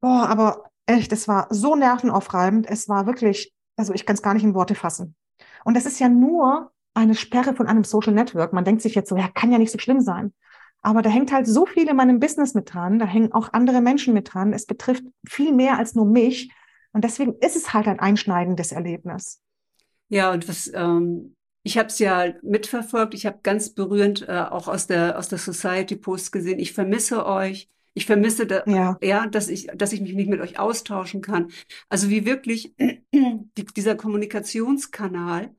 Boah, 0.00 0.28
aber 0.28 0.70
echt, 0.86 1.12
es 1.12 1.28
war 1.28 1.48
so 1.50 1.74
nervenaufreibend. 1.76 2.66
Es 2.68 2.88
war 2.88 3.06
wirklich, 3.06 3.52
also 3.76 3.92
ich 3.92 4.06
kann 4.06 4.14
es 4.14 4.22
gar 4.22 4.34
nicht 4.34 4.44
in 4.44 4.54
Worte 4.54 4.74
fassen. 4.74 5.14
Und 5.64 5.74
das 5.76 5.86
ist 5.86 5.98
ja 5.98 6.08
nur 6.08 6.70
eine 6.94 7.14
Sperre 7.14 7.54
von 7.54 7.66
einem 7.66 7.84
Social 7.84 8.14
Network. 8.14 8.52
Man 8.52 8.64
denkt 8.64 8.82
sich 8.82 8.94
jetzt 8.94 9.08
so, 9.08 9.16
ja, 9.16 9.28
kann 9.28 9.52
ja 9.52 9.58
nicht 9.58 9.72
so 9.72 9.78
schlimm 9.78 10.00
sein. 10.00 10.32
Aber 10.82 11.02
da 11.02 11.10
hängt 11.10 11.32
halt 11.32 11.46
so 11.46 11.66
viel 11.66 11.88
in 11.88 11.96
meinem 11.96 12.20
Business 12.20 12.54
mit 12.54 12.72
dran, 12.72 12.98
da 12.98 13.06
hängen 13.06 13.32
auch 13.32 13.52
andere 13.52 13.80
Menschen 13.80 14.14
mit 14.14 14.32
dran. 14.32 14.52
Es 14.52 14.66
betrifft 14.66 15.04
viel 15.28 15.52
mehr 15.52 15.78
als 15.78 15.94
nur 15.94 16.06
mich. 16.06 16.52
Und 16.92 17.04
deswegen 17.04 17.34
ist 17.40 17.56
es 17.56 17.74
halt 17.74 17.88
ein 17.88 17.98
einschneidendes 17.98 18.72
Erlebnis. 18.72 19.42
Ja, 20.08 20.32
und 20.32 20.48
was, 20.48 20.70
ähm, 20.72 21.35
ich 21.66 21.76
habe 21.76 21.88
es 21.88 21.98
ja 21.98 22.32
mitverfolgt, 22.42 23.12
ich 23.12 23.26
habe 23.26 23.40
ganz 23.42 23.70
berührend 23.70 24.22
äh, 24.28 24.44
auch 24.50 24.68
aus 24.68 24.86
der, 24.86 25.18
aus 25.18 25.28
der 25.28 25.38
Society 25.38 25.96
Post 25.96 26.30
gesehen, 26.30 26.60
ich 26.60 26.72
vermisse 26.72 27.26
euch. 27.26 27.68
Ich 27.92 28.06
vermisse, 28.06 28.46
da, 28.46 28.62
ja. 28.66 28.96
ja, 29.02 29.26
dass 29.26 29.48
ich, 29.48 29.66
dass 29.74 29.92
ich 29.92 30.00
mich 30.00 30.14
nicht 30.14 30.28
mit 30.28 30.40
euch 30.40 30.60
austauschen 30.60 31.22
kann. 31.22 31.50
Also 31.88 32.08
wie 32.08 32.24
wirklich 32.24 32.72
die, 32.78 33.64
dieser 33.74 33.96
Kommunikationskanal 33.96 35.56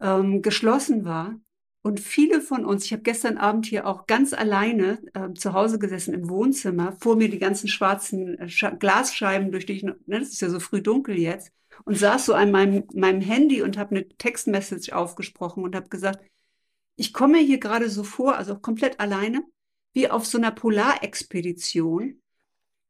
ähm, 0.00 0.42
geschlossen 0.42 1.06
war 1.06 1.40
und 1.80 1.98
viele 1.98 2.42
von 2.42 2.66
uns, 2.66 2.84
ich 2.84 2.92
habe 2.92 3.02
gestern 3.02 3.38
Abend 3.38 3.64
hier 3.64 3.86
auch 3.86 4.06
ganz 4.06 4.34
alleine 4.34 4.98
äh, 5.14 5.32
zu 5.32 5.54
Hause 5.54 5.78
gesessen 5.78 6.12
im 6.12 6.28
Wohnzimmer, 6.28 6.98
vor 7.00 7.16
mir 7.16 7.30
die 7.30 7.38
ganzen 7.38 7.68
schwarzen 7.68 8.38
äh, 8.38 8.76
Glasscheiben, 8.78 9.52
durch 9.52 9.64
die 9.64 9.72
ich, 9.72 9.84
ne, 9.84 9.96
das 10.06 10.28
ist 10.28 10.42
ja 10.42 10.50
so 10.50 10.60
früh 10.60 10.82
dunkel 10.82 11.18
jetzt, 11.18 11.50
und 11.84 11.96
saß 11.96 12.26
so 12.26 12.34
an 12.34 12.50
meinem, 12.50 12.84
meinem 12.94 13.20
Handy 13.20 13.62
und 13.62 13.76
habe 13.76 13.96
eine 13.96 14.08
Textmessage 14.08 14.92
aufgesprochen 14.92 15.64
und 15.64 15.74
habe 15.74 15.88
gesagt, 15.88 16.24
ich 16.96 17.12
komme 17.12 17.38
hier 17.38 17.58
gerade 17.58 17.88
so 17.88 18.04
vor, 18.04 18.36
also 18.36 18.58
komplett 18.58 19.00
alleine, 19.00 19.42
wie 19.92 20.08
auf 20.08 20.26
so 20.26 20.38
einer 20.38 20.50
Polarexpedition. 20.50 22.20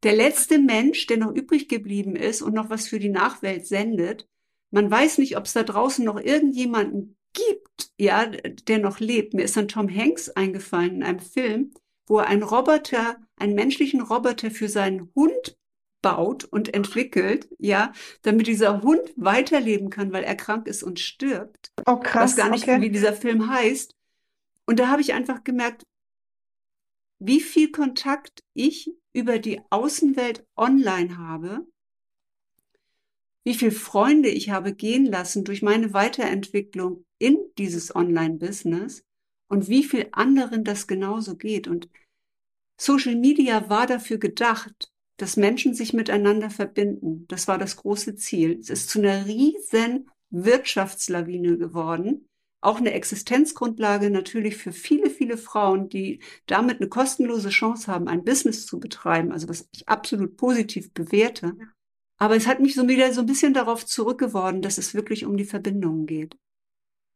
Der 0.02 0.14
letzte 0.14 0.58
Mensch, 0.58 1.06
der 1.06 1.16
noch 1.16 1.32
übrig 1.32 1.68
geblieben 1.68 2.16
ist 2.16 2.42
und 2.42 2.54
noch 2.54 2.70
was 2.70 2.88
für 2.88 2.98
die 2.98 3.08
Nachwelt 3.08 3.66
sendet. 3.66 4.28
Man 4.70 4.90
weiß 4.90 5.18
nicht, 5.18 5.36
ob 5.36 5.44
es 5.44 5.52
da 5.52 5.62
draußen 5.62 6.04
noch 6.04 6.20
irgendjemanden 6.20 7.16
gibt, 7.32 7.92
ja, 7.98 8.26
der 8.26 8.78
noch 8.78 9.00
lebt. 9.00 9.34
Mir 9.34 9.44
ist 9.44 9.56
dann 9.56 9.68
Tom 9.68 9.88
Hanks 9.88 10.28
eingefallen 10.28 10.96
in 10.96 11.02
einem 11.02 11.20
Film, 11.20 11.72
wo 12.06 12.18
er 12.18 12.26
einen 12.26 12.42
Roboter, 12.42 13.16
einen 13.36 13.54
menschlichen 13.54 14.00
Roboter 14.00 14.50
für 14.50 14.68
seinen 14.68 15.12
Hund 15.14 15.56
baut 16.02 16.44
und 16.44 16.74
entwickelt, 16.74 17.48
ja, 17.58 17.92
damit 18.22 18.46
dieser 18.46 18.82
Hund 18.82 19.00
weiterleben 19.16 19.88
kann, 19.88 20.12
weil 20.12 20.24
er 20.24 20.34
krank 20.34 20.66
ist 20.66 20.82
und 20.82 21.00
stirbt. 21.00 21.72
Oh 21.86 21.96
krass. 21.96 22.32
Ich 22.32 22.36
weiß 22.38 22.44
gar 22.44 22.50
nicht, 22.50 22.64
okay. 22.64 22.80
wie 22.80 22.90
dieser 22.90 23.12
Film 23.12 23.48
heißt. 23.48 23.94
Und 24.66 24.78
da 24.78 24.88
habe 24.88 25.00
ich 25.00 25.14
einfach 25.14 25.44
gemerkt, 25.44 25.86
wie 27.18 27.40
viel 27.40 27.70
Kontakt 27.70 28.42
ich 28.52 28.90
über 29.12 29.38
die 29.38 29.60
Außenwelt 29.70 30.44
online 30.56 31.18
habe, 31.18 31.66
wie 33.44 33.54
viel 33.54 33.70
Freunde 33.70 34.28
ich 34.28 34.50
habe 34.50 34.74
gehen 34.74 35.06
lassen 35.06 35.44
durch 35.44 35.62
meine 35.62 35.92
Weiterentwicklung 35.92 37.04
in 37.18 37.38
dieses 37.58 37.94
Online-Business 37.94 39.04
und 39.48 39.68
wie 39.68 39.84
viel 39.84 40.08
anderen 40.12 40.64
das 40.64 40.86
genauso 40.86 41.36
geht. 41.36 41.68
Und 41.68 41.88
Social 42.80 43.16
Media 43.16 43.68
war 43.68 43.86
dafür 43.86 44.18
gedacht, 44.18 44.92
dass 45.22 45.36
Menschen 45.36 45.72
sich 45.72 45.92
miteinander 45.92 46.50
verbinden. 46.50 47.26
Das 47.28 47.46
war 47.46 47.56
das 47.56 47.76
große 47.76 48.16
Ziel. 48.16 48.58
Es 48.58 48.70
ist 48.70 48.90
zu 48.90 48.98
einer 48.98 49.24
riesen 49.24 50.10
Wirtschaftslawine 50.30 51.58
geworden. 51.58 52.26
Auch 52.60 52.78
eine 52.78 52.92
Existenzgrundlage 52.92 54.10
natürlich 54.10 54.56
für 54.56 54.72
viele, 54.72 55.10
viele 55.10 55.38
Frauen, 55.38 55.88
die 55.88 56.18
damit 56.46 56.80
eine 56.80 56.88
kostenlose 56.88 57.50
Chance 57.50 57.86
haben, 57.86 58.08
ein 58.08 58.24
Business 58.24 58.66
zu 58.66 58.80
betreiben. 58.80 59.30
Also 59.30 59.48
was 59.48 59.68
ich 59.72 59.88
absolut 59.88 60.36
positiv 60.36 60.92
bewerte. 60.92 61.56
Aber 62.18 62.34
es 62.34 62.48
hat 62.48 62.58
mich 62.58 62.74
so 62.74 62.88
wieder 62.88 63.12
so 63.12 63.20
ein 63.20 63.26
bisschen 63.26 63.54
darauf 63.54 63.86
zurückgeworden, 63.86 64.60
dass 64.60 64.76
es 64.76 64.92
wirklich 64.92 65.24
um 65.24 65.36
die 65.36 65.44
Verbindungen 65.44 66.06
geht, 66.06 66.36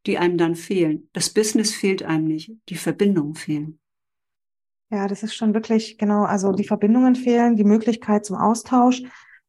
die 0.07 0.17
einem 0.17 0.39
dann 0.39 0.55
fehlen. 0.55 1.09
Das 1.13 1.31
Business 1.31 1.75
fehlt 1.75 2.05
einem 2.05 2.29
nicht, 2.29 2.53
die 2.69 2.77
Verbindungen 2.77 3.35
fehlen. 3.35 3.81
Ja, 4.91 5.09
das 5.09 5.23
ist 5.23 5.35
schon 5.35 5.53
wirklich, 5.53 5.99
genau, 5.99 6.25
also 6.25 6.53
die 6.53 6.67
Verbindungen 6.67 7.17
fehlen, 7.17 7.57
die 7.57 7.65
Möglichkeit 7.65 8.25
zum 8.25 8.37
Austausch. 8.37 9.03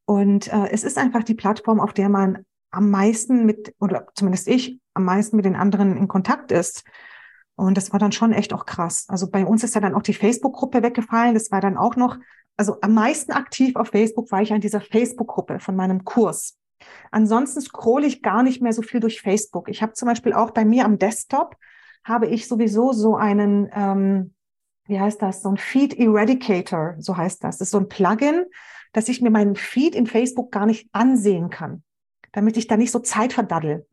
Und 0.04 0.52
äh, 0.52 0.68
es 0.70 0.84
ist 0.84 0.98
einfach 0.98 1.22
die 1.22 1.34
Plattform, 1.34 1.80
auf 1.80 1.92
der 1.92 2.08
man 2.08 2.44
am 2.70 2.90
meisten 2.90 3.46
mit, 3.46 3.74
oder 3.80 4.08
zumindest 4.14 4.48
ich, 4.48 4.80
am 4.94 5.04
meisten 5.04 5.36
mit 5.36 5.44
den 5.44 5.56
anderen 5.56 5.96
in 5.96 6.08
Kontakt 6.08 6.50
ist. 6.50 6.84
Und 7.54 7.76
das 7.76 7.92
war 7.92 7.98
dann 7.98 8.12
schon 8.12 8.32
echt 8.32 8.52
auch 8.52 8.66
krass. 8.66 9.06
Also 9.08 9.30
bei 9.30 9.44
uns 9.44 9.64
ist 9.64 9.74
ja 9.74 9.80
dann 9.80 9.94
auch 9.94 10.02
die 10.02 10.14
Facebook-Gruppe 10.14 10.82
weggefallen. 10.82 11.34
Das 11.34 11.50
war 11.50 11.60
dann 11.60 11.76
auch 11.76 11.96
noch, 11.96 12.16
also 12.56 12.80
am 12.82 12.94
meisten 12.94 13.32
aktiv 13.32 13.76
auf 13.76 13.88
Facebook 13.88 14.30
war 14.32 14.42
ich 14.42 14.52
an 14.52 14.60
dieser 14.60 14.80
Facebook-Gruppe 14.80 15.60
von 15.60 15.76
meinem 15.76 16.04
Kurs. 16.04 16.56
Ansonsten 17.10 17.60
scrolle 17.60 18.06
ich 18.06 18.22
gar 18.22 18.42
nicht 18.42 18.62
mehr 18.62 18.72
so 18.72 18.82
viel 18.82 19.00
durch 19.00 19.20
Facebook. 19.20 19.68
Ich 19.68 19.82
habe 19.82 19.92
zum 19.92 20.06
Beispiel 20.06 20.32
auch 20.32 20.50
bei 20.50 20.64
mir 20.64 20.84
am 20.84 20.98
Desktop 20.98 21.56
habe 22.04 22.26
ich 22.26 22.48
sowieso 22.48 22.92
so 22.92 23.16
einen, 23.16 23.68
ähm, 23.74 24.34
wie 24.88 24.98
heißt 24.98 25.22
das, 25.22 25.42
so 25.42 25.50
ein 25.50 25.58
Feed 25.58 25.98
Eradicator, 25.98 26.96
so 26.98 27.16
heißt 27.16 27.44
das. 27.44 27.58
Das 27.58 27.68
ist 27.68 27.70
so 27.72 27.78
ein 27.78 27.88
Plugin, 27.88 28.46
dass 28.92 29.08
ich 29.08 29.20
mir 29.20 29.30
meinen 29.30 29.54
Feed 29.54 29.94
in 29.94 30.06
Facebook 30.06 30.50
gar 30.50 30.66
nicht 30.66 30.88
ansehen 30.92 31.50
kann, 31.50 31.84
damit 32.32 32.56
ich 32.56 32.66
da 32.66 32.76
nicht 32.76 32.90
so 32.90 32.98
Zeit 32.98 33.34
verdaddel. 33.34 33.86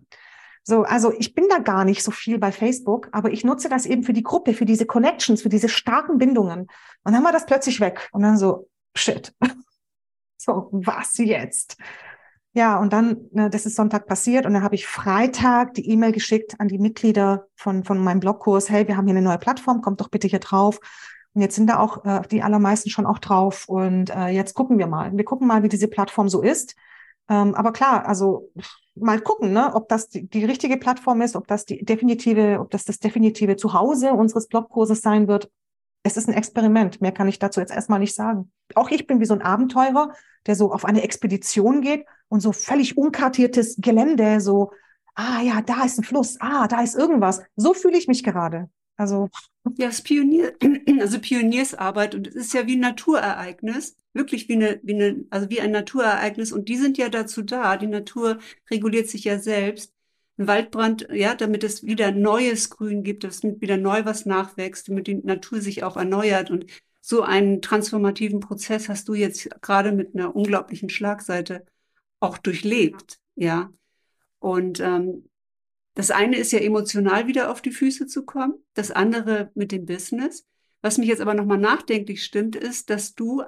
So, 0.64 0.84
also 0.84 1.14
ich 1.20 1.36
bin 1.36 1.46
da 1.50 1.60
gar 1.60 1.86
nicht 1.86 2.02
so 2.02 2.10
viel 2.10 2.40
bei 2.40 2.52
Facebook, 2.52 3.10
aber 3.12 3.30
ich 3.32 3.44
nutze 3.44 3.70
das 3.70 3.86
eben 3.86 4.04
für 4.04 4.14
die 4.14 4.24
Gruppe, 4.24 4.54
für 4.54 4.66
diese 4.66 4.88
Connections, 4.88 5.44
für 5.44 5.50
diese 5.50 5.70
starken 5.70 6.18
Bindungen. 6.18 6.62
Und 7.04 7.14
dann 7.14 7.24
war 7.24 7.32
das 7.32 7.46
plötzlich 7.46 7.80
weg. 7.82 8.10
Und 8.12 8.24
dann 8.24 8.38
so, 8.38 8.68
shit. 8.96 9.34
So, 10.38 10.70
was 10.72 11.18
jetzt? 11.18 11.76
Ja, 12.56 12.80
und 12.80 12.94
dann, 12.94 13.18
ne, 13.32 13.50
das 13.50 13.66
ist 13.66 13.76
Sonntag 13.76 14.08
passiert 14.08 14.46
und 14.46 14.54
dann 14.54 14.64
habe 14.64 14.76
ich 14.76 14.88
Freitag 14.88 15.74
die 15.74 15.90
E-Mail 15.90 16.14
geschickt 16.14 16.56
an 16.58 16.70
die 16.70 16.78
Mitglieder 16.78 17.48
von, 17.58 17.84
von 17.84 18.02
meinem 18.02 18.22
Blogkurs, 18.22 18.70
hey, 18.70 18.88
wir 18.88 18.96
haben 18.96 19.08
hier 19.08 19.14
eine 19.14 19.26
neue 19.26 19.38
Plattform, 19.38 19.82
kommt 19.82 20.00
doch 20.00 20.08
bitte 20.08 20.30
hier 20.30 20.40
drauf. 20.40 20.80
Und 21.34 21.42
jetzt 21.42 21.56
sind 21.56 21.70
da 21.70 21.80
auch 21.80 22.06
äh, 22.06 22.22
die 22.32 22.44
allermeisten 22.44 22.90
schon 22.90 23.06
auch 23.06 23.20
drauf 23.20 23.68
und 23.68 24.10
äh, 24.10 24.28
jetzt 24.28 24.54
gucken 24.54 24.78
wir 24.78 24.88
mal. 24.88 25.12
Wir 25.14 25.26
gucken 25.26 25.48
mal, 25.48 25.64
wie 25.64 25.68
diese 25.68 25.90
Plattform 25.90 26.30
so 26.30 26.42
ist. 26.42 26.76
Ähm, 27.28 27.56
aber 27.56 27.74
klar, 27.74 28.08
also 28.08 28.50
mal 28.96 29.20
gucken, 29.20 29.52
ne, 29.52 29.76
ob 29.76 29.90
das 29.90 30.08
die, 30.08 30.26
die 30.26 30.46
richtige 30.46 30.78
Plattform 30.78 31.22
ist, 31.22 31.36
ob 31.36 31.48
das 31.48 31.66
die 31.66 31.84
definitive, 31.84 32.62
ob 32.62 32.72
das 32.72 32.86
das 32.86 33.00
definitive 33.00 33.58
Zuhause 33.58 34.14
unseres 34.14 34.48
Blogkurses 34.48 35.02
sein 35.02 35.28
wird. 35.28 35.52
Es 36.04 36.16
ist 36.16 36.30
ein 36.30 36.34
Experiment. 36.34 37.02
Mehr 37.02 37.12
kann 37.12 37.28
ich 37.28 37.38
dazu 37.38 37.60
jetzt 37.60 37.74
erstmal 37.74 38.00
nicht 38.00 38.16
sagen. 38.16 38.50
Auch 38.76 38.92
ich 38.92 39.08
bin 39.08 39.20
wie 39.20 39.26
so 39.26 39.34
ein 39.34 39.42
Abenteurer, 39.42 40.14
der 40.48 40.56
so 40.56 40.72
auf 40.72 40.86
eine 40.86 41.04
Expedition 41.04 41.82
geht 41.82 42.06
und 42.30 42.42
so 42.42 42.52
völlig 42.52 42.98
unkartiertes 42.98 43.76
Gelände, 43.80 44.40
so, 44.42 44.72
ah 45.16 45.42
ja, 45.42 45.62
da 45.62 45.84
ist 45.86 46.00
ein 46.00 46.04
Fluss, 46.04 46.38
ah, 46.40 46.68
da 46.68 46.82
ist 46.82 46.96
irgendwas. 46.96 47.42
So 47.56 47.74
fühle 47.74 47.98
ich 47.98 48.08
mich 48.08 48.24
gerade. 48.24 48.70
Also. 48.98 49.30
Ja, 49.78 49.90
es 49.90 50.02
Pionier, 50.02 50.54
also 51.02 51.20
Pioniersarbeit 51.20 52.16
und 52.16 52.28
es 52.28 52.36
ist 52.36 52.54
ja 52.54 52.68
wie 52.68 52.76
ein 52.76 52.82
Naturereignis, 52.82 53.98
wirklich 54.14 54.48
wie 54.48 54.54
eine, 54.54 54.80
wie 54.84 54.94
eine, 54.94 55.26
also 55.30 55.50
wie 55.50 55.60
ein 55.60 55.72
Naturereignis 55.72 56.52
und 56.52 56.70
die 56.70 56.78
sind 56.78 56.98
ja 56.98 57.10
dazu 57.10 57.42
da. 57.42 57.78
Die 57.78 57.88
Natur 57.88 58.40
reguliert 58.70 59.10
sich 59.10 59.24
ja 59.26 59.40
selbst. 59.40 59.92
Ein 60.38 60.48
Waldbrand, 60.48 61.08
ja, 61.12 61.34
damit 61.36 61.64
es 61.64 61.86
wieder 61.86 62.12
neues 62.12 62.70
Grün 62.70 63.04
gibt, 63.04 63.24
dass 63.24 63.44
wieder 63.44 63.78
neu 63.78 64.06
was 64.06 64.26
nachwächst, 64.26 64.90
damit 64.90 65.08
die 65.08 65.16
Natur 65.16 65.62
sich 65.62 65.84
auch 65.84 65.98
erneuert 65.98 66.52
und 66.52 66.66
so 67.02 67.22
einen 67.22 67.62
transformativen 67.62 68.40
Prozess 68.40 68.90
hast 68.90 69.08
du 69.08 69.14
jetzt 69.14 69.50
gerade 69.62 69.92
mit 69.92 70.16
einer 70.16 70.36
unglaublichen 70.36 70.90
Schlagseite 70.90 71.66
auch 72.20 72.38
durchlebt, 72.38 73.20
ja. 73.36 73.72
Und 74.40 74.80
ähm, 74.80 75.30
das 75.96 76.12
eine 76.12 76.38
ist 76.38 76.52
ja 76.52 76.60
emotional 76.60 77.28
wieder 77.28 77.50
auf 77.52 77.62
die 77.62 77.72
Füße 77.72 78.06
zu 78.08 78.26
kommen, 78.26 78.56
das 78.74 78.92
andere 78.92 79.52
mit 79.56 79.72
dem 79.72 79.86
Business. 79.86 80.46
Was 80.82 80.98
mich 80.98 81.08
jetzt 81.08 81.22
aber 81.22 81.34
nochmal 81.34 81.58
nachdenklich 81.58 82.24
stimmt, 82.24 82.56
ist, 82.56 82.90
dass 82.90 83.16
du 83.16 83.44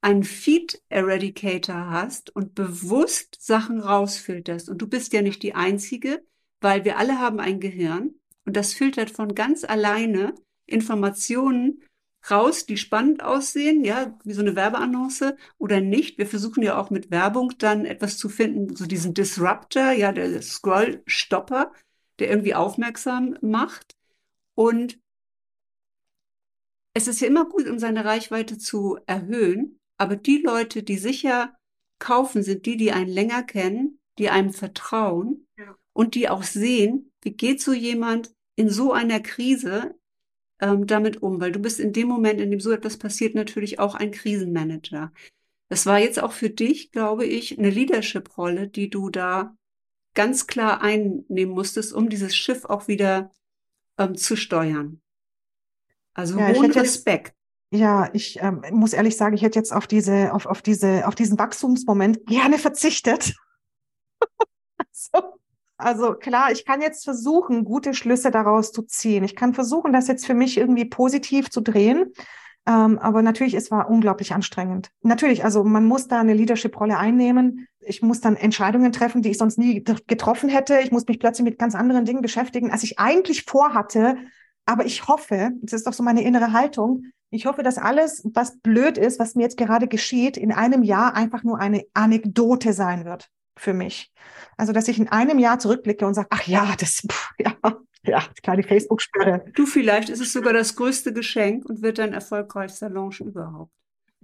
einen 0.00 0.24
Feed 0.24 0.82
Eradicator 0.88 1.90
hast 1.90 2.34
und 2.34 2.54
bewusst 2.54 3.36
Sachen 3.38 3.80
rausfilterst. 3.80 4.68
Und 4.68 4.78
du 4.78 4.88
bist 4.88 5.12
ja 5.12 5.22
nicht 5.22 5.42
die 5.42 5.54
Einzige, 5.54 6.24
weil 6.60 6.84
wir 6.84 6.98
alle 6.98 7.18
haben 7.18 7.38
ein 7.38 7.60
Gehirn 7.60 8.14
und 8.46 8.56
das 8.56 8.72
filtert 8.72 9.10
von 9.10 9.34
ganz 9.34 9.64
alleine 9.64 10.34
Informationen 10.66 11.82
raus, 12.28 12.66
die 12.66 12.76
spannend 12.76 13.22
aussehen, 13.22 13.84
ja, 13.84 14.18
wie 14.24 14.32
so 14.32 14.40
eine 14.40 14.56
Werbeannonce 14.56 15.36
oder 15.58 15.80
nicht. 15.80 16.18
Wir 16.18 16.26
versuchen 16.26 16.62
ja 16.62 16.78
auch 16.78 16.90
mit 16.90 17.10
Werbung 17.10 17.54
dann 17.58 17.86
etwas 17.86 18.18
zu 18.18 18.28
finden, 18.28 18.76
so 18.76 18.86
diesen 18.86 19.14
Disruptor, 19.14 19.92
ja, 19.92 20.12
der 20.12 20.42
Scroll-Stopper, 20.42 21.72
der 22.18 22.28
irgendwie 22.28 22.54
aufmerksam 22.54 23.38
macht. 23.40 23.96
Und 24.54 24.98
es 26.92 27.08
ist 27.08 27.20
ja 27.20 27.28
immer 27.28 27.46
gut, 27.46 27.68
um 27.68 27.78
seine 27.78 28.04
Reichweite 28.04 28.58
zu 28.58 28.98
erhöhen, 29.06 29.78
aber 29.96 30.16
die 30.16 30.38
Leute, 30.38 30.82
die 30.82 30.98
sicher 30.98 31.54
kaufen, 31.98 32.42
sind 32.42 32.66
die, 32.66 32.76
die 32.76 32.92
einen 32.92 33.10
länger 33.10 33.42
kennen, 33.42 34.00
die 34.18 34.30
einem 34.30 34.52
vertrauen 34.52 35.46
ja. 35.56 35.76
und 35.92 36.14
die 36.14 36.28
auch 36.28 36.42
sehen, 36.42 37.12
wie 37.22 37.32
geht 37.32 37.60
so 37.60 37.72
jemand 37.72 38.34
in 38.56 38.68
so 38.68 38.92
einer 38.92 39.20
Krise 39.20 39.94
ähm, 40.60 40.86
damit 40.86 41.22
um, 41.22 41.40
weil 41.40 41.52
du 41.52 41.58
bist 41.58 41.80
in 41.80 41.92
dem 41.92 42.08
Moment, 42.08 42.40
in 42.40 42.50
dem 42.50 42.60
so 42.60 42.70
etwas 42.70 42.96
passiert, 42.96 43.34
natürlich 43.34 43.78
auch 43.78 43.94
ein 43.94 44.10
Krisenmanager. 44.10 45.12
Das 45.68 45.86
war 45.86 45.98
jetzt 45.98 46.22
auch 46.22 46.32
für 46.32 46.50
dich, 46.50 46.90
glaube 46.90 47.24
ich, 47.24 47.58
eine 47.58 47.70
Leadership-Rolle, 47.70 48.68
die 48.68 48.90
du 48.90 49.08
da 49.10 49.56
ganz 50.14 50.46
klar 50.46 50.82
einnehmen 50.82 51.54
musstest, 51.54 51.92
um 51.92 52.08
dieses 52.08 52.36
Schiff 52.36 52.64
auch 52.64 52.88
wieder 52.88 53.30
ähm, 53.96 54.16
zu 54.16 54.36
steuern. 54.36 55.00
Also 56.12 56.38
ja, 56.38 56.48
hohen 56.48 56.72
Respekt. 56.72 57.34
Ja, 57.72 58.10
ich 58.12 58.40
ähm, 58.42 58.62
muss 58.72 58.92
ehrlich 58.92 59.16
sagen, 59.16 59.36
ich 59.36 59.42
hätte 59.42 59.58
jetzt 59.58 59.72
auf 59.72 59.86
diese, 59.86 60.34
auf, 60.34 60.46
auf 60.46 60.60
diese, 60.60 61.06
auf 61.06 61.14
diesen 61.14 61.38
Wachstumsmoment 61.38 62.26
gerne 62.26 62.58
verzichtet. 62.58 63.34
so. 64.92 65.39
Also 65.80 66.14
klar, 66.14 66.52
ich 66.52 66.64
kann 66.64 66.82
jetzt 66.82 67.04
versuchen, 67.04 67.64
gute 67.64 67.94
Schlüsse 67.94 68.30
daraus 68.30 68.70
zu 68.70 68.82
ziehen. 68.82 69.24
Ich 69.24 69.34
kann 69.34 69.54
versuchen, 69.54 69.92
das 69.92 70.08
jetzt 70.08 70.26
für 70.26 70.34
mich 70.34 70.58
irgendwie 70.58 70.84
positiv 70.84 71.50
zu 71.50 71.60
drehen. 71.60 72.12
Ähm, 72.66 72.98
aber 72.98 73.22
natürlich, 73.22 73.54
es 73.54 73.70
war 73.70 73.88
unglaublich 73.88 74.34
anstrengend. 74.34 74.90
Natürlich, 75.02 75.44
also 75.44 75.64
man 75.64 75.86
muss 75.86 76.08
da 76.08 76.20
eine 76.20 76.34
Leadership-Rolle 76.34 76.98
einnehmen. 76.98 77.66
Ich 77.80 78.02
muss 78.02 78.20
dann 78.20 78.36
Entscheidungen 78.36 78.92
treffen, 78.92 79.22
die 79.22 79.30
ich 79.30 79.38
sonst 79.38 79.58
nie 79.58 79.82
getroffen 79.82 80.50
hätte. 80.50 80.78
Ich 80.80 80.92
muss 80.92 81.06
mich 81.06 81.18
plötzlich 81.18 81.44
mit 81.44 81.58
ganz 81.58 81.74
anderen 81.74 82.04
Dingen 82.04 82.20
beschäftigen, 82.20 82.70
als 82.70 82.82
ich 82.82 82.98
eigentlich 82.98 83.44
vorhatte. 83.44 84.18
Aber 84.66 84.84
ich 84.84 85.08
hoffe, 85.08 85.52
das 85.62 85.72
ist 85.72 85.86
doch 85.86 85.94
so 85.94 86.02
meine 86.02 86.22
innere 86.22 86.52
Haltung, 86.52 87.04
ich 87.32 87.46
hoffe, 87.46 87.62
dass 87.62 87.78
alles, 87.78 88.22
was 88.34 88.58
blöd 88.58 88.98
ist, 88.98 89.20
was 89.20 89.36
mir 89.36 89.42
jetzt 89.42 89.56
gerade 89.56 89.86
geschieht, 89.86 90.36
in 90.36 90.50
einem 90.50 90.82
Jahr 90.82 91.14
einfach 91.14 91.44
nur 91.44 91.60
eine 91.60 91.84
Anekdote 91.94 92.72
sein 92.72 93.04
wird 93.04 93.30
für 93.60 93.74
mich. 93.74 94.12
Also, 94.56 94.72
dass 94.72 94.88
ich 94.88 94.98
in 94.98 95.08
einem 95.08 95.38
Jahr 95.38 95.58
zurückblicke 95.58 96.06
und 96.06 96.14
sage, 96.14 96.28
ach 96.30 96.46
ja, 96.46 96.74
das, 96.78 97.02
pff, 97.10 97.30
ja, 97.38 97.54
ja, 98.04 98.22
kleine 98.42 98.62
Facebook-Sperre. 98.62 99.44
Du, 99.54 99.66
vielleicht 99.66 100.08
ist 100.08 100.20
es 100.20 100.32
sogar 100.32 100.52
das 100.52 100.74
größte 100.76 101.12
Geschenk 101.12 101.66
und 101.66 101.82
wird 101.82 101.98
dein 101.98 102.12
erfolgreichster 102.12 102.88
Launch 102.88 103.20
überhaupt. 103.20 103.72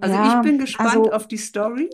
Also 0.01 0.15
Ja, 0.15 0.37
ich 0.37 0.43
bin 0.43 0.59
gespannt 0.59 0.97
also- 0.97 1.13
auf 1.13 1.29
die 1.29 1.37
Story, 1.39 1.91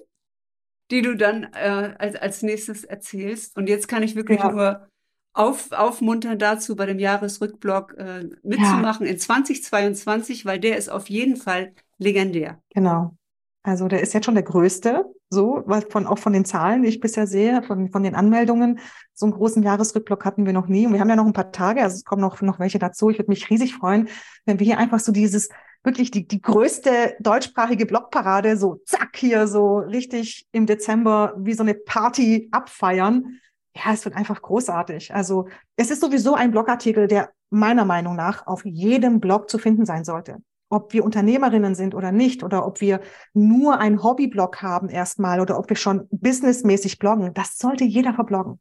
die 0.91 1.03
du 1.03 1.17
dann 1.17 1.45
äh, 1.55 1.95
als, 1.99 2.17
als 2.17 2.43
nächstes 2.43 2.85
erzählst. 2.85 3.57
Und 3.57 3.69
jetzt 3.69 3.89
kann 3.89 4.03
ich 4.03 4.15
wirklich 4.15 4.41
Ja. 4.41 4.51
nur 4.53 4.89
auf, 5.35 5.73
aufmuntern 5.73 6.39
dazu, 6.39 6.77
bei 6.77 6.85
dem 6.87 6.99
Jahresrückblock 6.99 7.95
äh, 7.97 8.29
mitzumachen 8.43 9.07
in 9.07 9.19
2022, 9.19 10.45
weil 10.45 10.61
der 10.61 10.77
ist 10.77 10.89
auf 10.91 11.09
jeden 11.09 11.37
Fall 11.37 11.73
legendär. 11.99 12.61
Genau. 12.75 13.17
Also 13.65 13.87
der 13.87 14.01
ist 14.01 14.13
jetzt 14.13 14.25
schon 14.25 14.35
der 14.35 14.43
größte, 14.43 15.05
so, 15.31 15.63
was 15.67 15.85
von, 15.85 16.07
auch 16.07 16.19
von 16.19 16.33
den 16.33 16.45
Zahlen, 16.45 16.83
die 16.83 16.89
ich 16.89 17.01
bisher 17.01 17.29
sehe, 17.29 17.63
von, 17.63 17.91
von 17.91 18.03
den 18.03 18.17
Anmeldungen. 18.17 18.81
So 19.15 19.27
einen 19.27 19.35
großen 19.35 19.63
Jahresrückblick 19.63 20.25
hatten 20.25 20.47
wir 20.47 20.53
noch 20.53 20.67
nie. 20.67 20.87
Und 20.87 20.93
wir 20.93 21.01
haben 21.01 21.09
ja 21.09 21.17
noch 21.17 21.27
ein 21.27 21.33
paar 21.33 21.53
Tage, 21.53 21.83
also 21.83 21.95
es 21.95 22.05
kommen 22.05 22.23
noch, 22.23 22.41
noch 22.43 22.59
welche 22.59 22.81
dazu. 22.81 23.11
Ich 23.11 23.19
würde 23.19 23.31
mich 23.31 23.49
riesig 23.51 23.75
freuen, 23.75 24.09
wenn 24.47 24.59
wir 24.59 24.67
hier 24.67 24.79
einfach 24.79 24.99
so 24.99 25.13
dieses, 25.13 25.49
wirklich 25.85 26.11
die, 26.11 26.27
die 26.27 26.41
größte 26.41 27.17
deutschsprachige 27.21 27.87
Blogparade, 27.87 28.57
so 28.57 28.81
zack, 28.85 29.17
hier 29.17 29.47
so 29.47 29.79
richtig 29.79 30.47
im 30.53 30.67
Dezember 30.67 31.35
wie 31.39 31.55
so 31.55 31.63
eine 31.63 31.75
Party 31.75 32.49
abfeiern. 32.53 33.39
Ja, 33.75 33.93
es 33.93 34.05
wird 34.05 34.17
einfach 34.17 34.43
großartig. 34.43 35.15
Also 35.15 35.49
es 35.77 35.91
ist 35.91 36.01
sowieso 36.01 36.35
ein 36.35 36.51
Blogartikel, 36.51 37.07
der 37.09 37.31
meiner 37.51 37.85
Meinung 37.85 38.17
nach 38.17 38.47
auf 38.47 38.65
jedem 38.65 39.21
Blog 39.21 39.51
zu 39.51 39.59
finden 39.59 39.87
sein 39.87 40.05
sollte. 40.05 40.39
Ob 40.73 40.93
wir 40.93 41.05
Unternehmerinnen 41.05 41.75
sind 41.75 41.95
oder 41.95 42.13
nicht, 42.13 42.43
oder 42.43 42.67
ob 42.67 42.81
wir 42.81 43.01
nur 43.35 43.79
einen 43.79 44.03
Hobbyblog 44.03 44.63
haben 44.63 44.89
erstmal, 44.89 45.41
oder 45.41 45.59
ob 45.59 45.69
wir 45.69 45.77
schon 45.77 46.09
businessmäßig 46.11 46.99
bloggen, 46.99 47.35
das 47.35 47.59
sollte 47.59 47.85
jeder 47.85 48.15
verbloggen. 48.15 48.59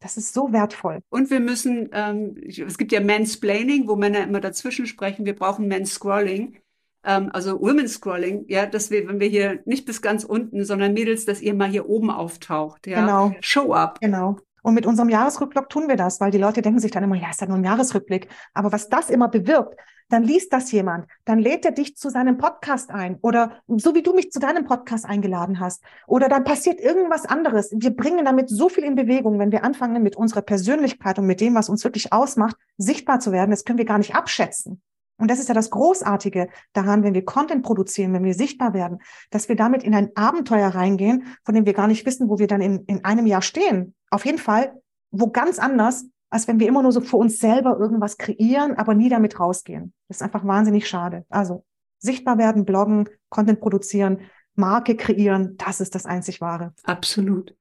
Das 0.00 0.16
ist 0.16 0.34
so 0.34 0.52
wertvoll. 0.52 1.00
Und 1.10 1.30
wir 1.30 1.40
müssen, 1.40 1.90
ähm, 1.92 2.36
es 2.46 2.78
gibt 2.78 2.92
ja 2.92 3.00
Mansplaining, 3.00 3.88
wo 3.88 3.96
Männer 3.96 4.22
immer 4.22 4.40
dazwischen 4.40 4.86
sprechen. 4.86 5.24
Wir 5.24 5.34
brauchen 5.34 5.68
Manscrolling, 5.68 6.58
ähm, 7.04 7.30
also 7.32 7.60
Women's 7.60 7.94
Scrolling, 7.94 8.46
ja, 8.48 8.66
dass 8.66 8.90
wir, 8.90 9.06
wenn 9.06 9.20
wir 9.20 9.28
hier 9.28 9.60
nicht 9.66 9.86
bis 9.86 10.00
ganz 10.02 10.24
unten, 10.24 10.64
sondern 10.64 10.94
Mädels, 10.94 11.26
dass 11.26 11.42
ihr 11.42 11.54
mal 11.54 11.68
hier 11.68 11.88
oben 11.88 12.10
auftaucht, 12.10 12.86
ja. 12.86 13.00
Genau. 13.00 13.34
Show 13.40 13.72
up. 13.74 14.00
Genau. 14.00 14.38
Und 14.64 14.72
mit 14.72 14.86
unserem 14.86 15.10
Jahresrückblick 15.10 15.68
tun 15.68 15.88
wir 15.88 15.96
das, 15.96 16.22
weil 16.22 16.30
die 16.30 16.38
Leute 16.38 16.62
denken 16.62 16.80
sich 16.80 16.90
dann 16.90 17.04
immer, 17.04 17.16
ja, 17.16 17.28
ist 17.28 17.42
ja 17.42 17.46
nur 17.46 17.58
ein 17.58 17.64
Jahresrückblick. 17.64 18.28
Aber 18.54 18.72
was 18.72 18.88
das 18.88 19.10
immer 19.10 19.28
bewirkt, 19.28 19.78
dann 20.08 20.22
liest 20.22 20.54
das 20.54 20.72
jemand, 20.72 21.06
dann 21.26 21.38
lädt 21.38 21.66
er 21.66 21.72
dich 21.72 21.96
zu 21.96 22.08
seinem 22.08 22.38
Podcast 22.38 22.90
ein 22.90 23.18
oder 23.20 23.60
so 23.68 23.94
wie 23.94 24.02
du 24.02 24.14
mich 24.14 24.30
zu 24.30 24.40
deinem 24.40 24.64
Podcast 24.64 25.04
eingeladen 25.04 25.60
hast. 25.60 25.84
Oder 26.06 26.30
dann 26.30 26.44
passiert 26.44 26.80
irgendwas 26.80 27.26
anderes. 27.26 27.72
Wir 27.76 27.90
bringen 27.90 28.24
damit 28.24 28.48
so 28.48 28.70
viel 28.70 28.84
in 28.84 28.94
Bewegung, 28.94 29.38
wenn 29.38 29.52
wir 29.52 29.64
anfangen, 29.64 30.02
mit 30.02 30.16
unserer 30.16 30.42
Persönlichkeit 30.42 31.18
und 31.18 31.26
mit 31.26 31.42
dem, 31.42 31.54
was 31.54 31.68
uns 31.68 31.84
wirklich 31.84 32.14
ausmacht, 32.14 32.56
sichtbar 32.78 33.20
zu 33.20 33.32
werden. 33.32 33.50
Das 33.50 33.64
können 33.64 33.78
wir 33.78 33.84
gar 33.84 33.98
nicht 33.98 34.14
abschätzen. 34.14 34.80
Und 35.18 35.30
das 35.30 35.38
ist 35.38 35.48
ja 35.48 35.54
das 35.54 35.70
Großartige 35.70 36.48
daran, 36.72 37.02
wenn 37.02 37.14
wir 37.14 37.24
Content 37.24 37.64
produzieren, 37.64 38.12
wenn 38.12 38.24
wir 38.24 38.34
sichtbar 38.34 38.74
werden, 38.74 38.98
dass 39.30 39.48
wir 39.48 39.56
damit 39.56 39.82
in 39.84 39.94
ein 39.94 40.10
Abenteuer 40.16 40.68
reingehen, 40.68 41.26
von 41.44 41.54
dem 41.54 41.66
wir 41.66 41.72
gar 41.72 41.86
nicht 41.86 42.04
wissen, 42.04 42.28
wo 42.28 42.38
wir 42.38 42.46
dann 42.46 42.60
in, 42.60 42.84
in 42.86 43.04
einem 43.04 43.26
Jahr 43.26 43.42
stehen. 43.42 43.94
Auf 44.10 44.24
jeden 44.24 44.38
Fall, 44.38 44.80
wo 45.10 45.30
ganz 45.30 45.58
anders, 45.58 46.06
als 46.30 46.48
wenn 46.48 46.58
wir 46.58 46.66
immer 46.66 46.82
nur 46.82 46.92
so 46.92 47.00
für 47.00 47.16
uns 47.16 47.38
selber 47.38 47.78
irgendwas 47.78 48.18
kreieren, 48.18 48.74
aber 48.74 48.94
nie 48.94 49.08
damit 49.08 49.38
rausgehen. 49.38 49.92
Das 50.08 50.18
ist 50.18 50.22
einfach 50.22 50.44
wahnsinnig 50.44 50.88
schade. 50.88 51.24
Also 51.28 51.64
sichtbar 51.98 52.38
werden, 52.38 52.64
bloggen, 52.64 53.08
Content 53.28 53.60
produzieren, 53.60 54.20
Marke 54.56 54.96
kreieren, 54.96 55.56
das 55.56 55.80
ist 55.80 55.94
das 55.94 56.06
einzig 56.06 56.40
Wahre. 56.40 56.74
Absolut. 56.84 57.54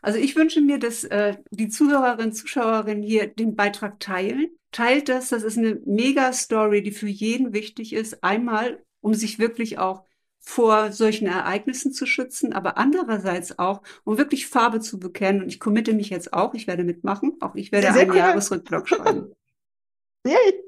Also 0.00 0.18
ich 0.18 0.36
wünsche 0.36 0.60
mir, 0.60 0.78
dass 0.78 1.04
äh, 1.04 1.36
die 1.50 1.68
Zuhörerinnen, 1.68 2.32
Zuschauerinnen 2.32 3.02
hier 3.02 3.26
den 3.28 3.54
Beitrag 3.54 4.00
teilen. 4.00 4.48
Teilt 4.72 5.08
das, 5.08 5.28
das 5.28 5.42
ist 5.42 5.58
eine 5.58 5.80
Mega-Story, 5.84 6.82
die 6.82 6.92
für 6.92 7.08
jeden 7.08 7.52
wichtig 7.52 7.92
ist. 7.92 8.24
Einmal, 8.24 8.82
um 9.00 9.14
sich 9.14 9.38
wirklich 9.38 9.78
auch 9.78 10.04
vor 10.40 10.90
solchen 10.90 11.26
Ereignissen 11.26 11.92
zu 11.92 12.04
schützen, 12.04 12.52
aber 12.52 12.76
andererseits 12.76 13.58
auch, 13.58 13.82
um 14.02 14.18
wirklich 14.18 14.48
Farbe 14.48 14.80
zu 14.80 14.98
bekennen. 14.98 15.42
Und 15.42 15.48
ich 15.48 15.60
committe 15.60 15.92
mich 15.92 16.10
jetzt 16.10 16.32
auch, 16.32 16.54
ich 16.54 16.66
werde 16.66 16.84
mitmachen. 16.84 17.36
Auch 17.40 17.54
ich 17.54 17.70
werde 17.70 17.90
einen 17.90 18.10
cool. 18.10 18.16
Jahresrückblick 18.16 18.88
schreiben. 18.88 19.32
Yay, 20.26 20.62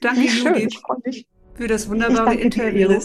Danke, 0.00 0.22
Judith, 0.22 0.80
für 1.54 1.66
das 1.66 1.88
wunderbare 1.88 2.34
Interview. 2.34 2.98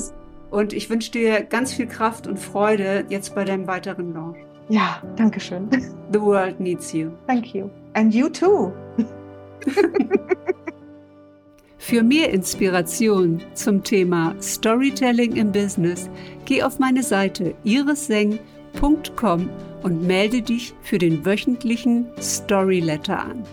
Und 0.52 0.74
ich 0.74 0.90
wünsche 0.90 1.12
dir 1.12 1.44
ganz 1.44 1.74
viel 1.74 1.88
Kraft 1.88 2.28
und 2.28 2.38
Freude 2.38 3.06
jetzt 3.10 3.36
bei 3.36 3.44
deinem 3.44 3.68
weiteren 3.68 4.14
Launch. 4.14 4.38
Ja, 4.70 5.02
danke 5.16 5.40
schön. 5.40 5.70
The 6.12 6.22
world 6.22 6.60
needs 6.60 6.94
you. 6.94 7.12
Thank 7.28 7.54
you. 7.54 7.70
And 7.94 8.14
you 8.14 8.30
too. 8.30 8.72
Für 11.78 12.02
mehr 12.02 12.32
Inspiration 12.32 13.42
zum 13.54 13.84
Thema 13.84 14.36
Storytelling 14.42 15.36
im 15.36 15.52
Business, 15.52 16.10
geh 16.46 16.64
auf 16.64 16.80
meine 16.80 17.04
Seite 17.04 17.54
irisseng.com 17.64 19.50
und 19.84 20.02
melde 20.02 20.42
dich 20.42 20.74
für 20.82 20.98
den 20.98 21.24
wöchentlichen 21.24 22.08
Storyletter 22.20 23.20
an. 23.20 23.44